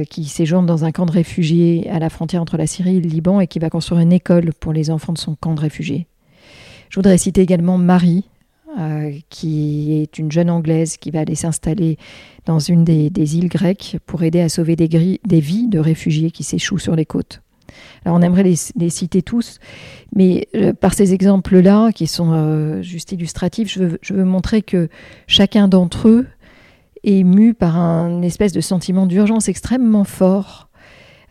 qui 0.09 0.25
séjourne 0.25 0.65
dans 0.65 0.85
un 0.85 0.91
camp 0.91 1.05
de 1.05 1.11
réfugiés 1.11 1.89
à 1.89 1.99
la 1.99 2.09
frontière 2.09 2.41
entre 2.41 2.57
la 2.57 2.67
Syrie 2.67 2.97
et 2.97 3.01
le 3.01 3.09
Liban 3.09 3.39
et 3.39 3.47
qui 3.47 3.59
va 3.59 3.69
construire 3.69 4.01
une 4.01 4.13
école 4.13 4.53
pour 4.59 4.71
les 4.71 4.91
enfants 4.91 5.13
de 5.13 5.17
son 5.17 5.35
camp 5.35 5.55
de 5.55 5.61
réfugiés. 5.61 6.07
Je 6.89 6.95
voudrais 6.99 7.17
citer 7.17 7.41
également 7.41 7.77
Marie, 7.77 8.25
euh, 8.77 9.13
qui 9.29 10.01
est 10.01 10.17
une 10.19 10.31
jeune 10.31 10.49
Anglaise 10.49 10.97
qui 10.97 11.09
va 11.09 11.21
aller 11.21 11.35
s'installer 11.35 11.97
dans 12.45 12.59
une 12.59 12.83
des, 12.83 13.37
îles 13.37 13.47
grecques 13.47 13.97
pour 14.05 14.23
aider 14.23 14.41
à 14.41 14.49
sauver 14.49 14.75
des 14.75 14.87
vies 15.39 15.67
de 15.67 15.79
réfugiés 15.79 16.29
qui 16.29 16.43
s'échouent 16.43 16.77
sur 16.77 16.95
les 16.95 17.05
côtes. 17.05 17.41
On 18.05 18.21
aimerait 18.21 18.43
les, 18.43 18.89
citer 18.89 19.21
tous, 19.21 19.59
mais 20.15 20.47
euh, 20.55 20.73
par 20.73 20.93
ces 20.93 21.13
exemples-là, 21.13 21.91
qui 21.91 22.07
sont 22.07 22.31
euh, 22.33 22.81
juste 22.81 23.11
illustratifs, 23.11 23.71
je 23.71 24.13
veux, 24.13 24.23
montrer 24.23 24.61
que 24.61 24.89
chacun 25.27 25.67
d'entre 25.67 26.07
eux 26.07 26.27
est 27.03 27.23
mu 27.23 27.53
par 27.53 27.77
un 27.77 28.21
espèce 28.21 28.51
de 28.51 28.61
sentiment 28.61 29.05
d'urgence 29.05 29.47
extrêmement 29.47 30.05
fort. 30.05 30.69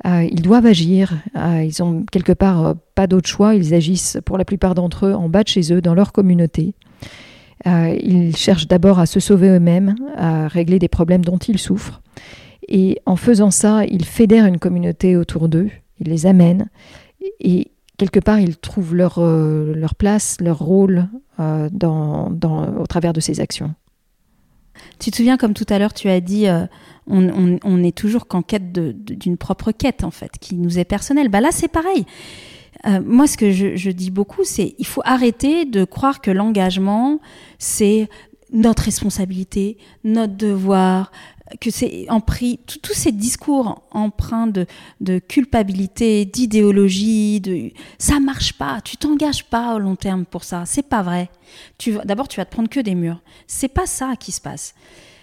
ils 0.05 0.43
doivent 0.43 0.66
agir, 0.66 1.14
ils 1.35 1.82
ont 1.82 2.05
quelque 2.12 2.32
part 2.32 2.76
pas 2.95 3.07
d'autre 3.09 3.28
choix, 3.28 3.55
ils 3.57 3.74
agissent 3.74 4.18
pour 4.24 4.39
la 4.39 4.45
plupart 4.45 4.74
d'entre 4.74 5.07
eux 5.07 5.14
en 5.14 5.28
bas 5.28 5.43
de 5.43 5.49
chez 5.49 5.72
eux, 5.72 5.80
dans 5.80 5.95
leur 5.95 6.12
communauté. 6.12 6.74
Euh, 7.66 7.97
ils 8.01 8.37
cherchent 8.37 8.68
d'abord 8.68 8.99
à 8.99 9.07
se 9.07 9.20
sauver 9.20 9.49
eux-mêmes, 9.49 9.95
à 10.16 10.49
régler 10.49 10.78
des 10.78 10.89
problèmes 10.89 11.24
dont 11.24 11.39
ils 11.39 11.59
souffrent. 11.59 12.03
Et 12.68 13.01
en 13.07 13.16
faisant 13.16 13.51
ça, 13.51 13.85
ils 13.85 14.05
fédèrent 14.05 14.47
une 14.47 14.59
communauté 14.59 15.16
autour 15.16 15.49
d'eux, 15.49 15.70
ils 16.01 16.09
les 16.09 16.26
amènent. 16.26 16.68
Et 17.40 17.70
quelque 17.97 18.20
part, 18.20 18.40
ils 18.40 18.57
trouvent 18.57 18.95
leur, 18.95 19.18
euh, 19.18 19.74
leur 19.74 19.95
place, 19.95 20.36
leur 20.40 20.59
rôle 20.59 21.09
euh, 21.40 21.68
dans, 21.72 22.30
au 22.78 22.86
travers 22.86 23.12
de 23.12 23.20
ces 23.20 23.40
actions. 23.40 23.74
Tu 24.99 25.11
te 25.11 25.16
souviens, 25.16 25.36
comme 25.36 25.55
tout 25.55 25.66
à 25.68 25.78
l'heure, 25.78 25.95
tu 25.95 26.09
as 26.09 26.20
dit, 26.20 26.47
on, 27.07 27.59
on, 27.62 27.82
est 27.84 27.97
toujours 27.97 28.26
qu'en 28.26 28.42
quête 28.42 28.72
d'une 28.72 29.36
propre 29.36 29.70
quête, 29.70 30.03
en 30.03 30.11
fait, 30.11 30.32
qui 30.40 30.57
nous 30.57 30.78
est 30.78 30.84
personnelle. 30.84 31.28
Bah 31.28 31.40
là, 31.40 31.51
c'est 31.53 31.68
pareil. 31.68 32.05
Euh, 32.86 33.01
moi, 33.05 33.26
ce 33.26 33.36
que 33.36 33.51
je, 33.51 33.90
dis 33.90 34.11
beaucoup, 34.11 34.45
c'est 34.45 34.74
il 34.78 34.86
faut 34.86 35.03
arrêter 35.05 35.64
de 35.64 35.84
croire 35.84 36.20
que 36.20 36.30
l'engagement, 36.30 37.20
c'est 37.59 38.09
notre 38.53 38.84
responsabilité, 38.84 39.78
notre 40.05 40.36
devoir, 40.36 41.11
que 41.61 41.70
c'est 41.70 42.07
en 42.09 42.20
prix, 42.20 42.59
tous 42.82 42.95
ces 42.95 43.12
discours 43.12 43.86
empreints 43.90 44.47
de, 44.47 44.66
de 45.01 45.18
culpabilité, 45.18 46.24
d'idéologie, 46.24 47.40
de 47.40 47.70
ça 47.99 48.18
marche 48.18 48.55
pas, 48.55 48.80
tu 48.80 48.97
t'engages 48.97 49.45
pas 49.45 49.74
au 49.74 49.78
long 49.78 49.97
terme 49.97 50.24
pour 50.24 50.45
ça, 50.45 50.64
c'est 50.66 50.88
pas 50.88 51.03
vrai. 51.03 51.30
Tu 51.78 51.99
d'abord 52.05 52.28
tu 52.28 52.38
vas 52.38 52.47
te 52.47 52.53
prendre 52.53 52.68
que 52.68 52.80
des 52.80 52.95
murs. 52.95 53.20
C'est 53.47 53.68
pas 53.68 53.86
ça 53.86 54.14
qui 54.18 54.32
se 54.32 54.40
passe. 54.40 54.74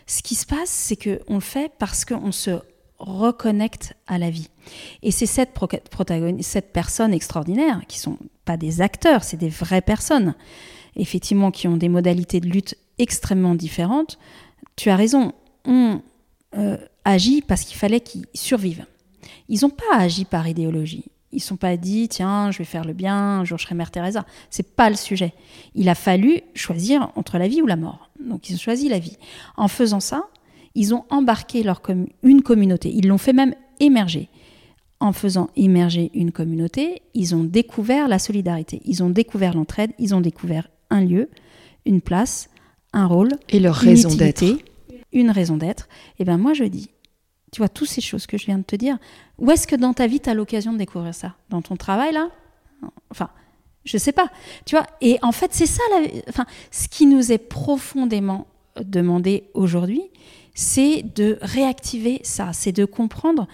Ce 0.05 0.21
qui 0.21 0.35
se 0.35 0.45
passe, 0.45 0.69
c'est 0.69 0.95
que 0.95 1.21
on 1.27 1.35
le 1.35 1.41
fait 1.41 1.71
parce 1.79 2.05
qu'on 2.05 2.31
se 2.31 2.59
reconnecte 2.99 3.95
à 4.07 4.17
la 4.17 4.29
vie. 4.29 4.49
Et 5.01 5.11
c'est 5.11 5.25
cette, 5.25 5.57
cette 6.41 6.71
personne 6.71 7.13
extraordinaire, 7.13 7.81
qui 7.87 7.97
sont 7.97 8.17
pas 8.45 8.57
des 8.57 8.81
acteurs, 8.81 9.23
c'est 9.23 9.37
des 9.37 9.49
vraies 9.49 9.81
personnes, 9.81 10.35
effectivement, 10.95 11.49
qui 11.49 11.67
ont 11.67 11.77
des 11.77 11.89
modalités 11.89 12.39
de 12.39 12.47
lutte 12.47 12.75
extrêmement 12.99 13.55
différentes. 13.55 14.19
Tu 14.75 14.89
as 14.89 14.95
raison, 14.95 15.33
on 15.65 16.01
euh, 16.57 16.77
agit 17.05 17.41
parce 17.41 17.63
qu'il 17.63 17.77
fallait 17.77 18.01
qu'ils 18.01 18.25
survivent. 18.33 18.85
Ils 19.49 19.61
n'ont 19.61 19.69
pas 19.69 19.97
agi 19.97 20.25
par 20.25 20.47
idéologie. 20.47 21.05
Ils 21.31 21.37
ne 21.37 21.41
sont 21.41 21.55
pas 21.55 21.77
dit, 21.77 22.09
tiens, 22.09 22.51
je 22.51 22.57
vais 22.57 22.65
faire 22.65 22.83
le 22.83 22.93
bien, 22.93 23.15
un 23.15 23.45
jour 23.45 23.57
je 23.57 23.63
serai 23.63 23.75
Mère 23.75 23.91
Teresa. 23.91 24.25
C'est 24.49 24.75
pas 24.75 24.89
le 24.89 24.95
sujet. 24.97 25.33
Il 25.75 25.87
a 25.87 25.95
fallu 25.95 26.41
choisir 26.55 27.11
entre 27.15 27.37
la 27.37 27.47
vie 27.47 27.61
ou 27.61 27.67
la 27.67 27.77
mort. 27.77 28.09
Donc 28.19 28.49
ils 28.49 28.55
ont 28.55 28.59
choisi 28.59 28.89
la 28.89 28.99
vie. 28.99 29.17
En 29.55 29.67
faisant 29.67 30.01
ça, 30.01 30.25
ils 30.75 30.93
ont 30.93 31.05
embarqué 31.09 31.63
leur 31.63 31.81
une 32.23 32.41
communauté. 32.41 32.91
Ils 32.93 33.07
l'ont 33.07 33.17
fait 33.17 33.33
même 33.33 33.55
émerger. 33.79 34.29
En 34.99 35.13
faisant 35.13 35.49
émerger 35.55 36.11
une 36.13 36.31
communauté, 36.31 37.01
ils 37.13 37.33
ont 37.33 37.43
découvert 37.43 38.07
la 38.07 38.19
solidarité, 38.19 38.81
ils 38.85 39.01
ont 39.01 39.09
découvert 39.09 39.55
l'entraide, 39.55 39.91
ils 39.97 40.13
ont 40.13 40.21
découvert 40.21 40.67
un 40.91 41.01
lieu, 41.01 41.29
une 41.87 42.01
place, 42.01 42.49
un 42.93 43.07
rôle, 43.07 43.31
et 43.49 43.59
leur 43.59 43.73
raison 43.73 44.13
d'être, 44.13 44.45
une 45.13 45.29
raison 45.29 45.57
d'être. 45.57 45.87
Et 46.19 46.25
ben 46.25 46.37
moi 46.37 46.53
je 46.53 46.63
dis, 46.63 46.89
tu 47.51 47.59
vois 47.59 47.69
toutes 47.69 47.89
ces 47.89 48.01
choses 48.01 48.27
que 48.27 48.37
je 48.37 48.45
viens 48.45 48.57
de 48.57 48.63
te 48.63 48.75
dire, 48.75 48.97
où 49.37 49.51
est-ce 49.51 49.67
que 49.67 49.75
dans 49.75 49.93
ta 49.93 50.07
vie 50.07 50.19
tu 50.19 50.29
as 50.29 50.33
l'occasion 50.33 50.73
de 50.73 50.77
découvrir 50.77 51.13
ça? 51.13 51.35
Dans 51.49 51.61
ton 51.61 51.75
travail 51.75 52.13
là? 52.13 52.29
Enfin, 53.09 53.29
je 53.85 53.97
sais 53.97 54.11
pas. 54.11 54.29
Tu 54.65 54.75
vois 54.75 54.87
Et 55.01 55.17
en 55.21 55.31
fait, 55.31 55.53
c'est 55.53 55.65
ça 55.65 55.83
enfin 56.29 56.45
ce 56.71 56.87
qui 56.87 57.05
nous 57.05 57.31
est 57.31 57.37
profondément 57.37 58.47
demandé 58.79 59.49
aujourd'hui, 59.53 60.03
c'est 60.53 61.03
de 61.15 61.37
réactiver 61.41 62.19
ça, 62.23 62.53
c'est 62.53 62.71
de 62.71 62.85
comprendre 62.85 63.47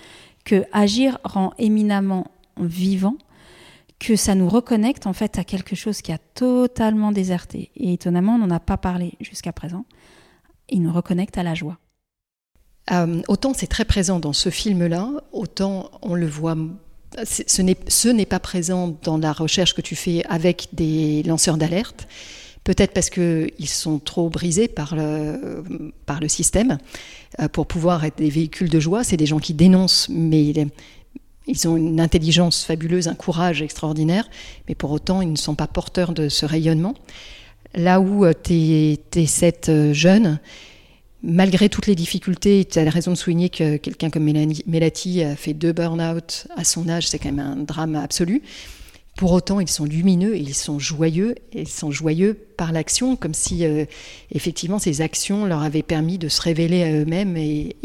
que 0.45 0.63
agir 0.71 1.19
rend 1.23 1.53
éminemment 1.57 2.27
vivant, 2.59 3.17
que 3.99 4.15
ça 4.15 4.35
nous 4.35 4.47
reconnecte 4.47 5.07
en 5.07 5.13
fait 5.13 5.37
à 5.37 5.43
quelque 5.43 5.75
chose 5.75 6.01
qui 6.01 6.11
a 6.11 6.17
totalement 6.17 7.11
déserté. 7.11 7.71
Et 7.75 7.93
étonnamment, 7.93 8.35
on 8.35 8.39
n'en 8.39 8.51
a 8.51 8.59
pas 8.59 8.77
parlé 8.77 9.13
jusqu'à 9.19 9.51
présent. 9.51 9.85
Il 10.69 10.81
nous 10.81 10.91
reconnecte 10.91 11.37
à 11.37 11.43
la 11.43 11.55
joie. 11.55 11.77
Euh, 12.91 13.21
autant 13.27 13.53
c'est 13.53 13.67
très 13.67 13.85
présent 13.85 14.19
dans 14.19 14.33
ce 14.33 14.49
film-là, 14.49 15.09
autant 15.31 15.91
on 16.01 16.15
le 16.15 16.27
voit. 16.27 16.55
Ce 17.23 18.11
n'est 18.11 18.25
pas 18.25 18.39
présent 18.39 18.97
dans 19.03 19.17
la 19.17 19.33
recherche 19.33 19.73
que 19.73 19.81
tu 19.81 19.95
fais 19.95 20.25
avec 20.25 20.69
des 20.73 21.23
lanceurs 21.23 21.57
d'alerte 21.57 22.07
peut-être 22.67 22.91
parce 22.91 23.09
qu'ils 23.09 23.69
sont 23.69 23.97
trop 23.97 24.29
brisés 24.29 24.67
par 24.67 24.93
le, 24.93 25.63
système, 26.27 26.77
euh, 27.39 27.47
pour 27.47 27.65
pouvoir 27.65 28.03
être 28.03 28.17
des 28.17 28.29
véhicules 28.29 28.69
de 28.69 28.79
joie. 28.81 29.05
C'est 29.05 29.15
des 29.15 29.25
gens 29.25 29.39
qui 29.39 29.53
dénoncent, 29.53 30.09
mais 30.09 30.53
ils 31.47 31.67
ont 31.69 31.77
une 31.77 32.01
intelligence 32.01 32.65
fabuleuse, 32.65 33.07
un 33.07 33.15
courage 33.15 33.61
extraordinaire, 33.61 34.29
mais 34.67 34.75
pour 34.75 34.91
autant, 34.91 35.21
ils 35.21 35.31
ne 35.31 35.37
sont 35.37 35.55
pas 35.55 35.67
porteurs 35.67 36.11
de 36.11 36.27
ce 36.27 36.45
rayonnement. 36.45 36.93
Là 37.75 37.99
où 37.99 38.25
tu 38.43 38.53
es, 38.53 39.25
cette 39.25 39.71
jeune, 39.93 40.39
malgré 41.21 41.69
toutes 41.69 41.87
les 41.87 41.95
difficultés, 41.95 42.65
tu 42.65 42.79
as 42.79 42.89
raison 42.89 43.11
de 43.11 43.17
souligner 43.17 43.49
que 43.49 43.77
quelqu'un 43.77 44.09
comme 44.09 44.23
Mélanie, 44.23 45.23
a 45.23 45.35
fait 45.35 45.53
deux 45.53 45.73
burn-out 45.73 46.47
à 46.55 46.63
son 46.63 46.89
âge, 46.89 47.07
c'est 47.07 47.19
quand 47.19 47.31
même 47.31 47.45
un 47.45 47.55
drame 47.57 47.95
absolu. 47.95 48.41
Pour 49.17 49.31
autant, 49.31 49.59
ils 49.59 49.67
sont 49.67 49.85
lumineux 49.85 50.35
et 50.35 50.39
ils 50.39 50.53
sont 50.53 50.77
joyeux, 50.77 51.33
et 51.51 51.61
ils 51.61 51.67
sont 51.67 51.89
joyeux 51.89 52.35
par 52.55 52.71
l'action, 52.71 53.15
comme 53.15 53.33
si 53.33 53.65
euh, 53.65 53.85
effectivement 54.31 54.77
ces 54.77 55.01
actions 55.01 55.45
leur 55.45 55.63
avaient 55.63 55.81
permis 55.81 56.19
de 56.19 56.29
se 56.29 56.39
révéler 56.39 56.83
à 56.83 56.91
eux-mêmes 56.91 57.35
et, 57.35 57.75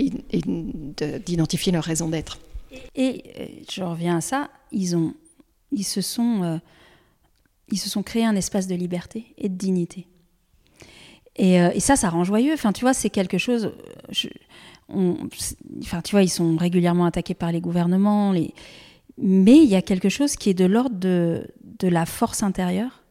d'identifier 1.25 1.73
leur 1.73 1.85
raison 1.85 2.09
d'être. 2.09 2.39
Et, 2.95 3.23
euh, 3.41 3.47
je 3.71 3.83
reviens 3.83 4.19
à 4.19 4.21
ça, 4.21 4.51
ils, 4.73 4.95
ont, 4.95 5.15
ils, 5.73 5.85
se 5.85 6.03
sont, 6.03 6.43
euh, 6.43 6.59
ils 7.69 7.79
se 7.79 7.89
sont 7.89 8.03
créés 8.03 8.25
un 8.25 8.37
espace 8.37 8.67
de 8.67 8.75
liberté 8.75 9.35
et 9.39 9.49
de 9.49 9.55
dignité. 9.55 10.07
Et, 11.37 11.55
et 11.55 11.81
ça, 11.81 11.97
ça 11.97 12.11
rend 12.11 12.25
joyeux. 12.25 12.53
Enfin, 12.53 12.73
tu 12.73 12.83
vois, 12.83 12.93
c'est 12.93 13.11
quelque 13.11 13.39
chose. 13.39 13.73
enfin, 14.91 16.03
tu 16.03 16.11
vois, 16.11 16.23
ils 16.23 16.29
sont 16.29 16.57
régulièrement 16.57 17.07
attaqués 17.07 17.35
par 17.35 17.53
les 17.53 17.61
gouvernements. 17.61 18.35
Mais 19.19 19.57
il 19.57 19.69
y 19.69 19.77
a 19.77 19.83
quelque 19.83 20.09
chose 20.09 20.37
qui 20.37 20.51
est 20.51 20.55
de 20.55 20.67
l'ordre 20.67 20.97
de, 20.97 21.47
de, 21.79 21.89
la 21.89 22.05
force 22.05 22.43
intérieure 22.43 23.03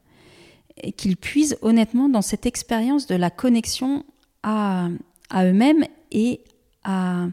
et 0.82 0.92
qu'ils 0.92 1.18
puisent 1.18 1.58
honnêtement 1.62 2.10
dans 2.10 2.22
cette 2.22 2.46
expérience 2.46 3.08
de 3.08 3.16
la 3.16 3.30
connexion 3.30 4.06
à, 4.44 4.90
à 5.30 5.46
eux-mêmes 5.46 5.86
et 6.12 6.42
à 6.84 7.28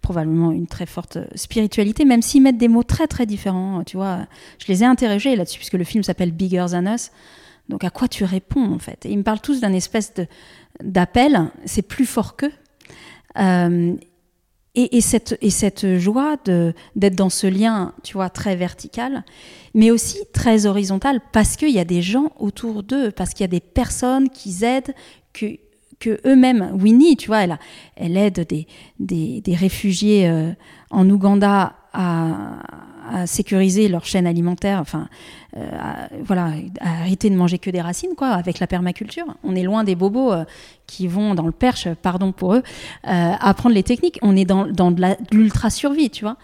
probablement 0.00 0.52
une 0.52 0.66
très 0.66 0.86
forte 0.86 1.18
spiritualité, 1.34 2.04
même 2.04 2.22
s'ils 2.22 2.42
mettent 2.42 2.58
des 2.58 2.68
mots 2.68 2.82
très 2.82 3.06
très 3.06 3.26
différents. 3.26 3.84
Tu 3.84 3.96
vois, 3.96 4.26
je 4.58 4.66
les 4.68 4.82
ai 4.82 4.86
interrogés 4.86 5.36
là-dessus 5.36 5.58
puisque 5.58 5.74
le 5.74 5.84
film 5.84 6.02
s'appelle 6.02 6.32
Bigger 6.32 6.66
Than 6.70 6.94
Us. 6.94 7.10
Donc 7.68 7.84
à 7.84 7.90
quoi 7.90 8.08
tu 8.08 8.24
réponds 8.24 8.72
en 8.72 8.78
fait? 8.78 9.06
Et 9.06 9.10
Ils 9.10 9.18
me 9.18 9.22
parlent 9.22 9.40
tous 9.40 9.60
d'un 9.60 9.72
espèce 9.72 10.12
d'appel, 10.82 11.50
c'est 11.64 11.82
plus 11.82 12.06
fort 12.06 12.36
qu'eux. 12.36 12.52
Euh, 13.38 13.94
et, 14.76 15.00
cette, 15.00 15.38
et 15.40 15.50
cette 15.50 15.98
joie 15.98 16.36
d'être 16.44 17.14
dans 17.14 17.30
ce 17.30 17.46
lien, 17.46 17.92
tu 18.02 18.14
vois, 18.14 18.28
très 18.28 18.56
vertical, 18.56 19.24
mais 19.72 19.92
aussi 19.92 20.18
très 20.32 20.66
horizontal, 20.66 21.20
parce 21.32 21.54
qu'il 21.54 21.70
y 21.70 21.78
a 21.78 21.84
des 21.84 22.02
gens 22.02 22.32
autour 22.40 22.82
d'eux, 22.82 23.12
parce 23.12 23.30
qu'il 23.30 23.42
y 23.42 23.44
a 23.44 23.48
des 23.48 23.60
personnes 23.60 24.28
qui 24.28 24.64
aident, 24.64 24.92
que, 25.32 25.46
eux-mêmes, 26.24 26.70
Winnie, 26.74 27.16
tu 27.16 27.28
vois, 27.28 27.42
elle, 27.96 28.16
aide 28.16 28.46
des, 28.48 28.66
des, 28.98 29.54
réfugiés 29.54 30.28
euh, 30.28 30.52
en 30.90 31.08
Ouganda 31.10 31.74
à, 31.94 33.26
sécuriser 33.26 33.88
leur 33.88 34.04
chaîne 34.04 34.26
alimentaire, 34.26 34.80
enfin, 34.80 35.08
euh, 35.56 35.70
à, 35.78 36.08
voilà, 36.22 36.52
à 36.80 37.02
arrêter 37.02 37.30
de 37.30 37.36
manger 37.36 37.58
que 37.58 37.70
des 37.70 37.80
racines, 37.80 38.14
quoi, 38.16 38.28
avec 38.28 38.58
la 38.58 38.66
permaculture. 38.66 39.26
On 39.44 39.54
est 39.54 39.62
loin 39.62 39.84
des 39.84 39.94
bobos 39.94 40.32
euh, 40.32 40.44
qui 40.86 41.06
vont 41.06 41.34
dans 41.34 41.46
le 41.46 41.52
perche, 41.52 41.88
pardon 42.02 42.32
pour 42.32 42.54
eux, 42.54 42.62
euh, 43.06 43.32
apprendre 43.38 43.74
les 43.74 43.82
techniques. 43.82 44.18
On 44.22 44.36
est 44.36 44.44
dans, 44.44 44.66
dans 44.66 44.90
de 44.90 45.16
l'ultra 45.32 45.70
survie, 45.70 46.10
tu 46.10 46.24
vois. 46.24 46.36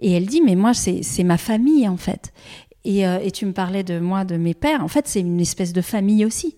Et 0.00 0.12
elle 0.12 0.26
dit, 0.26 0.42
mais 0.42 0.56
moi, 0.56 0.74
c'est 0.74 1.24
ma 1.24 1.38
famille, 1.38 1.88
en 1.88 1.96
fait. 1.96 2.32
Et, 2.84 3.00
et, 3.02 3.30
tu 3.30 3.44
me 3.44 3.52
parlais 3.52 3.84
de 3.84 3.98
moi, 3.98 4.24
de 4.24 4.36
mes 4.36 4.54
pères. 4.54 4.82
En 4.82 4.88
fait, 4.88 5.06
c'est 5.06 5.20
une 5.20 5.40
espèce 5.40 5.74
de 5.74 5.82
famille 5.82 6.24
aussi. 6.24 6.56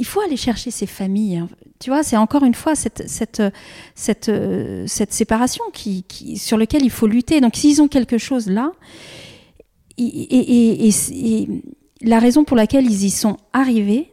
Il 0.00 0.06
faut 0.06 0.22
aller 0.22 0.38
chercher 0.38 0.70
ces 0.70 0.86
familles. 0.86 1.36
Hein. 1.36 1.48
Tu 1.78 1.90
vois, 1.90 2.02
c'est 2.02 2.16
encore 2.16 2.42
une 2.44 2.54
fois 2.54 2.74
cette, 2.74 3.04
cette 3.06 3.52
séparation 5.12 5.64
sur 6.36 6.56
laquelle 6.56 6.82
il 6.82 6.90
faut 6.90 7.06
lutter. 7.06 7.40
Donc, 7.42 7.54
s'ils 7.54 7.82
ont 7.82 7.88
quelque 7.88 8.16
chose 8.16 8.48
là, 8.48 8.72
et, 9.98 10.90
la 12.02 12.18
raison 12.18 12.44
pour 12.44 12.56
laquelle 12.56 12.86
ils 12.86 13.04
y 13.04 13.10
sont 13.10 13.36
arrivés, 13.52 14.10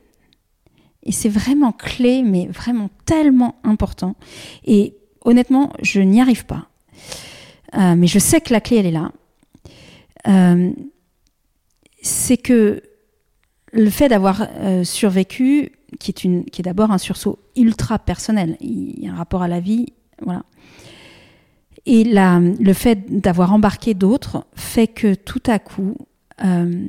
et 1.03 1.13
c'est 1.13 1.29
vraiment 1.29 1.71
clé, 1.71 2.21
mais 2.21 2.47
vraiment 2.47 2.89
tellement 3.05 3.55
important. 3.63 4.15
Et 4.65 4.97
honnêtement, 5.23 5.71
je 5.81 6.01
n'y 6.01 6.19
arrive 6.19 6.45
pas. 6.45 6.67
Euh, 7.77 7.95
mais 7.95 8.07
je 8.07 8.19
sais 8.19 8.41
que 8.41 8.51
la 8.51 8.59
clé, 8.59 8.77
elle 8.77 8.87
est 8.87 8.91
là. 8.91 9.13
Euh, 10.27 10.71
c'est 12.01 12.35
que 12.35 12.81
le 13.71 13.89
fait 13.89 14.09
d'avoir 14.09 14.47
euh, 14.59 14.83
survécu, 14.83 15.71
qui 15.99 16.11
est, 16.11 16.23
une, 16.23 16.45
qui 16.45 16.61
est 16.61 16.63
d'abord 16.63 16.91
un 16.91 16.97
sursaut 16.97 17.39
ultra 17.55 17.99
personnel, 17.99 18.57
il 18.59 18.99
y 18.99 19.07
a 19.07 19.13
un 19.13 19.15
rapport 19.15 19.41
à 19.41 19.47
la 19.47 19.59
vie, 19.59 19.93
voilà. 20.21 20.43
Et 21.85 22.03
la, 22.03 22.39
le 22.39 22.73
fait 22.73 23.21
d'avoir 23.21 23.53
embarqué 23.53 23.93
d'autres 23.93 24.45
fait 24.55 24.87
que 24.87 25.15
tout 25.15 25.41
à 25.45 25.57
coup, 25.57 25.95
euh, 26.43 26.85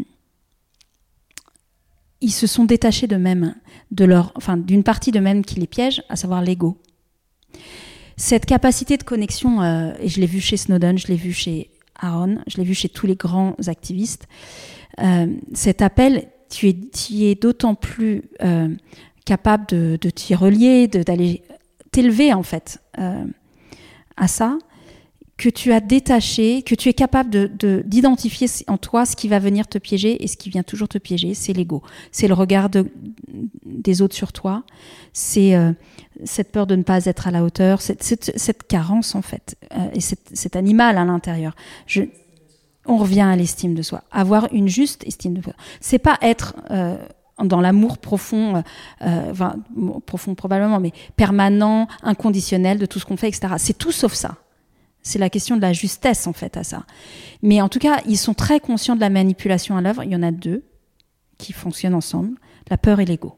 ils 2.21 2.33
se 2.33 2.49
sont 2.49 2.65
détachés 2.65 3.07
d'eux-mêmes, 3.07 3.55
de 3.93 4.05
leur, 4.05 4.33
enfin, 4.35 4.57
d'une 4.57 4.83
partie 4.83 5.13
d'eux-mêmes 5.13 5.45
qui 5.45 5.61
les 5.61 5.69
piège, 5.69 6.03
à 6.09 6.17
savoir 6.17 6.43
l'ego. 6.43 6.79
Cette 8.17 8.47
capacité 8.47 8.97
de 8.97 9.05
connexion, 9.05 9.63
euh, 9.63 9.93
et 10.01 10.09
je 10.09 10.21
l'ai 10.21 10.27
vu 10.27 10.41
chez 10.41 10.57
Snowden, 10.57 10.99
je 10.99 11.07
l'ai 11.07 11.17
vu 11.17 11.33
chez 11.33 11.71
Aaron, 12.01 12.39
je 12.49 12.57
l'ai 12.57 12.65
vu 12.65 12.75
chez 12.75 12.89
tous 12.89 13.07
les 13.07 13.15
grands 13.15 13.55
activistes, 13.69 14.27
euh, 15.01 15.33
cet 15.55 15.81
appel, 15.83 16.29
tu 16.49 16.69
es, 16.69 17.35
d'autant 17.35 17.75
plus 17.75 18.23
euh, 18.43 18.69
capable 19.25 19.67
de, 19.67 19.99
de 20.01 20.11
t'y 20.11 20.35
relier, 20.35 20.89
d'aller 20.89 21.43
t'élever 21.91 22.33
en 22.33 22.43
fait 22.43 22.81
euh, 22.99 23.25
à 24.17 24.29
ça, 24.29 24.59
que 25.37 25.49
tu 25.49 25.73
as 25.73 25.81
détaché, 25.81 26.63
que 26.63 26.75
tu 26.75 26.89
es 26.89 26.95
capable 26.95 27.31
de, 27.31 27.83
d'identifier 27.87 28.49
en 28.67 28.77
toi 28.77 29.07
ce 29.07 29.15
qui 29.15 29.29
va 29.29 29.39
venir 29.39 29.69
te 29.69 29.79
piéger 29.79 30.23
et 30.25 30.27
ce 30.27 30.37
qui 30.37 30.51
vient 30.51 30.65
toujours 30.65 30.89
te 30.89 30.99
piéger, 30.99 31.33
c'est 31.35 31.53
l'ego. 31.53 31.83
C'est 32.11 32.27
le 32.27 32.35
regard 32.35 32.69
des 33.65 34.03
autres 34.03 34.17
sur 34.17 34.33
toi, 34.33 34.65
c'est 35.13 35.55
euh, 35.55 35.73
cette 36.25 36.51
peur 36.51 36.67
de 36.67 36.75
ne 36.75 36.83
pas 36.83 37.05
être 37.05 37.29
à 37.29 37.31
la 37.31 37.45
hauteur, 37.45 37.81
cette, 37.81 38.03
cette, 38.03 38.67
carence 38.67 39.15
en 39.15 39.23
fait, 39.23 39.57
et 39.95 40.01
cet 40.01 40.57
animal 40.57 40.99
à 40.99 41.05
l'intérieur. 41.05 41.55
On 42.89 42.97
revient 42.97 43.21
à 43.21 43.37
l'estime 43.37 43.75
de 43.75 43.83
soi. 43.83 44.03
Avoir 44.11 44.53
une 44.53 44.69
juste 44.69 45.07
estime 45.07 45.35
de 45.35 45.43
soi. 45.43 45.53
C'est 45.81 45.99
pas 45.99 46.19
être 46.23 46.57
euh, 46.71 46.97
dans 47.45 47.61
l'amour 47.61 47.99
profond, 47.99 48.65
enfin, 49.01 49.55
profond 50.07 50.35
probablement, 50.35 50.81
mais 50.81 50.93
permanent, 51.15 51.87
inconditionnel 52.03 52.79
de 52.79 52.87
tout 52.87 52.99
ce 52.99 53.05
qu'on 53.05 53.17
fait, 53.17 53.29
etc. 53.29 53.55
C'est 53.59 53.79
tout 53.79 53.93
sauf 53.93 54.15
ça. 54.15 54.37
C'est 55.03 55.19
la 55.19 55.31
question 55.31 55.57
de 55.57 55.63
la 55.63 55.73
justesse, 55.73 56.27
en 56.27 56.33
fait, 56.33 56.57
à 56.57 56.65
ça. 56.65 56.85
Mais 57.43 57.61
en 57.61 57.69
tout 57.69 57.79
cas, 57.79 58.01
ils 58.07 58.19
sont 58.19 58.35
très 58.35 58.61
conscients 58.61 58.97
de 58.97 59.01
la 59.01 59.11
manipulation 59.11 59.77
à 59.77 59.81
l'œuvre. 59.81 60.03
Il 60.05 60.11
y 60.11 60.17
en 60.17 60.23
a 60.23 60.33
deux 60.33 60.65
qui 61.39 61.53
fonctionnent 61.53 61.95
ensemble, 61.95 62.37
la 62.69 62.77
peur 62.77 63.01
et 63.01 63.05
l'ego. 63.05 63.37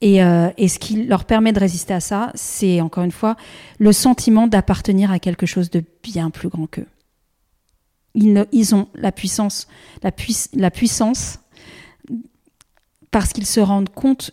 Et, 0.00 0.24
euh, 0.24 0.50
et, 0.56 0.68
ce 0.68 0.78
qui 0.78 1.04
leur 1.04 1.26
permet 1.26 1.52
de 1.52 1.60
résister 1.60 1.92
à 1.92 2.00
ça, 2.00 2.32
c'est 2.34 2.80
encore 2.80 3.04
une 3.04 3.12
fois 3.12 3.36
le 3.78 3.92
sentiment 3.92 4.46
d'appartenir 4.46 5.12
à 5.12 5.18
quelque 5.18 5.44
chose 5.44 5.68
de 5.70 5.84
bien 6.02 6.30
plus 6.30 6.48
grand 6.48 6.66
qu'eux. 6.66 6.86
Ils, 8.14 8.46
ils 8.52 8.74
ont 8.74 8.88
la 8.94 9.12
puissance, 9.12 9.68
la, 10.02 10.70
puissance 10.70 11.38
parce 13.10 13.32
qu'ils 13.32 13.46
se 13.46 13.60
rendent 13.60 13.90
compte 13.90 14.32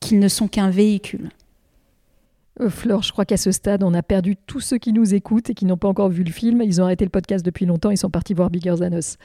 qu'ils 0.00 0.18
ne 0.18 0.28
sont 0.28 0.48
qu'un 0.48 0.70
véhicule. 0.70 1.30
Euh, 2.60 2.70
Flore, 2.70 3.02
je 3.02 3.12
crois 3.12 3.24
qu'à 3.24 3.36
ce 3.36 3.52
stade, 3.52 3.82
on 3.82 3.94
a 3.94 4.02
perdu 4.02 4.36
tous 4.36 4.60
ceux 4.60 4.78
qui 4.78 4.92
nous 4.92 5.14
écoutent 5.14 5.50
et 5.50 5.54
qui 5.54 5.66
n'ont 5.66 5.76
pas 5.76 5.88
encore 5.88 6.08
vu 6.08 6.24
le 6.24 6.32
film. 6.32 6.62
Ils 6.62 6.80
ont 6.80 6.84
arrêté 6.84 7.04
le 7.04 7.10
podcast 7.10 7.44
depuis 7.44 7.66
longtemps, 7.66 7.90
ils 7.90 7.98
sont 7.98 8.10
partis 8.10 8.34
voir 8.34 8.50
Bigger 8.50 8.74
Than 8.78 8.96
Us. 8.96 9.16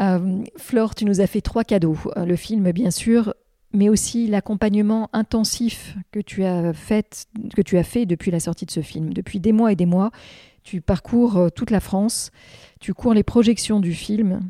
Euh, 0.00 0.42
Flore, 0.56 0.94
tu 0.94 1.04
nous 1.04 1.20
as 1.20 1.26
fait 1.26 1.40
trois 1.40 1.64
cadeaux. 1.64 1.98
Euh, 2.16 2.24
le 2.24 2.36
film, 2.36 2.70
bien 2.72 2.90
sûr, 2.90 3.34
mais 3.72 3.88
aussi 3.88 4.26
l'accompagnement 4.26 5.10
intensif 5.12 5.96
que 6.10 6.20
tu 6.20 6.44
as 6.44 6.72
fait 6.74 8.06
depuis 8.06 8.30
la 8.30 8.40
sortie 8.40 8.66
de 8.66 8.70
ce 8.70 8.80
film. 8.80 9.12
Depuis 9.12 9.40
des 9.40 9.52
mois 9.52 9.72
et 9.72 9.76
des 9.76 9.86
mois, 9.86 10.10
tu 10.62 10.80
parcours 10.80 11.50
toute 11.54 11.70
la 11.70 11.80
France, 11.80 12.30
tu 12.80 12.94
cours 12.94 13.14
les 13.14 13.22
projections 13.22 13.80
du 13.80 13.94
film, 13.94 14.40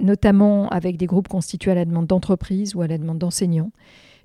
notamment 0.00 0.68
avec 0.68 0.96
des 0.96 1.06
groupes 1.06 1.28
constitués 1.28 1.70
à 1.70 1.74
la 1.74 1.84
demande 1.84 2.06
d'entreprises 2.06 2.74
ou 2.74 2.82
à 2.82 2.86
la 2.86 2.98
demande 2.98 3.18
d'enseignants. 3.18 3.72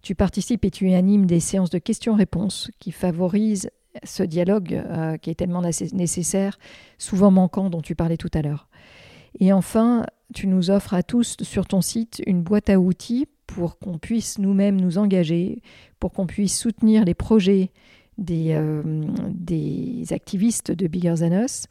Tu 0.01 0.13
participes 0.13 0.63
et 0.65 0.71
tu 0.71 0.93
animes 0.93 1.25
des 1.25 1.39
séances 1.39 1.71
de 1.71 1.79
questions-réponses 1.79 2.69
qui 2.79 2.91
favorisent 2.91 3.69
ce 4.03 4.23
dialogue 4.23 4.73
euh, 4.73 5.17
qui 5.17 5.29
est 5.29 5.35
tellement 5.35 5.61
nécessaire, 5.61 6.59
souvent 6.97 7.31
manquant, 7.31 7.69
dont 7.69 7.81
tu 7.81 7.95
parlais 7.95 8.17
tout 8.17 8.29
à 8.33 8.41
l'heure. 8.41 8.67
Et 9.39 9.51
enfin, 9.51 10.05
tu 10.33 10.47
nous 10.47 10.69
offres 10.69 10.93
à 10.93 11.03
tous 11.03 11.37
sur 11.41 11.65
ton 11.65 11.81
site 11.81 12.21
une 12.25 12.41
boîte 12.41 12.69
à 12.69 12.79
outils 12.79 13.27
pour 13.47 13.77
qu'on 13.79 13.97
puisse 13.97 14.37
nous-mêmes 14.37 14.79
nous 14.79 14.97
engager, 14.97 15.61
pour 15.99 16.11
qu'on 16.11 16.25
puisse 16.25 16.57
soutenir 16.57 17.05
les 17.05 17.13
projets 17.13 17.71
des, 18.17 18.53
euh, 18.53 18.81
des 19.29 20.05
activistes 20.11 20.71
de 20.71 20.87
Bigger 20.87 21.15
Than 21.19 21.43
Us, 21.43 21.65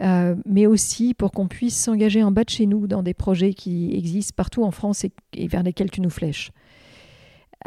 euh, 0.00 0.34
mais 0.46 0.66
aussi 0.66 1.14
pour 1.14 1.32
qu'on 1.32 1.48
puisse 1.48 1.76
s'engager 1.76 2.22
en 2.22 2.30
bas 2.30 2.44
de 2.44 2.50
chez 2.50 2.66
nous 2.66 2.86
dans 2.86 3.02
des 3.02 3.14
projets 3.14 3.52
qui 3.52 3.94
existent 3.94 4.34
partout 4.36 4.64
en 4.64 4.70
France 4.70 5.04
et 5.04 5.48
vers 5.48 5.62
lesquels 5.62 5.90
tu 5.90 6.00
nous 6.00 6.10
flèches. 6.10 6.50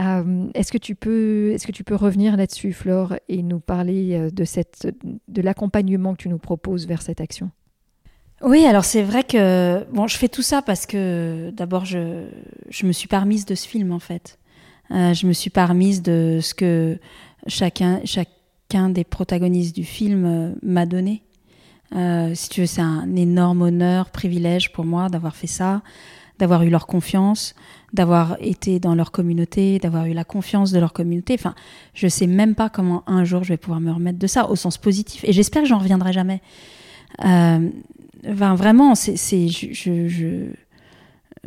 Euh, 0.02 0.48
est-ce 0.54 0.72
que 0.72 0.78
tu 0.78 0.96
peux, 0.96 1.52
est-ce 1.54 1.66
que 1.66 1.72
tu 1.72 1.86
peux 1.86 1.96
revenir 1.96 2.36
là-dessus, 2.36 2.74
Flore, 2.74 3.16
et 3.30 3.42
nous 3.44 3.60
parler 3.60 4.30
de 4.32 4.44
de 5.28 5.42
l'accompagnement 5.42 6.14
que 6.14 6.24
tu 6.24 6.30
nous 6.30 6.40
proposes 6.40 6.86
vers 6.88 7.02
cette 7.02 7.22
action? 7.22 7.52
Oui, 8.42 8.66
alors 8.66 8.84
c'est 8.84 9.04
vrai 9.04 9.24
que 9.24 9.86
bon, 9.94 10.08
je 10.08 10.18
fais 10.18 10.28
tout 10.28 10.42
ça 10.42 10.62
parce 10.62 10.86
que 10.86 11.52
d'abord 11.52 11.86
je, 11.86 12.28
je 12.70 12.86
me 12.86 12.92
suis 12.92 13.08
permise 13.08 13.46
de 13.46 13.56
ce 13.56 13.66
film 13.66 13.94
en 13.94 14.00
fait. 14.00 14.38
Je 14.90 15.26
me 15.26 15.34
suis 15.34 15.50
permise 15.50 16.02
de 16.02 16.40
ce 16.42 16.54
que 16.54 17.00
chacun, 17.48 18.02
chacun 18.06 18.90
des 18.90 19.04
protagonistes 19.04 19.76
du 19.76 19.84
film 19.84 20.56
m'a 20.64 20.86
donné. 20.86 21.24
si 22.34 22.50
tu 22.50 22.62
veux, 22.62 22.68
c'est 22.68 22.82
un 22.82 23.16
énorme 23.16 23.62
honneur, 23.62 24.10
privilège 24.10 24.72
pour 24.72 24.86
moi 24.86 25.10
d'avoir 25.10 25.36
fait 25.36 25.48
ça, 25.48 25.82
d'avoir 26.40 26.64
eu 26.64 26.70
leur 26.70 26.88
confiance, 26.88 27.56
d'avoir 27.94 28.38
été 28.40 28.80
dans 28.80 28.94
leur 28.94 29.12
communauté, 29.12 29.80
d'avoir 29.80 30.06
eu 30.06 30.14
la 30.14 30.24
confiance 30.24 30.72
de 30.72 30.80
leur 30.80 30.94
communauté. 30.94 31.36
Enfin, 31.36 31.56
je 31.94 32.08
sais 32.08 32.28
même 32.28 32.56
pas 32.56 32.70
comment 32.70 33.04
un 33.08 33.24
jour 33.24 33.44
je 33.44 33.50
vais 33.50 33.58
pouvoir 33.58 33.80
me 33.80 33.92
remettre 33.92 34.20
de 34.20 34.28
ça 34.28 34.50
au 34.50 34.56
sens 34.56 34.78
positif. 34.78 35.24
Et 35.24 35.34
j'espère 35.34 35.64
que 35.64 35.68
j'en 35.68 35.80
reviendrai 35.80 36.12
jamais. 36.12 36.42
Euh, 37.24 37.70
enfin, 38.28 38.56
vraiment, 38.56 38.96
c'est, 38.96 39.16
je, 39.16 39.68
je, 39.72 40.08
je, 40.08 40.28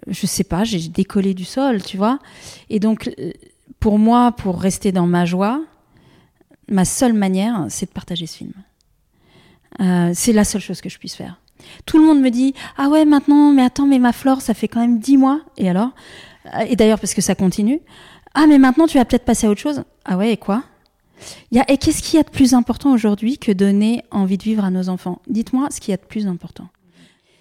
je, 0.06 0.26
sais 0.26 0.44
pas, 0.44 0.64
j'ai 0.64 0.88
décollé 0.88 1.34
du 1.34 1.44
sol, 1.44 1.82
tu 1.82 1.96
vois. 1.96 2.18
Et 2.70 2.80
donc, 2.80 3.10
pour 3.78 3.98
moi, 3.98 4.32
pour 4.32 4.60
rester 4.60 4.90
dans 4.90 5.06
ma 5.06 5.26
joie, 5.26 5.62
ma 6.68 6.84
seule 6.84 7.12
manière, 7.12 7.66
c'est 7.68 7.86
de 7.86 7.92
partager 7.92 8.26
ce 8.26 8.36
film. 8.38 8.52
Euh, 9.80 10.12
c'est 10.14 10.32
la 10.32 10.44
seule 10.44 10.60
chose 10.60 10.80
que 10.80 10.88
je 10.88 10.98
puisse 10.98 11.14
faire. 11.14 11.40
Tout 11.86 11.98
le 11.98 12.04
monde 12.04 12.20
me 12.20 12.30
dit 12.30 12.54
Ah 12.76 12.88
ouais, 12.88 13.04
maintenant, 13.04 13.52
mais 13.52 13.62
attends, 13.62 13.86
mais 13.86 13.98
ma 13.98 14.12
flore, 14.12 14.40
ça 14.40 14.54
fait 14.54 14.68
quand 14.68 14.80
même 14.80 14.98
dix 14.98 15.16
mois. 15.16 15.40
Et 15.56 15.68
alors? 15.68 15.90
Et 16.68 16.76
d'ailleurs, 16.76 17.00
parce 17.00 17.14
que 17.14 17.20
ça 17.20 17.34
continue. 17.34 17.80
Ah, 18.34 18.46
mais 18.46 18.58
maintenant, 18.58 18.86
tu 18.86 18.98
vas 18.98 19.04
peut-être 19.04 19.24
passer 19.24 19.46
à 19.46 19.50
autre 19.50 19.60
chose. 19.60 19.82
Ah 20.04 20.16
ouais, 20.16 20.32
et 20.32 20.36
quoi? 20.36 20.64
Et 21.52 21.78
qu'est-ce 21.78 22.02
qu'il 22.02 22.16
y 22.16 22.20
a 22.20 22.22
de 22.22 22.30
plus 22.30 22.54
important 22.54 22.92
aujourd'hui 22.92 23.38
que 23.38 23.50
donner 23.50 24.04
envie 24.10 24.38
de 24.38 24.44
vivre 24.44 24.64
à 24.64 24.70
nos 24.70 24.88
enfants? 24.88 25.20
Dites-moi 25.28 25.68
ce 25.70 25.80
qu'il 25.80 25.90
y 25.90 25.94
a 25.94 25.96
de 25.96 26.06
plus 26.06 26.26
important. 26.26 26.68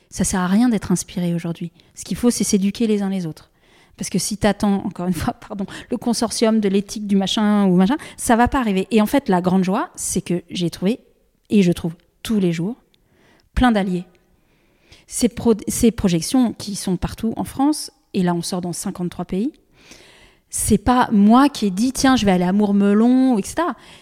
Ça 0.09 0.23
sert 0.23 0.39
à 0.39 0.47
rien 0.47 0.69
d'être 0.69 0.91
inspiré 0.91 1.35
aujourd'hui. 1.35 1.71
Ce 1.93 2.03
qu'il 2.03 2.17
faut, 2.17 2.31
c'est 2.31 2.43
s'éduquer 2.43 2.87
les 2.87 3.01
uns 3.01 3.09
les 3.09 3.25
autres. 3.25 3.51
Parce 3.97 4.09
que 4.09 4.19
si 4.19 4.37
tu 4.37 4.47
attends, 4.47 4.85
encore 4.85 5.07
une 5.07 5.13
fois, 5.13 5.33
pardon, 5.47 5.65
le 5.89 5.97
consortium 5.97 6.59
de 6.59 6.69
l'éthique 6.69 7.07
du 7.07 7.15
machin 7.15 7.65
ou 7.65 7.75
machin, 7.75 7.97
ça 8.15 8.35
va 8.35 8.47
pas 8.47 8.59
arriver. 8.59 8.87
Et 8.91 9.01
en 9.01 9.05
fait, 9.05 9.27
la 9.29 9.41
grande 9.41 9.63
joie, 9.63 9.89
c'est 9.95 10.21
que 10.21 10.43
j'ai 10.49 10.69
trouvé, 10.69 10.99
et 11.49 11.63
je 11.63 11.71
trouve 11.71 11.93
tous 12.23 12.39
les 12.39 12.51
jours, 12.51 12.75
plein 13.53 13.71
d'alliés. 13.71 14.05
Ces, 15.07 15.29
projections 15.29 16.53
qui 16.53 16.75
sont 16.75 16.97
partout 16.97 17.33
en 17.37 17.45
France, 17.45 17.91
et 18.13 18.23
là 18.23 18.33
on 18.33 18.41
sort 18.41 18.61
dans 18.61 18.73
53 18.73 19.25
pays, 19.25 19.53
c'est 20.49 20.77
pas 20.77 21.09
moi 21.11 21.49
qui 21.49 21.67
ai 21.67 21.69
dit 21.71 21.93
tiens 21.93 22.15
je 22.15 22.25
vais 22.25 22.31
aller 22.31 22.43
à 22.43 22.51
Mourmelon, 22.51 23.37
etc. 23.37 23.55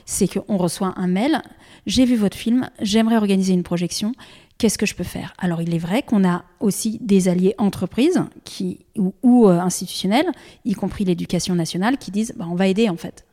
C'est 0.05 0.27
qu'on 0.27 0.57
reçoit 0.57 0.93
un 0.97 1.07
mail, 1.07 1.41
j'ai 1.85 2.05
vu 2.05 2.15
votre 2.15 2.37
film, 2.37 2.69
j'aimerais 2.81 3.17
organiser 3.17 3.53
une 3.53 3.63
projection, 3.63 4.13
qu'est-ce 4.57 4.77
que 4.77 4.85
je 4.85 4.95
peux 4.95 5.03
faire? 5.03 5.33
Alors 5.37 5.61
il 5.61 5.73
est 5.73 5.79
vrai 5.79 6.03
qu'on 6.03 6.27
a 6.27 6.45
aussi 6.59 6.97
des 7.01 7.27
alliés 7.27 7.55
entreprises 7.57 8.23
qui, 8.43 8.85
ou, 8.95 9.47
euh, 9.47 9.59
institutionnels, 9.59 10.27
y 10.63 10.73
compris 10.73 11.05
l'éducation 11.05 11.55
nationale, 11.55 11.97
qui 11.97 12.11
disent 12.11 12.33
bah, 12.37 12.45
on 12.49 12.55
va 12.55 12.67
aider 12.67 12.89
en 12.89 12.97
fait. 12.97 13.25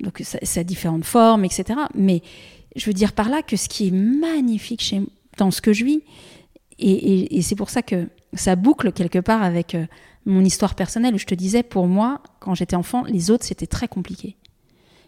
Donc 0.00 0.20
ça, 0.24 0.60
a 0.60 0.64
différentes 0.64 1.04
formes, 1.04 1.44
etc. 1.44 1.80
Mais 1.94 2.22
je 2.76 2.86
veux 2.86 2.92
dire 2.92 3.12
par 3.12 3.28
là 3.28 3.42
que 3.42 3.56
ce 3.56 3.68
qui 3.68 3.88
est 3.88 3.92
magnifique 3.92 4.82
chez, 4.82 5.02
dans 5.38 5.50
ce 5.50 5.60
que 5.60 5.72
je 5.72 5.84
vis. 5.84 6.02
Et, 6.78 7.40
c'est 7.42 7.54
pour 7.54 7.70
ça 7.70 7.82
que 7.82 8.08
ça 8.32 8.56
boucle 8.56 8.90
quelque 8.92 9.20
part 9.20 9.44
avec 9.44 9.76
euh, 9.76 9.86
mon 10.26 10.44
histoire 10.44 10.74
personnelle 10.74 11.14
où 11.14 11.18
je 11.18 11.26
te 11.26 11.34
disais, 11.34 11.62
pour 11.62 11.86
moi, 11.86 12.20
quand 12.40 12.54
j'étais 12.54 12.74
enfant, 12.74 13.04
les 13.04 13.30
autres, 13.30 13.44
c'était 13.44 13.68
très 13.68 13.86
compliqué. 13.86 14.36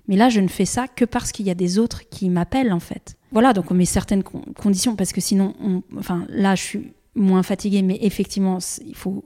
Mais 0.07 0.15
là, 0.15 0.29
je 0.29 0.41
ne 0.41 0.49
fais 0.49 0.65
ça 0.65 0.87
que 0.87 1.05
parce 1.05 1.33
qu'il 1.33 1.47
y 1.47 1.51
a 1.51 1.55
des 1.55 1.79
autres 1.79 2.09
qui 2.09 2.29
m'appellent, 2.31 2.73
en 2.73 2.81
fait. 2.81 3.16
Voilà, 3.33 3.53
donc 3.53 3.71
on 3.71 3.75
met 3.75 3.85
certaines 3.85 4.23
conditions, 4.23 4.97
parce 4.97 5.13
que 5.13 5.21
sinon, 5.21 5.83
enfin, 5.99 6.25
là, 6.29 6.55
je 6.55 6.63
suis 6.63 6.93
moins 7.15 7.43
fatiguée, 7.43 7.83
mais 7.83 7.99
effectivement, 8.03 8.59
il 8.87 8.95
faut, 8.95 9.25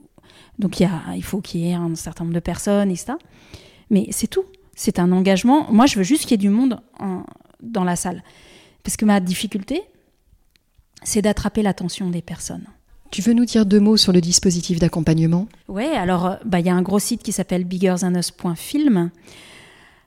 donc 0.59 0.79
il, 0.79 0.83
y 0.83 0.85
a, 0.85 1.15
il 1.15 1.23
faut 1.23 1.41
qu'il 1.41 1.61
y 1.61 1.69
ait 1.69 1.73
un 1.73 1.93
certain 1.95 2.23
nombre 2.23 2.33
de 2.33 2.39
personnes, 2.39 2.89
et 2.91 2.95
ça. 2.95 3.17
Mais 3.89 4.07
c'est 4.11 4.27
tout. 4.27 4.45
C'est 4.75 4.99
un 4.99 5.11
engagement. 5.11 5.71
Moi, 5.71 5.85
je 5.85 5.97
veux 5.97 6.03
juste 6.03 6.23
qu'il 6.23 6.31
y 6.31 6.33
ait 6.35 6.37
du 6.37 6.49
monde 6.49 6.79
dans 7.61 7.83
la 7.83 7.95
salle. 7.95 8.23
Parce 8.83 8.97
que 8.97 9.05
ma 9.05 9.19
difficulté, 9.19 9.81
c'est 11.03 11.21
d'attraper 11.21 11.61
l'attention 11.61 12.09
des 12.09 12.21
personnes. 12.21 12.65
Tu 13.11 13.21
veux 13.21 13.33
nous 13.33 13.45
dire 13.45 13.65
deux 13.65 13.79
mots 13.79 13.97
sur 13.97 14.13
le 14.13 14.21
dispositif 14.21 14.79
d'accompagnement? 14.79 15.47
Oui, 15.67 15.83
alors 15.83 16.25
euh, 16.25 16.35
bah, 16.45 16.61
il 16.61 16.65
y 16.65 16.69
a 16.69 16.73
un 16.73 16.81
gros 16.81 16.99
site 16.99 17.23
qui 17.23 17.33
s'appelle 17.33 17.65
biggerthanus.film 17.65 19.11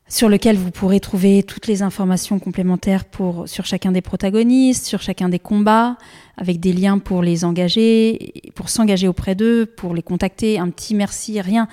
sur 0.09 0.29
lequel 0.29 0.57
vous 0.57 0.71
pourrez 0.71 1.01
trouver 1.01 1.43
toutes 1.43 1.67
les 1.67 1.83
informations 1.83 2.39
complémentaires 2.39 3.05
pour, 3.05 3.49
sur 3.49 3.65
chacun 3.65 3.91
des 3.91 4.03
protagonistes, 4.03 4.85
sur 4.85 5.01
chacun 5.01 5.29
des 5.29 5.39
combats, 5.39 5.97
avec 6.37 6.61
des 6.61 6.73
liens 6.73 6.99
pour 6.99 7.23
les 7.23 7.45
engager, 7.45 8.35
pour 8.55 8.69
s'engager 8.69 9.09
auprès 9.09 9.35
d'eux, 9.35 9.67
pour 9.67 9.95
les 9.95 10.03
contacter, 10.03 10.59
un 10.59 10.69
petit 10.69 10.95
merci, 10.95 11.41
rien, 11.41 11.69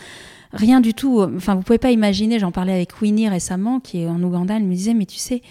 rien 0.53 0.79
du 0.79 0.93
tout. 0.93 1.21
Enfin, 1.35 1.55
vous 1.55 1.61
pouvez 1.61 1.77
pas 1.77 1.91
imaginer, 1.91 2.39
j'en 2.39 2.51
parlais 2.51 2.73
avec 2.73 3.01
Winnie 3.01 3.27
récemment, 3.27 3.79
qui 3.79 4.03
est 4.03 4.07
en 4.07 4.21
Ouganda, 4.23 4.55
elle 4.55 4.63
me 4.63 4.73
disait, 4.73 4.93
mais 4.93 5.05
tu 5.05 5.17
sais, 5.17 5.41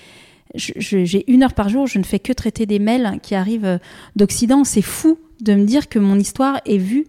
j'ai 0.55 1.31
une 1.31 1.43
heure 1.43 1.55
par 1.55 1.68
jour, 1.68 1.87
je 1.87 1.99
ne 1.99 2.05
fais 2.05 2.18
que 2.18 2.33
traiter 2.33 2.66
des 2.66 2.78
mails 2.78 3.20
qui 3.22 3.35
arrivent 3.35 3.78
d'Occident. 4.16 4.64
C'est 4.64 4.83
fou 4.83 5.18
de 5.41 5.55
me 5.55 5.64
dire 5.64 5.89
que 5.89 5.99
mon 5.99 6.18
histoire 6.18 6.61
est 6.66 6.78
vue 6.78 7.07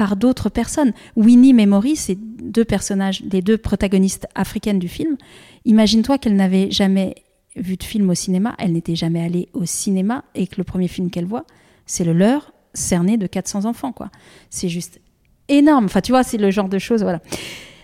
par 0.00 0.16
d'autres 0.16 0.48
personnes. 0.48 0.94
Winnie 1.14 1.52
Memory, 1.52 1.94
c'est 1.94 2.16
deux 2.16 2.64
personnages, 2.64 3.22
les 3.30 3.42
deux 3.42 3.58
protagonistes 3.58 4.26
africaines 4.34 4.78
du 4.78 4.88
film. 4.88 5.18
Imagine-toi 5.66 6.16
qu'elle 6.16 6.36
n'avait 6.36 6.70
jamais 6.70 7.16
vu 7.54 7.76
de 7.76 7.84
film 7.84 8.08
au 8.08 8.14
cinéma, 8.14 8.54
elle 8.58 8.72
n'était 8.72 8.96
jamais 8.96 9.22
allée 9.22 9.50
au 9.52 9.66
cinéma 9.66 10.24
et 10.34 10.46
que 10.46 10.54
le 10.56 10.64
premier 10.64 10.88
film 10.88 11.10
qu'elle 11.10 11.26
voit, 11.26 11.44
c'est 11.84 12.04
le 12.04 12.14
leur 12.14 12.54
cerné 12.72 13.18
de 13.18 13.26
400 13.26 13.66
enfants, 13.66 13.92
quoi. 13.92 14.08
C'est 14.48 14.70
juste 14.70 15.02
énorme. 15.50 15.84
Enfin, 15.84 16.00
tu 16.00 16.12
vois, 16.12 16.22
c'est 16.22 16.38
le 16.38 16.50
genre 16.50 16.70
de 16.70 16.78
choses, 16.78 17.02
voilà. 17.02 17.20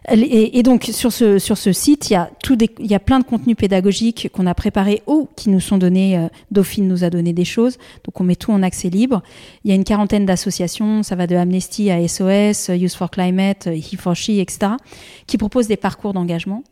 Et, 0.08 0.62
donc 0.62 0.84
sur 0.92 1.12
ce, 1.12 1.38
sur 1.38 1.58
ce 1.58 1.72
site, 1.72 2.10
il 2.10 2.12
y, 2.12 2.16
a 2.16 2.30
tout 2.42 2.56
il 2.60 2.86
y 2.86 2.94
a 2.94 3.00
plein 3.00 3.18
de 3.18 3.24
contenus 3.24 3.56
pédagogiques 3.56 4.28
qu'on 4.32 4.46
a 4.46 4.54
préparés 4.54 5.02
ou 5.06 5.28
qui 5.34 5.50
nous 5.50 5.58
sont 5.58 5.78
donnés. 5.78 6.16
Euh, 6.16 6.28
Dauphine 6.52 6.86
nous 6.86 7.02
a 7.02 7.10
donné 7.10 7.32
des 7.32 7.44
choses, 7.44 7.76
donc 8.04 8.20
on 8.20 8.24
met 8.24 8.36
tout 8.36 8.52
en 8.52 8.62
accès 8.62 8.88
libre. 8.88 9.22
Il 9.64 9.70
y 9.70 9.72
a 9.72 9.74
une 9.74 9.84
quarantaine 9.84 10.24
d'associations, 10.24 11.02
ça 11.02 11.16
va 11.16 11.26
de 11.26 11.34
Amnesty 11.34 11.90
à 11.90 12.06
SOS, 12.06 12.68
Youth 12.68 12.94
for 12.94 13.10
Climate, 13.10 13.66
He 13.66 13.96
for 13.96 14.14
She, 14.14 14.30
etc., 14.30 14.72
qui 15.26 15.38
proposent 15.38 15.66
des 15.66 15.76
parcours 15.76 16.12
d'engagement. 16.12 16.62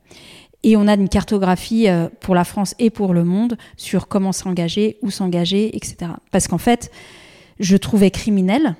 Et 0.62 0.76
on 0.76 0.86
a 0.86 0.94
une 0.94 1.08
cartographie 1.08 1.88
euh, 1.88 2.08
pour 2.20 2.34
la 2.34 2.44
France 2.44 2.74
et 2.78 2.90
pour 2.90 3.14
le 3.14 3.24
monde 3.24 3.56
sur 3.76 4.06
comment 4.06 4.32
s'engager, 4.32 4.96
où 5.02 5.10
s'engager, 5.10 5.76
etc. 5.76 6.12
Parce 6.30 6.46
qu'en 6.46 6.58
fait, 6.58 6.90
je 7.58 7.76
trouvais 7.76 8.10
criminel 8.10 8.76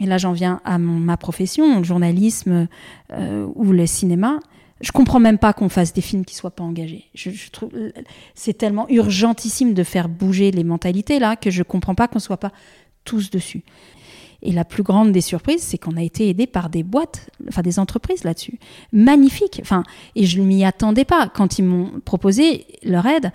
et 0.00 0.06
là 0.06 0.18
j'en 0.18 0.32
viens 0.32 0.60
à 0.64 0.78
ma 0.78 1.16
profession, 1.16 1.78
le 1.78 1.84
journalisme 1.84 2.68
euh, 3.12 3.46
ou 3.54 3.72
le 3.72 3.86
cinéma, 3.86 4.40
je 4.80 4.92
comprends 4.92 5.20
même 5.20 5.38
pas 5.38 5.52
qu'on 5.52 5.68
fasse 5.68 5.92
des 5.92 6.00
films 6.00 6.24
qui 6.24 6.34
soient 6.34 6.50
pas 6.50 6.64
engagés. 6.64 7.04
Je, 7.14 7.30
trouve 7.50 7.70
c'est 8.34 8.58
tellement 8.58 8.88
urgentissime 8.88 9.72
de 9.72 9.82
faire 9.82 10.08
bouger 10.08 10.50
les 10.50 10.64
mentalités 10.64 11.18
là 11.18 11.36
que 11.36 11.50
je 11.50 11.62
comprends 11.62 11.94
pas 11.94 12.08
qu'on 12.08 12.18
soit 12.18 12.38
pas 12.38 12.52
tous 13.04 13.30
dessus. 13.30 13.62
Et 14.42 14.52
la 14.52 14.64
plus 14.64 14.82
grande 14.82 15.10
des 15.10 15.22
surprises, 15.22 15.62
c'est 15.62 15.78
qu'on 15.78 15.96
a 15.96 16.02
été 16.02 16.28
aidé 16.28 16.46
par 16.46 16.68
des 16.68 16.82
boîtes, 16.82 17.30
enfin 17.48 17.62
des 17.62 17.78
entreprises 17.78 18.24
là-dessus. 18.24 18.58
Magnifique. 18.92 19.58
Enfin, 19.62 19.84
et 20.16 20.26
je 20.26 20.38
ne 20.38 20.44
m'y 20.44 20.66
attendais 20.66 21.06
pas 21.06 21.28
quand 21.28 21.58
ils 21.58 21.64
m'ont 21.64 22.00
proposé 22.04 22.66
leur 22.82 23.06
aide. 23.06 23.32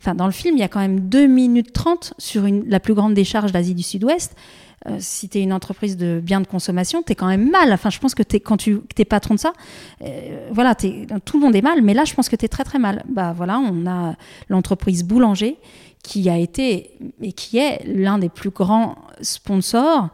Enfin, 0.00 0.14
dans 0.14 0.26
le 0.26 0.32
film, 0.32 0.56
il 0.56 0.60
y 0.60 0.64
a 0.64 0.68
quand 0.68 0.80
même 0.80 1.00
2 1.00 1.26
minutes 1.26 1.72
30 1.72 2.14
sur 2.18 2.46
une, 2.46 2.64
la 2.68 2.78
plus 2.78 2.94
grande 2.94 3.14
décharge 3.14 3.50
d'Asie 3.50 3.74
du 3.74 3.82
Sud-Ouest. 3.82 4.36
Euh, 4.88 4.96
si 4.98 5.28
tu 5.28 5.38
es 5.38 5.42
une 5.42 5.52
entreprise 5.52 5.96
de 5.96 6.20
biens 6.22 6.40
de 6.40 6.46
consommation, 6.46 7.02
tu 7.02 7.12
es 7.12 7.14
quand 7.14 7.26
même 7.26 7.50
mal. 7.50 7.72
Enfin, 7.72 7.90
je 7.90 7.98
pense 7.98 8.14
que 8.14 8.22
quand 8.38 8.56
tu 8.56 8.80
es 8.98 9.04
patron 9.04 9.34
de 9.34 9.40
ça, 9.40 9.52
euh, 10.02 10.48
voilà, 10.52 10.74
tout 10.74 11.36
le 11.36 11.40
monde 11.40 11.54
est 11.54 11.62
mal, 11.62 11.82
mais 11.82 11.94
là, 11.94 12.04
je 12.04 12.14
pense 12.14 12.28
que 12.28 12.36
tu 12.36 12.44
es 12.44 12.48
très 12.48 12.64
très 12.64 12.78
mal. 12.78 13.04
Bah 13.08 13.32
voilà, 13.36 13.58
on 13.58 13.86
a 13.86 14.16
l'entreprise 14.48 15.04
Boulanger 15.04 15.58
qui 16.02 16.28
a 16.28 16.36
été 16.36 16.98
et 17.20 17.32
qui 17.32 17.58
est 17.58 17.84
l'un 17.86 18.18
des 18.18 18.28
plus 18.28 18.50
grands 18.50 18.96
sponsors 19.20 20.10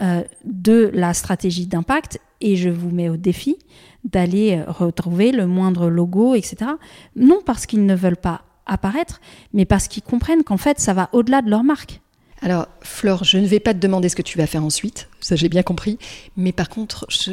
euh, 0.00 0.22
de 0.44 0.90
la 0.94 1.12
stratégie 1.12 1.66
d'impact 1.66 2.20
et 2.40 2.54
je 2.54 2.68
vous 2.68 2.90
mets 2.90 3.08
au 3.08 3.16
défi 3.16 3.56
d'aller 4.04 4.62
retrouver 4.62 5.32
le 5.32 5.48
moindre 5.48 5.88
logo, 5.88 6.36
etc. 6.36 6.70
Non 7.16 7.40
parce 7.44 7.66
qu'ils 7.66 7.84
ne 7.84 7.96
veulent 7.96 8.16
pas 8.16 8.42
apparaître, 8.64 9.20
mais 9.52 9.64
parce 9.64 9.88
qu'ils 9.88 10.04
comprennent 10.04 10.44
qu'en 10.44 10.56
fait, 10.56 10.78
ça 10.78 10.94
va 10.94 11.08
au-delà 11.12 11.42
de 11.42 11.50
leur 11.50 11.64
marque. 11.64 12.00
Alors, 12.40 12.68
Flore, 12.82 13.24
je 13.24 13.38
ne 13.38 13.46
vais 13.46 13.58
pas 13.58 13.74
te 13.74 13.78
demander 13.78 14.08
ce 14.08 14.14
que 14.14 14.22
tu 14.22 14.38
vas 14.38 14.46
faire 14.46 14.64
ensuite, 14.64 15.08
ça 15.20 15.34
j'ai 15.34 15.48
bien 15.48 15.62
compris, 15.62 15.98
mais 16.36 16.52
par 16.52 16.68
contre, 16.68 17.04
je, 17.08 17.30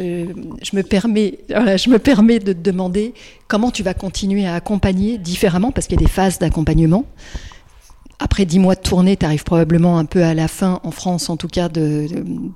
me, 0.74 0.82
permets, 0.82 2.40
de 2.40 2.54
te 2.54 2.60
demander 2.60 3.14
comment 3.48 3.70
tu 3.70 3.84
vas 3.84 3.94
continuer 3.94 4.48
à 4.48 4.56
accompagner 4.56 5.18
différemment, 5.20 5.72
parce 5.72 5.86
qu'il 5.86 6.00
y 6.00 6.04
a 6.04 6.06
des 6.06 6.12
phases 6.12 6.40
d'accompagnement. 6.40 7.06
Après 8.18 8.46
dix 8.46 8.60
mois 8.60 8.76
de 8.76 8.82
tournée, 8.82 9.16
tu 9.16 9.26
arrives 9.26 9.44
probablement 9.44 10.00
un 10.00 10.06
peu 10.06 10.24
à 10.24 10.34
la 10.34 10.48
fin, 10.48 10.80
en 10.84 10.92
France 10.92 11.30
en 11.30 11.38
tout 11.38 11.50
cas, 11.50 11.70
de, 11.70 12.08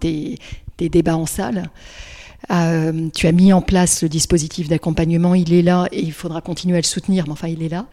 des, 0.02 0.39
débats 0.80 1.18
en 1.18 1.28
salle. 1.28 1.70
tu 2.50 3.28
as 3.28 3.32
mis 3.32 3.54
en 3.54 3.62
place 3.62 4.02
le 4.02 4.10
dispositif 4.10 4.70
d'accompagnement, 4.70 5.36
il 5.36 5.54
est 5.54 5.62
là 5.62 5.88
et 5.91 6.02
il 6.02 6.14
faudra 6.14 6.41
continuer 6.41 6.78
à 6.78 6.82
le 6.82 6.86
soutenir, 6.86 7.26
mais 7.28 7.34
enfin 7.34 7.47
il 7.47 7.62
est 7.62 7.70
là. 7.70 7.86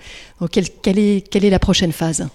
Quelle 0.50 0.98
est 0.98 1.50
la 1.50 1.58
prochaine 1.58 1.92
phase? 1.92 2.26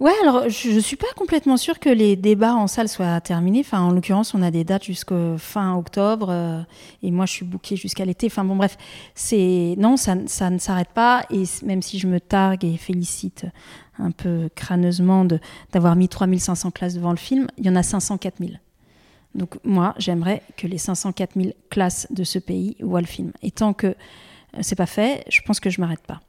Ouais, 0.00 0.14
alors 0.22 0.48
je, 0.48 0.70
ne 0.70 0.80
suis 0.80 0.96
pas 0.96 1.12
complètement 1.14 1.58
sûre 1.58 1.78
que 1.78 1.90
les 1.90 2.16
débats 2.16 2.54
en 2.54 2.66
salle 2.66 2.88
soient 2.88 3.20
terminés. 3.20 3.60
Enfin, 3.60 3.82
en 3.82 3.90
l'occurrence, 3.90 4.32
on 4.32 4.40
a 4.40 4.50
des 4.50 4.64
dates 4.64 4.84
jusqu'au 4.84 5.36
fin 5.36 5.76
octobre 5.76 6.28
euh, 6.30 6.62
et 7.02 7.10
moi 7.10 7.26
je 7.26 7.32
suis 7.32 7.44
bookée 7.44 7.76
jusqu'à 7.76 8.06
l'été. 8.06 8.28
Enfin 8.28 8.42
bon, 8.42 8.56
bref, 8.56 8.78
c'est 9.14 9.74
non, 9.76 9.98
ça, 9.98 10.16
ça 10.26 10.48
ne 10.48 10.56
s'arrête 10.56 10.88
pas. 10.88 11.26
Et 11.30 11.44
même 11.66 11.82
si 11.82 11.98
je 11.98 12.06
me 12.06 12.18
targue 12.18 12.64
et 12.64 12.78
félicite 12.78 13.44
un 13.98 14.10
peu 14.10 14.48
crâneusement 14.54 15.26
d'avoir 15.70 15.96
mis 15.96 16.08
3500 16.08 16.70
classes 16.70 16.94
devant 16.94 17.10
le 17.10 17.18
film, 17.18 17.48
il 17.58 17.66
y 17.66 17.68
en 17.68 17.76
a 17.76 17.82
504 17.82 18.38
000. 18.38 18.52
Donc 19.34 19.58
moi, 19.64 19.94
j'aimerais 19.98 20.42
que 20.56 20.66
les 20.66 20.78
504 20.78 21.32
000 21.36 21.50
classes 21.68 22.06
de 22.08 22.24
ce 22.24 22.38
pays 22.38 22.74
voient 22.80 23.02
le 23.02 23.06
film. 23.06 23.32
Et 23.42 23.50
tant 23.50 23.74
que 23.74 23.88
euh, 23.88 23.92
c'est 24.62 24.76
pas 24.76 24.86
fait, 24.86 25.24
je 25.28 25.42
pense 25.42 25.60
que 25.60 25.68
je 25.68 25.78
m'arrête 25.78 26.06
pas 26.06 26.22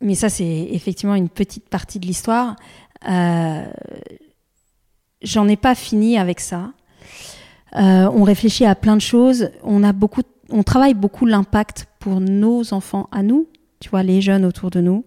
mais 0.00 0.14
ça, 0.14 0.28
c'est 0.28 0.68
effectivement 0.70 1.14
une 1.14 1.28
petite 1.28 1.68
partie 1.68 1.98
de 1.98 2.06
l'histoire. 2.06 2.56
Euh, 3.08 3.64
J'en 5.24 5.48
ai 5.48 5.56
pas 5.56 5.74
fini 5.74 6.18
avec 6.18 6.38
ça. 6.38 6.72
Euh, 7.76 8.08
on 8.12 8.22
réfléchit 8.22 8.66
à 8.66 8.74
plein 8.74 8.94
de 8.94 9.00
choses. 9.00 9.50
On 9.64 9.82
a 9.82 9.92
beaucoup, 9.92 10.20
on 10.50 10.62
travaille 10.62 10.94
beaucoup 10.94 11.24
l'impact 11.24 11.86
pour 11.98 12.20
nos 12.20 12.74
enfants 12.74 13.08
à 13.10 13.22
nous, 13.22 13.48
tu 13.80 13.88
vois, 13.88 14.02
les 14.02 14.20
jeunes 14.20 14.44
autour 14.44 14.70
de 14.70 14.80
nous. 14.80 15.04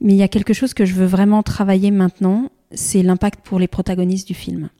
Mais 0.00 0.14
il 0.14 0.16
y 0.16 0.22
a 0.22 0.28
quelque 0.28 0.52
chose 0.52 0.74
que 0.74 0.84
je 0.84 0.94
veux 0.94 1.06
vraiment 1.06 1.42
travailler 1.42 1.90
maintenant, 1.90 2.50
c'est 2.70 3.02
l'impact 3.02 3.44
pour 3.44 3.58
les 3.58 3.68
protagonistes 3.68 4.28
du 4.28 4.34
film. 4.34 4.70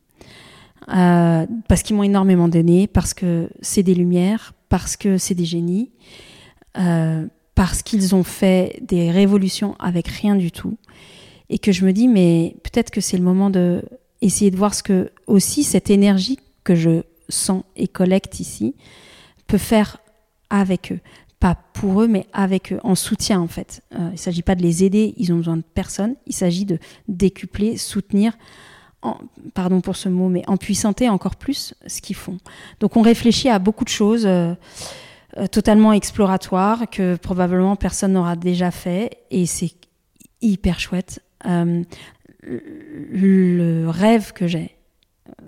Euh, 0.89 1.47
parce 1.69 1.83
qu'ils 1.83 1.97
m'ont 1.97 2.03
énormément 2.03 2.49
donné, 2.49 2.87
parce 2.87 3.15
que 3.15 3.51
c'est 3.61 3.83
des 3.83 3.95
lumières, 3.95 4.55
parce 4.69 4.97
que 4.97 5.19
c'est 5.19 5.35
des 5.35 5.45
génies, 5.45 5.91
euh, 6.79 7.27
parce 7.55 7.83
qu'ils 7.83 8.15
ont 8.15 8.25
fait 8.25 8.79
des 8.83 9.11
révolutions 9.11 9.77
avec 9.79 10.09
rien 10.09 10.35
du 10.35 10.51
tout. 10.51 10.79
Et 11.51 11.59
que 11.59 11.73
je 11.73 11.85
me 11.85 11.93
dis, 11.93 12.09
mais 12.09 12.57
peut-être 12.63 12.91
que 12.91 13.01
c'est 13.01 13.19
le 13.19 13.23
moment 13.23 13.51
de 13.51 13.83
essayer 14.23 14.51
de 14.51 14.57
voir 14.57 14.75
ce 14.75 14.83
que 14.83 15.11
aussi 15.27 15.65
cette 15.65 15.91
énergie 15.91 16.39
que 16.65 16.75
je 16.75 17.03
sens 17.29 17.65
et 17.77 17.89
collecte 17.89 18.41
ici 18.41 18.75
peut 19.47 19.59
faire 19.59 19.99
avec 20.49 20.93
eux. 20.93 21.01
Pas 21.41 21.57
pour 21.75 22.03
eux, 22.03 22.09
mais 22.09 22.27
avec 22.33 22.73
eux, 22.73 22.81
en 22.85 22.95
soutien 22.95 23.41
en 23.41 23.49
fait. 23.49 23.83
Euh, 23.95 24.09
il 24.11 24.13
ne 24.13 24.17
s'agit 24.17 24.43
pas 24.43 24.55
de 24.55 24.63
les 24.63 24.85
aider, 24.85 25.13
ils 25.17 25.33
ont 25.33 25.37
besoin 25.37 25.57
de 25.57 25.65
personne. 25.75 26.15
Il 26.27 26.35
s'agit 26.35 26.65
de 26.65 26.79
décupler, 27.09 27.77
soutenir, 27.77 28.39
en, 29.03 29.19
pardon 29.53 29.81
pour 29.81 29.97
ce 29.97 30.09
mot, 30.09 30.29
mais 30.29 30.45
empuissanter 30.47 31.09
encore 31.09 31.37
plus 31.37 31.75
ce 31.87 32.01
qu'ils 32.01 32.17
font. 32.17 32.39
Donc 32.79 32.97
on 32.97 33.03
réfléchit 33.03 33.49
à 33.49 33.59
beaucoup 33.59 33.85
de 33.85 33.91
choses. 33.91 34.25
Euh, 34.25 34.55
euh, 35.39 35.47
totalement 35.47 35.93
exploratoire 35.93 36.91
que 36.91 37.17
probablement 37.17 37.75
personne 37.77 38.13
n'aura 38.13 38.37
déjà 38.37 38.71
fait 38.71 39.19
et 39.31 39.47
c'est 39.47 39.73
hyper 40.43 40.79
chouette. 40.79 41.23
Euh, 41.47 41.83
le 42.43 43.87
rêve 43.89 44.33
que 44.33 44.47
j'ai, 44.47 44.77
euh, 45.29 45.45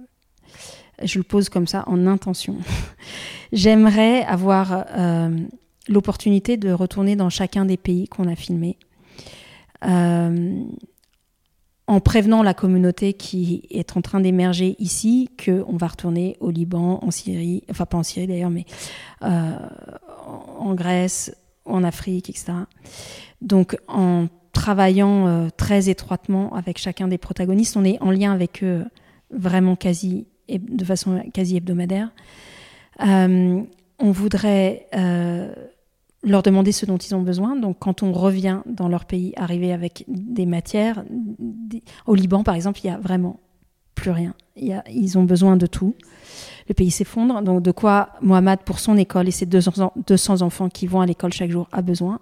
je 1.02 1.18
le 1.18 1.24
pose 1.24 1.48
comme 1.48 1.66
ça 1.66 1.84
en 1.86 2.06
intention. 2.06 2.56
J'aimerais 3.52 4.22
avoir 4.24 4.84
l'opportunité 5.88 6.56
de 6.56 6.72
retourner 6.72 7.14
dans 7.14 7.30
chacun 7.30 7.64
des 7.64 7.76
pays 7.76 8.08
qu'on 8.08 8.26
a 8.26 8.34
filmés 8.34 8.78
en 11.86 12.00
prévenant 12.00 12.42
la 12.42 12.54
communauté 12.54 13.12
qui 13.12 13.62
est 13.70 13.96
en 13.96 14.00
train 14.00 14.20
d'émerger 14.20 14.74
ici 14.78 15.28
qu'on 15.44 15.76
va 15.76 15.88
retourner 15.88 16.36
au 16.40 16.50
Liban, 16.50 16.98
en 17.02 17.10
Syrie, 17.10 17.62
enfin 17.70 17.84
pas 17.84 17.98
en 17.98 18.02
Syrie 18.02 18.26
d'ailleurs, 18.26 18.50
mais 18.50 18.64
euh, 19.22 19.52
en 20.58 20.74
Grèce, 20.74 21.36
en 21.66 21.84
Afrique, 21.84 22.30
etc. 22.30 22.52
Donc 23.42 23.76
en 23.86 24.28
travaillant 24.52 25.26
euh, 25.26 25.48
très 25.54 25.90
étroitement 25.90 26.54
avec 26.54 26.78
chacun 26.78 27.08
des 27.08 27.18
protagonistes, 27.18 27.76
on 27.76 27.84
est 27.84 28.00
en 28.00 28.10
lien 28.10 28.32
avec 28.32 28.62
eux 28.62 28.84
vraiment 29.30 29.76
quasi, 29.76 30.26
de 30.48 30.84
façon 30.84 31.22
quasi 31.34 31.56
hebdomadaire. 31.56 32.10
Euh, 33.04 33.60
on 33.98 34.10
voudrait 34.10 34.86
leur 36.24 36.42
demander 36.42 36.72
ce 36.72 36.86
dont 36.86 36.96
ils 36.96 37.14
ont 37.14 37.22
besoin. 37.22 37.56
Donc, 37.56 37.78
quand 37.78 38.02
on 38.02 38.12
revient 38.12 38.60
dans 38.66 38.88
leur 38.88 39.04
pays, 39.04 39.32
arriver 39.36 39.72
avec 39.72 40.04
des 40.08 40.46
matières, 40.46 41.04
au 42.06 42.14
Liban, 42.14 42.42
par 42.42 42.54
exemple, 42.54 42.80
il 42.82 42.86
y 42.86 42.90
a 42.90 42.98
vraiment 42.98 43.40
plus 43.94 44.10
rien. 44.10 44.34
Il 44.56 44.66
y 44.66 44.72
a, 44.72 44.84
ils 44.90 45.18
ont 45.18 45.24
besoin 45.24 45.56
de 45.56 45.66
tout. 45.66 45.94
Le 46.68 46.74
pays 46.74 46.90
s'effondre. 46.90 47.42
Donc, 47.42 47.62
de 47.62 47.70
quoi 47.70 48.10
Mohamed, 48.22 48.60
pour 48.60 48.78
son 48.78 48.96
école 48.96 49.28
et 49.28 49.30
ses 49.30 49.46
200, 49.46 49.92
200 50.06 50.42
enfants 50.42 50.68
qui 50.68 50.86
vont 50.86 51.00
à 51.00 51.06
l'école 51.06 51.32
chaque 51.32 51.50
jour, 51.50 51.68
a 51.72 51.82
besoin. 51.82 52.20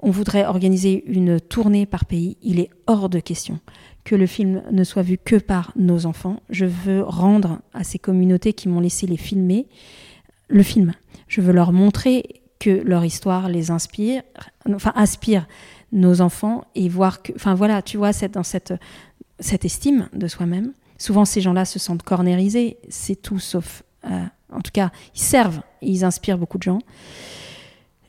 On 0.00 0.10
voudrait 0.10 0.44
organiser 0.44 1.04
une 1.06 1.40
tournée 1.40 1.86
par 1.86 2.04
pays. 2.04 2.36
Il 2.42 2.60
est 2.60 2.70
hors 2.86 3.08
de 3.08 3.20
question 3.20 3.58
que 4.04 4.14
le 4.14 4.26
film 4.26 4.62
ne 4.70 4.84
soit 4.84 5.02
vu 5.02 5.16
que 5.16 5.36
par 5.36 5.72
nos 5.76 6.04
enfants. 6.04 6.40
Je 6.50 6.66
veux 6.66 7.02
rendre 7.02 7.60
à 7.72 7.84
ces 7.84 7.98
communautés 7.98 8.52
qui 8.52 8.68
m'ont 8.68 8.80
laissé 8.80 9.06
les 9.06 9.16
filmer 9.16 9.66
le 10.48 10.62
film. 10.62 10.92
Je 11.26 11.40
veux 11.40 11.52
leur 11.52 11.72
montrer 11.72 12.43
que 12.64 12.70
leur 12.70 13.04
histoire 13.04 13.48
les 13.48 13.70
inspire, 13.70 14.22
enfin 14.72 14.92
inspire 14.96 15.46
nos 15.92 16.22
enfants 16.22 16.64
et 16.74 16.88
voir 16.88 17.22
que, 17.22 17.32
enfin 17.36 17.54
voilà, 17.54 17.82
tu 17.82 17.98
vois, 17.98 18.12
dans 18.32 18.42
cette, 18.42 18.72
cette 19.38 19.66
estime 19.66 20.08
de 20.14 20.26
soi-même. 20.28 20.72
Souvent, 20.96 21.26
ces 21.26 21.42
gens-là 21.42 21.66
se 21.66 21.78
sentent 21.78 22.02
cornérisés, 22.02 22.78
c'est 22.88 23.20
tout 23.20 23.38
sauf, 23.38 23.82
euh, 24.06 24.24
en 24.50 24.60
tout 24.60 24.70
cas, 24.72 24.92
ils 25.14 25.20
servent, 25.20 25.60
et 25.82 25.90
ils 25.90 26.06
inspirent 26.06 26.38
beaucoup 26.38 26.56
de 26.56 26.62
gens. 26.62 26.78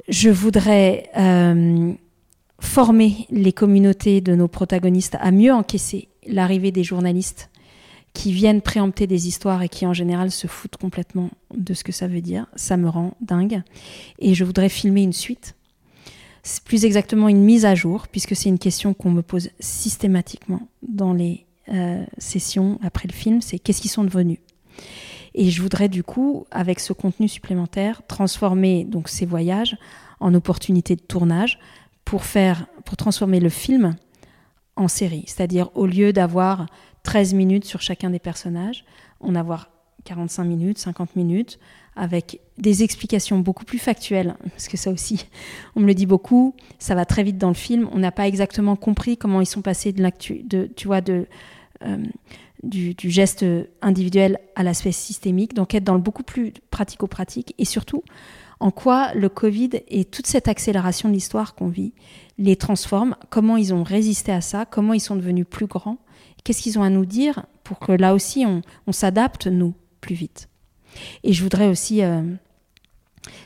Je 0.08 0.30
voudrais 0.30 1.10
euh, 1.18 1.92
former 2.60 3.28
les 3.30 3.52
communautés 3.52 4.22
de 4.22 4.36
nos 4.36 4.48
protagonistes 4.48 5.18
à 5.20 5.32
mieux 5.32 5.52
encaisser 5.52 6.08
l'arrivée 6.28 6.72
des 6.72 6.86
journalistes 6.86 7.50
qui 8.16 8.32
viennent 8.32 8.62
préempter 8.62 9.08
des 9.08 9.28
histoires 9.28 9.62
et 9.62 9.70
qui 9.70 9.86
en 9.86 9.94
général 9.94 10.32
se 10.32 10.48
foutent 10.48 10.78
complètement 10.78 11.30
de 11.54 11.74
ce 11.74 11.84
que 11.84 11.92
ça 11.92 12.08
veut 12.08 12.22
dire. 12.22 12.48
Ça 12.56 12.78
me 12.78 12.88
rend 12.88 13.16
dingue. 13.20 13.62
Et 14.20 14.34
je 14.34 14.46
voudrais 14.46 14.70
filmer 14.70 15.04
une 15.04 15.14
suite. 15.14 15.56
Plus 16.64 16.86
exactement 16.86 17.28
une 17.28 17.44
mise 17.44 17.66
à 17.66 17.76
jour, 17.76 18.08
puisque 18.08 18.36
c'est 18.36 18.50
une 18.50 18.58
question 18.58 18.94
qu'on 18.94 19.12
me 19.12 19.22
pose 19.22 19.50
systématiquement 19.60 20.68
dans 20.88 21.12
les 21.12 21.46
euh, 21.70 22.06
sessions 22.18 22.80
après 22.84 23.08
le 23.08 23.14
film, 23.14 23.42
c'est 23.42 23.60
qu'est-ce 23.60 23.82
qu'ils 23.82 23.92
sont 23.92 24.04
devenus 24.06 24.40
Et 25.34 25.50
je 25.50 25.62
voudrais 25.62 25.90
du 25.90 26.04
coup, 26.04 26.46
avec 26.52 26.80
ce 26.80 26.94
contenu 26.94 27.28
supplémentaire, 27.28 28.02
transformer 28.08 28.86
donc 28.86 29.10
ces 29.10 29.26
voyages 29.26 29.76
en 30.22 30.34
opportunités 30.34 30.96
de 30.96 31.02
tournage 31.02 31.60
pour 32.06 32.24
faire, 32.24 32.68
pour 32.86 32.96
transformer 32.96 33.42
le 33.42 33.50
film 33.50 33.98
en 34.78 34.88
série. 34.88 35.26
C'est-à-dire 35.28 35.70
au 35.76 35.86
lieu 35.86 36.14
d'avoir 36.14 36.68
13 37.06 37.34
minutes 37.34 37.66
sur 37.66 37.82
chacun 37.82 38.10
des 38.10 38.20
personnages, 38.20 38.84
en 39.22 39.36
avoir 39.36 39.70
45 40.04 40.44
minutes, 40.44 40.78
50 40.78 41.16
minutes, 41.16 41.60
avec 41.96 42.42
des 42.58 42.84
explications 42.84 43.40
beaucoup 43.40 43.64
plus 43.64 43.80
factuelles, 43.80 44.36
parce 44.50 44.68
que 44.68 44.76
ça 44.76 44.92
aussi, 44.92 45.26
on 45.76 45.80
me 45.80 45.88
le 45.88 45.94
dit 45.94 46.06
beaucoup, 46.06 46.54
ça 46.78 46.96
va 46.96 47.06
très 47.06 47.24
vite 47.24 47.38
dans 47.38 47.48
le 47.48 47.54
film, 47.54 47.88
on 47.94 48.00
n'a 48.00 48.12
pas 48.12 48.28
exactement 48.28 48.76
compris 48.76 49.18
comment 49.18 49.40
ils 49.40 49.46
sont 49.46 49.62
passés 49.62 49.94
de 49.94 50.02
de, 50.02 51.28
euh, 51.84 51.98
du, 52.64 53.10
geste 53.10 53.46
individuel 53.82 54.40
à 54.56 54.64
l'aspect 54.64 54.92
systémique, 54.92 55.54
donc 55.54 55.74
être 55.74 55.84
dans 55.84 55.96
le 55.96 56.02
beaucoup 56.02 56.24
plus 56.24 56.54
pratico-pratique, 56.70 57.54
et 57.58 57.66
surtout, 57.66 58.04
en 58.60 58.72
quoi 58.72 59.14
le 59.14 59.30
Covid 59.30 59.70
et 59.88 60.06
toute 60.06 60.28
cette 60.28 60.48
accélération 60.48 61.10
de 61.10 61.14
l'histoire 61.14 61.56
qu'on 61.56 61.68
vit 61.68 61.94
les 62.38 62.56
transforme, 62.56 63.16
comment 63.30 63.58
ils 63.58 63.74
ont 63.74 63.84
résisté 63.84 64.32
à 64.32 64.42
ça, 64.42 64.66
comment 64.66 64.94
ils 64.94 65.00
sont 65.00 65.16
devenus 65.16 65.46
plus 65.50 65.68
grands, 65.68 65.98
Qu'est-ce 66.46 66.62
qu'ils 66.62 66.78
ont 66.78 66.84
à 66.84 66.92
nous 66.92 67.06
dire 67.06 67.48
pour 67.64 67.80
que 67.80 67.92
là 67.92 68.14
aussi 68.14 68.46
on, 68.46 68.92
s'adapte, 68.92 69.48
nous, 69.48 69.74
plus 70.00 70.14
vite 70.14 70.48
Et 71.24 71.34
je 71.34 71.42
voudrais 71.42 71.68
aussi 71.68 72.04
euh, 72.04 72.22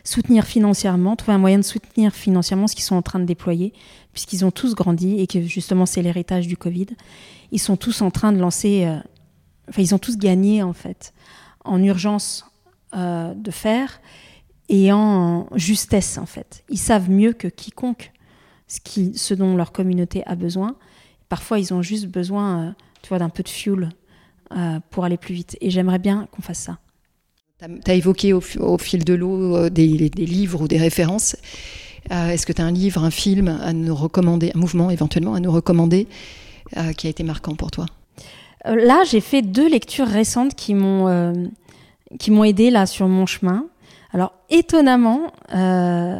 soutenir 0.04 0.46
financièrement, 0.46 1.16
trouver 1.16 1.36
un 1.36 1.40
moyen 1.40 1.58
de 1.58 1.64
soutenir 1.64 2.14
financièrement 2.14 2.68
ce 2.68 2.76
qu'ils 2.76 2.84
sont 2.84 2.98
en 2.98 3.02
train 3.02 3.20
de 3.20 3.26
déployer, 3.26 3.72
puisqu'ils 4.12 4.44
ont 4.44 4.52
tous 4.52 4.76
grandi 4.76 5.18
et 5.22 5.28
que 5.28 5.42
justement 5.42 5.86
c'est 5.86 6.02
l'héritage 6.02 6.46
du 6.46 6.58
Covid. 6.58 6.88
Ils 7.54 7.60
sont 7.60 7.78
tous 7.78 8.02
en 8.02 8.12
train 8.12 8.34
de 8.34 8.40
lancer, 8.40 8.86
euh, 8.86 9.00
enfin 9.70 9.82
ils 9.82 9.96
ont 9.96 10.00
tous 10.00 10.18
gagné 10.18 10.62
en 10.62 10.74
fait, 10.74 11.14
en 11.64 11.82
urgence 11.82 12.52
euh, 12.94 13.34
de 13.34 13.52
faire 13.52 14.02
et 14.68 14.92
en 14.92 15.48
justesse 15.56 16.18
en 16.18 16.26
fait. 16.26 16.66
Ils 16.68 16.78
savent 16.78 17.10
mieux 17.10 17.32
que 17.32 17.48
quiconque 17.48 18.12
ce, 18.70 18.80
qui, 18.80 19.18
ce 19.18 19.34
dont 19.34 19.58
leur 19.58 19.74
communauté 19.74 20.24
a 20.26 20.36
besoin. 20.36 20.78
Parfois 21.28 21.60
ils 21.60 21.74
ont 21.74 21.82
juste 21.82 22.08
besoin 22.08 22.76
tu 23.02 23.10
vois, 23.10 23.20
d'un 23.20 23.30
peu 23.30 23.44
de 23.44 23.50
fuel 23.50 23.90
euh, 24.56 24.80
pour 24.90 25.06
aller 25.06 25.18
plus 25.18 25.36
vite. 25.36 25.58
Et 25.62 25.70
j'aimerais 25.70 26.00
bien 26.00 26.28
qu'on 26.32 26.42
fasse 26.42 26.60
ça. 26.60 26.80
Tu 27.60 27.92
as 27.92 27.94
évoqué 27.94 28.34
au, 28.34 28.42
fil 28.78 29.04
de 29.04 29.14
l'eau 29.14 29.56
euh, 29.56 29.70
des, 29.70 29.86
livres 29.86 30.62
ou 30.62 30.68
des 30.68 30.78
références. 30.78 31.36
Euh, 32.12 32.30
est-ce 32.30 32.46
que 32.48 32.54
tu 32.54 32.62
as 32.62 32.66
un 32.66 32.72
livre, 32.72 33.04
un 33.04 33.12
film 33.12 33.48
à 33.48 33.74
nous 33.74 33.94
recommander, 33.94 34.52
un 34.56 34.60
mouvement 34.60 34.90
éventuellement 34.90 35.36
à 35.36 35.40
nous 35.40 35.52
recommander 35.52 36.08
qui 36.98 37.08
a 37.08 37.10
été 37.10 37.24
marquant 37.24 37.56
pour 37.56 37.72
toi? 37.72 37.86
Là, 38.66 39.04
j'ai 39.10 39.22
fait 39.22 39.42
deux 39.42 39.68
lectures 39.68 40.08
récentes 40.08 40.56
qui 40.56 40.74
m'ont 40.74 41.50
qui 42.18 42.32
m'ont 42.32 42.44
aidé 42.44 42.72
là 42.72 42.86
sur 42.86 43.08
mon 43.08 43.26
chemin. 43.26 43.66
Alors 44.14 44.34
étonnamment, 44.50 45.32
le 45.52 46.20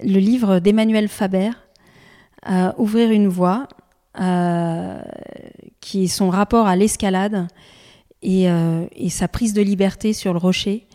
livre 0.00 0.58
d'Emmanuel 0.58 1.08
Faber, 1.08 1.50
Ouvrir 2.78 3.10
une 3.10 3.28
voie, 3.28 3.68
qui 5.80 6.04
est 6.04 6.08
son 6.08 6.30
rapport 6.30 6.66
à 6.66 6.76
l'escalade 6.76 7.48
et, 8.22 8.44
et, 8.44 9.10
sa 9.10 9.28
prise 9.28 9.52
de 9.52 9.62
liberté 9.62 10.12
sur 10.12 10.32
le 10.32 10.38
rocher, 10.38 10.88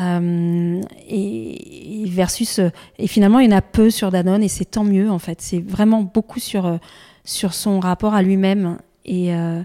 euh, 0.00 0.80
et, 1.06 2.04
versus 2.06 2.60
et 2.98 3.06
finalement 3.06 3.40
il 3.40 3.50
y 3.50 3.54
en 3.54 3.56
a 3.56 3.60
peu 3.60 3.90
sur 3.90 4.10
Danone 4.10 4.42
et 4.42 4.48
c'est 4.48 4.64
tant 4.64 4.84
mieux 4.84 5.10
en 5.10 5.18
fait. 5.18 5.42
C'est 5.42 5.60
vraiment 5.60 6.02
beaucoup 6.02 6.40
sur 6.40 6.66
euh, 6.66 6.76
sur 7.24 7.52
son 7.52 7.78
rapport 7.78 8.14
à 8.14 8.22
lui-même 8.22 8.78
et 9.04 9.34
euh, 9.34 9.62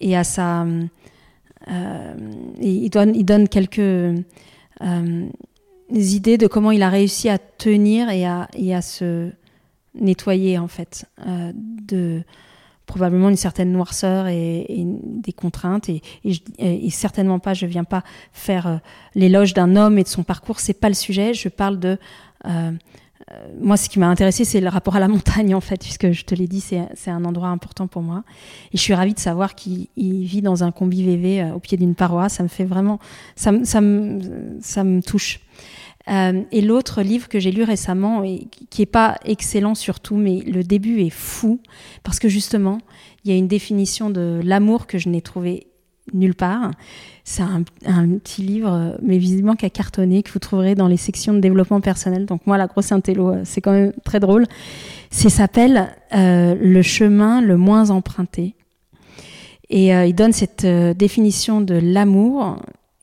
et 0.00 0.16
à 0.16 0.22
sa 0.22 0.64
il 2.60 2.90
donne 2.90 3.14
il 3.16 3.24
donne 3.24 3.48
quelques 3.48 4.22
idées 5.90 6.38
de 6.38 6.46
comment 6.46 6.70
il 6.70 6.82
a 6.82 6.88
réussi 6.88 7.28
à 7.28 7.38
tenir 7.38 8.10
et 8.10 8.26
à 8.26 8.48
et 8.54 8.74
à 8.74 8.82
se 8.82 9.30
nettoyer 9.94 10.58
en 10.58 10.68
fait 10.68 11.06
de 11.26 12.24
probablement 12.86 13.30
une 13.30 13.36
certaine 13.36 13.72
noirceur 13.72 14.26
et, 14.28 14.84
des 14.84 15.32
contraintes. 15.32 15.88
Et, 15.88 16.90
certainement 16.90 17.38
pas 17.38 17.54
je 17.54 17.66
viens 17.66 17.84
pas 17.84 18.02
faire 18.32 18.66
euh, 18.66 18.76
l'éloge 19.14 19.54
d'un 19.54 19.76
homme 19.76 19.98
et 19.98 20.02
de 20.02 20.08
son 20.08 20.22
parcours. 20.22 20.60
C'est 20.60 20.74
pas 20.74 20.88
le 20.88 20.94
sujet. 20.94 21.34
Je 21.34 21.48
parle 21.48 21.78
de 21.78 21.98
euh, 22.46 22.72
euh, 23.30 23.48
moi 23.60 23.76
ce 23.76 23.88
qui 23.88 23.98
m'a 23.98 24.08
intéressé 24.08 24.44
c'est 24.44 24.60
le 24.60 24.68
rapport 24.68 24.96
à 24.96 25.00
la 25.00 25.08
montagne 25.08 25.54
en 25.54 25.60
fait 25.60 25.80
puisque 25.80 26.10
je 26.12 26.24
te 26.24 26.34
l'ai 26.34 26.46
dit 26.46 26.60
c'est 26.60 27.10
un 27.10 27.24
endroit 27.24 27.48
important 27.48 27.86
pour 27.86 28.02
moi. 28.02 28.22
Et 28.72 28.76
je 28.76 28.82
suis 28.82 28.94
ravie 28.94 29.14
de 29.14 29.18
savoir 29.18 29.54
qu'il 29.54 29.88
vit 29.96 30.42
dans 30.42 30.62
un 30.62 30.70
combi 30.70 31.04
VV 31.04 31.52
au 31.52 31.58
pied 31.58 31.78
d'une 31.78 31.94
paroi. 31.94 32.28
Ça 32.28 32.42
me 32.42 32.48
fait 32.48 32.64
vraiment 32.64 32.98
ça, 33.34 33.52
ça, 33.64 33.80
me, 33.80 34.20
ça 34.60 34.84
me 34.84 35.02
touche 35.02 35.40
euh, 36.10 36.42
et 36.52 36.60
l'autre 36.60 37.02
livre 37.02 37.28
que 37.28 37.38
j'ai 37.38 37.50
lu 37.50 37.62
récemment, 37.62 38.22
et 38.24 38.46
qui 38.70 38.82
est 38.82 38.86
pas 38.86 39.18
excellent 39.24 39.74
surtout, 39.74 40.16
mais 40.16 40.40
le 40.40 40.62
début 40.62 41.00
est 41.00 41.10
fou, 41.10 41.60
parce 42.02 42.18
que 42.18 42.28
justement, 42.28 42.78
il 43.24 43.30
y 43.30 43.34
a 43.34 43.36
une 43.36 43.48
définition 43.48 44.10
de 44.10 44.40
l'amour 44.44 44.86
que 44.86 44.98
je 44.98 45.08
n'ai 45.08 45.22
trouvé 45.22 45.68
nulle 46.12 46.34
part. 46.34 46.70
C'est 47.24 47.42
un, 47.42 47.62
petit 48.18 48.42
livre, 48.42 48.98
mais 49.02 49.16
visiblement 49.16 49.56
qui 49.56 49.64
a 49.64 49.70
cartonné, 49.70 50.22
que 50.22 50.30
vous 50.30 50.38
trouverez 50.38 50.74
dans 50.74 50.88
les 50.88 50.98
sections 50.98 51.32
de 51.32 51.40
développement 51.40 51.80
personnel. 51.80 52.26
Donc 52.26 52.46
moi, 52.46 52.58
la 52.58 52.66
grosse 52.66 52.92
intello, 52.92 53.30
euh, 53.30 53.40
c'est 53.44 53.62
quand 53.62 53.72
même 53.72 53.92
très 54.04 54.20
drôle. 54.20 54.44
C'est 55.10 55.30
s'appelle 55.30 55.96
euh, 56.14 56.54
Le 56.60 56.82
chemin 56.82 57.40
le 57.40 57.56
moins 57.56 57.88
emprunté. 57.88 58.54
Et 59.70 59.88
il 59.88 60.14
donne 60.14 60.32
cette 60.32 60.66
définition 60.66 61.62
de 61.62 61.74
l'amour 61.74 62.58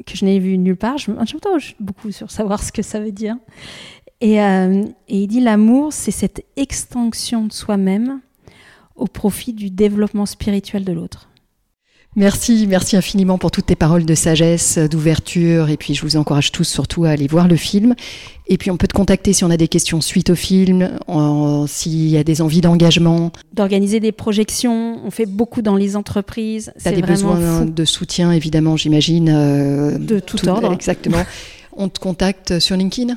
que 0.05 0.15
je 0.15 0.25
n'ai 0.25 0.39
vu 0.39 0.57
nulle 0.57 0.77
part. 0.77 0.97
Je 0.97 1.11
m'interroge 1.11 1.75
beaucoup 1.79 2.11
sur 2.11 2.31
savoir 2.31 2.63
ce 2.63 2.71
que 2.71 2.81
ça 2.81 2.99
veut 2.99 3.11
dire. 3.11 3.35
Et, 4.19 4.41
euh, 4.41 4.83
et 5.07 5.23
il 5.23 5.27
dit 5.27 5.39
l'amour, 5.39 5.93
c'est 5.93 6.11
cette 6.11 6.45
extinction 6.55 7.45
de 7.45 7.51
soi-même 7.51 8.21
au 8.95 9.05
profit 9.05 9.53
du 9.53 9.71
développement 9.71 10.27
spirituel 10.27 10.85
de 10.85 10.93
l'autre. 10.93 11.30
Merci, 12.17 12.67
merci 12.67 12.97
infiniment 12.97 13.37
pour 13.37 13.51
toutes 13.51 13.67
tes 13.67 13.77
paroles 13.77 14.05
de 14.05 14.15
sagesse, 14.15 14.77
d'ouverture, 14.77 15.69
et 15.69 15.77
puis 15.77 15.93
je 15.93 16.01
vous 16.01 16.17
encourage 16.17 16.51
tous 16.51 16.65
surtout 16.65 17.05
à 17.05 17.11
aller 17.11 17.27
voir 17.27 17.47
le 17.47 17.55
film. 17.55 17.95
Et 18.47 18.57
puis 18.57 18.69
on 18.69 18.75
peut 18.75 18.87
te 18.87 18.93
contacter 18.93 19.31
si 19.31 19.45
on 19.45 19.49
a 19.49 19.55
des 19.55 19.69
questions 19.69 20.01
suite 20.01 20.29
au 20.29 20.35
film, 20.35 20.89
s'il 21.67 22.09
y 22.09 22.17
a 22.17 22.25
des 22.25 22.41
envies 22.41 22.59
d'engagement. 22.59 23.31
D'organiser 23.53 24.01
des 24.01 24.11
projections, 24.11 24.99
on 25.05 25.09
fait 25.09 25.25
beaucoup 25.25 25.61
dans 25.61 25.77
les 25.77 25.95
entreprises. 25.95 26.73
Tu 26.81 26.89
as 26.89 26.91
des 26.91 27.01
besoins 27.01 27.65
de 27.65 27.85
soutien 27.85 28.33
évidemment, 28.33 28.75
j'imagine. 28.75 29.29
Euh, 29.29 29.97
de 29.97 30.19
tout, 30.19 30.49
ordre. 30.49 30.73
Exactement. 30.73 31.23
on 31.77 31.87
te 31.87 31.99
contacte 31.99 32.59
sur 32.59 32.75
LinkedIn? 32.75 33.15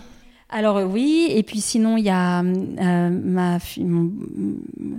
Alors 0.55 0.88
oui, 0.88 1.26
et 1.30 1.42
puis 1.42 1.61
sinon 1.61 1.96
il 1.96 2.05
y 2.05 2.11
a 2.11 2.40
euh, 2.40 3.11
ma 3.11 3.59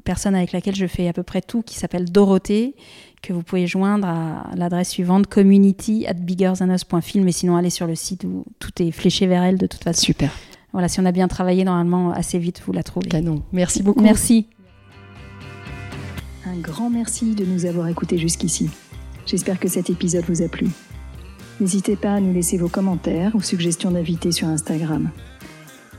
personne 0.03 0.35
avec 0.35 0.51
laquelle 0.51 0.75
je 0.75 0.85
fais 0.85 1.07
à 1.07 1.13
peu 1.13 1.23
près 1.23 1.39
tout 1.39 1.61
qui 1.61 1.75
s'appelle 1.75 2.11
Dorothée, 2.11 2.75
que 3.21 3.31
vous 3.31 3.41
pouvez 3.41 3.65
joindre 3.65 4.05
à 4.05 4.49
l'adresse 4.57 4.89
suivante 4.89 5.27
community 5.27 6.05
at 6.07 6.15
biggerthanus.film 6.15 7.25
et 7.29 7.31
sinon 7.31 7.55
allez 7.55 7.69
sur 7.69 7.87
le 7.87 7.95
site 7.95 8.25
où 8.25 8.43
tout 8.59 8.81
est 8.81 8.91
fléché 8.91 9.27
vers 9.27 9.43
elle 9.43 9.57
de 9.57 9.65
toute 9.65 9.81
façon. 9.81 10.01
Super. 10.01 10.29
Voilà, 10.73 10.89
si 10.89 10.99
on 10.99 11.05
a 11.05 11.13
bien 11.13 11.29
travaillé, 11.29 11.63
normalement, 11.63 12.11
assez 12.11 12.37
vite, 12.37 12.61
vous 12.65 12.73
la 12.73 12.83
trouvez. 12.83 13.07
Canon. 13.07 13.41
Merci 13.53 13.81
beaucoup. 13.81 14.01
Merci. 14.01 14.47
Un 16.45 16.59
grand 16.59 16.89
merci 16.89 17.33
de 17.33 17.45
nous 17.45 17.65
avoir 17.65 17.87
écoutés 17.87 18.17
jusqu'ici. 18.17 18.69
J'espère 19.25 19.57
que 19.57 19.69
cet 19.69 19.89
épisode 19.89 20.25
vous 20.27 20.41
a 20.41 20.49
plu. 20.49 20.67
N'hésitez 21.61 21.95
pas 21.95 22.15
à 22.15 22.19
nous 22.19 22.33
laisser 22.33 22.57
vos 22.57 22.67
commentaires 22.67 23.33
ou 23.35 23.41
suggestions 23.41 23.91
d'invités 23.91 24.33
sur 24.33 24.49
Instagram. 24.49 25.11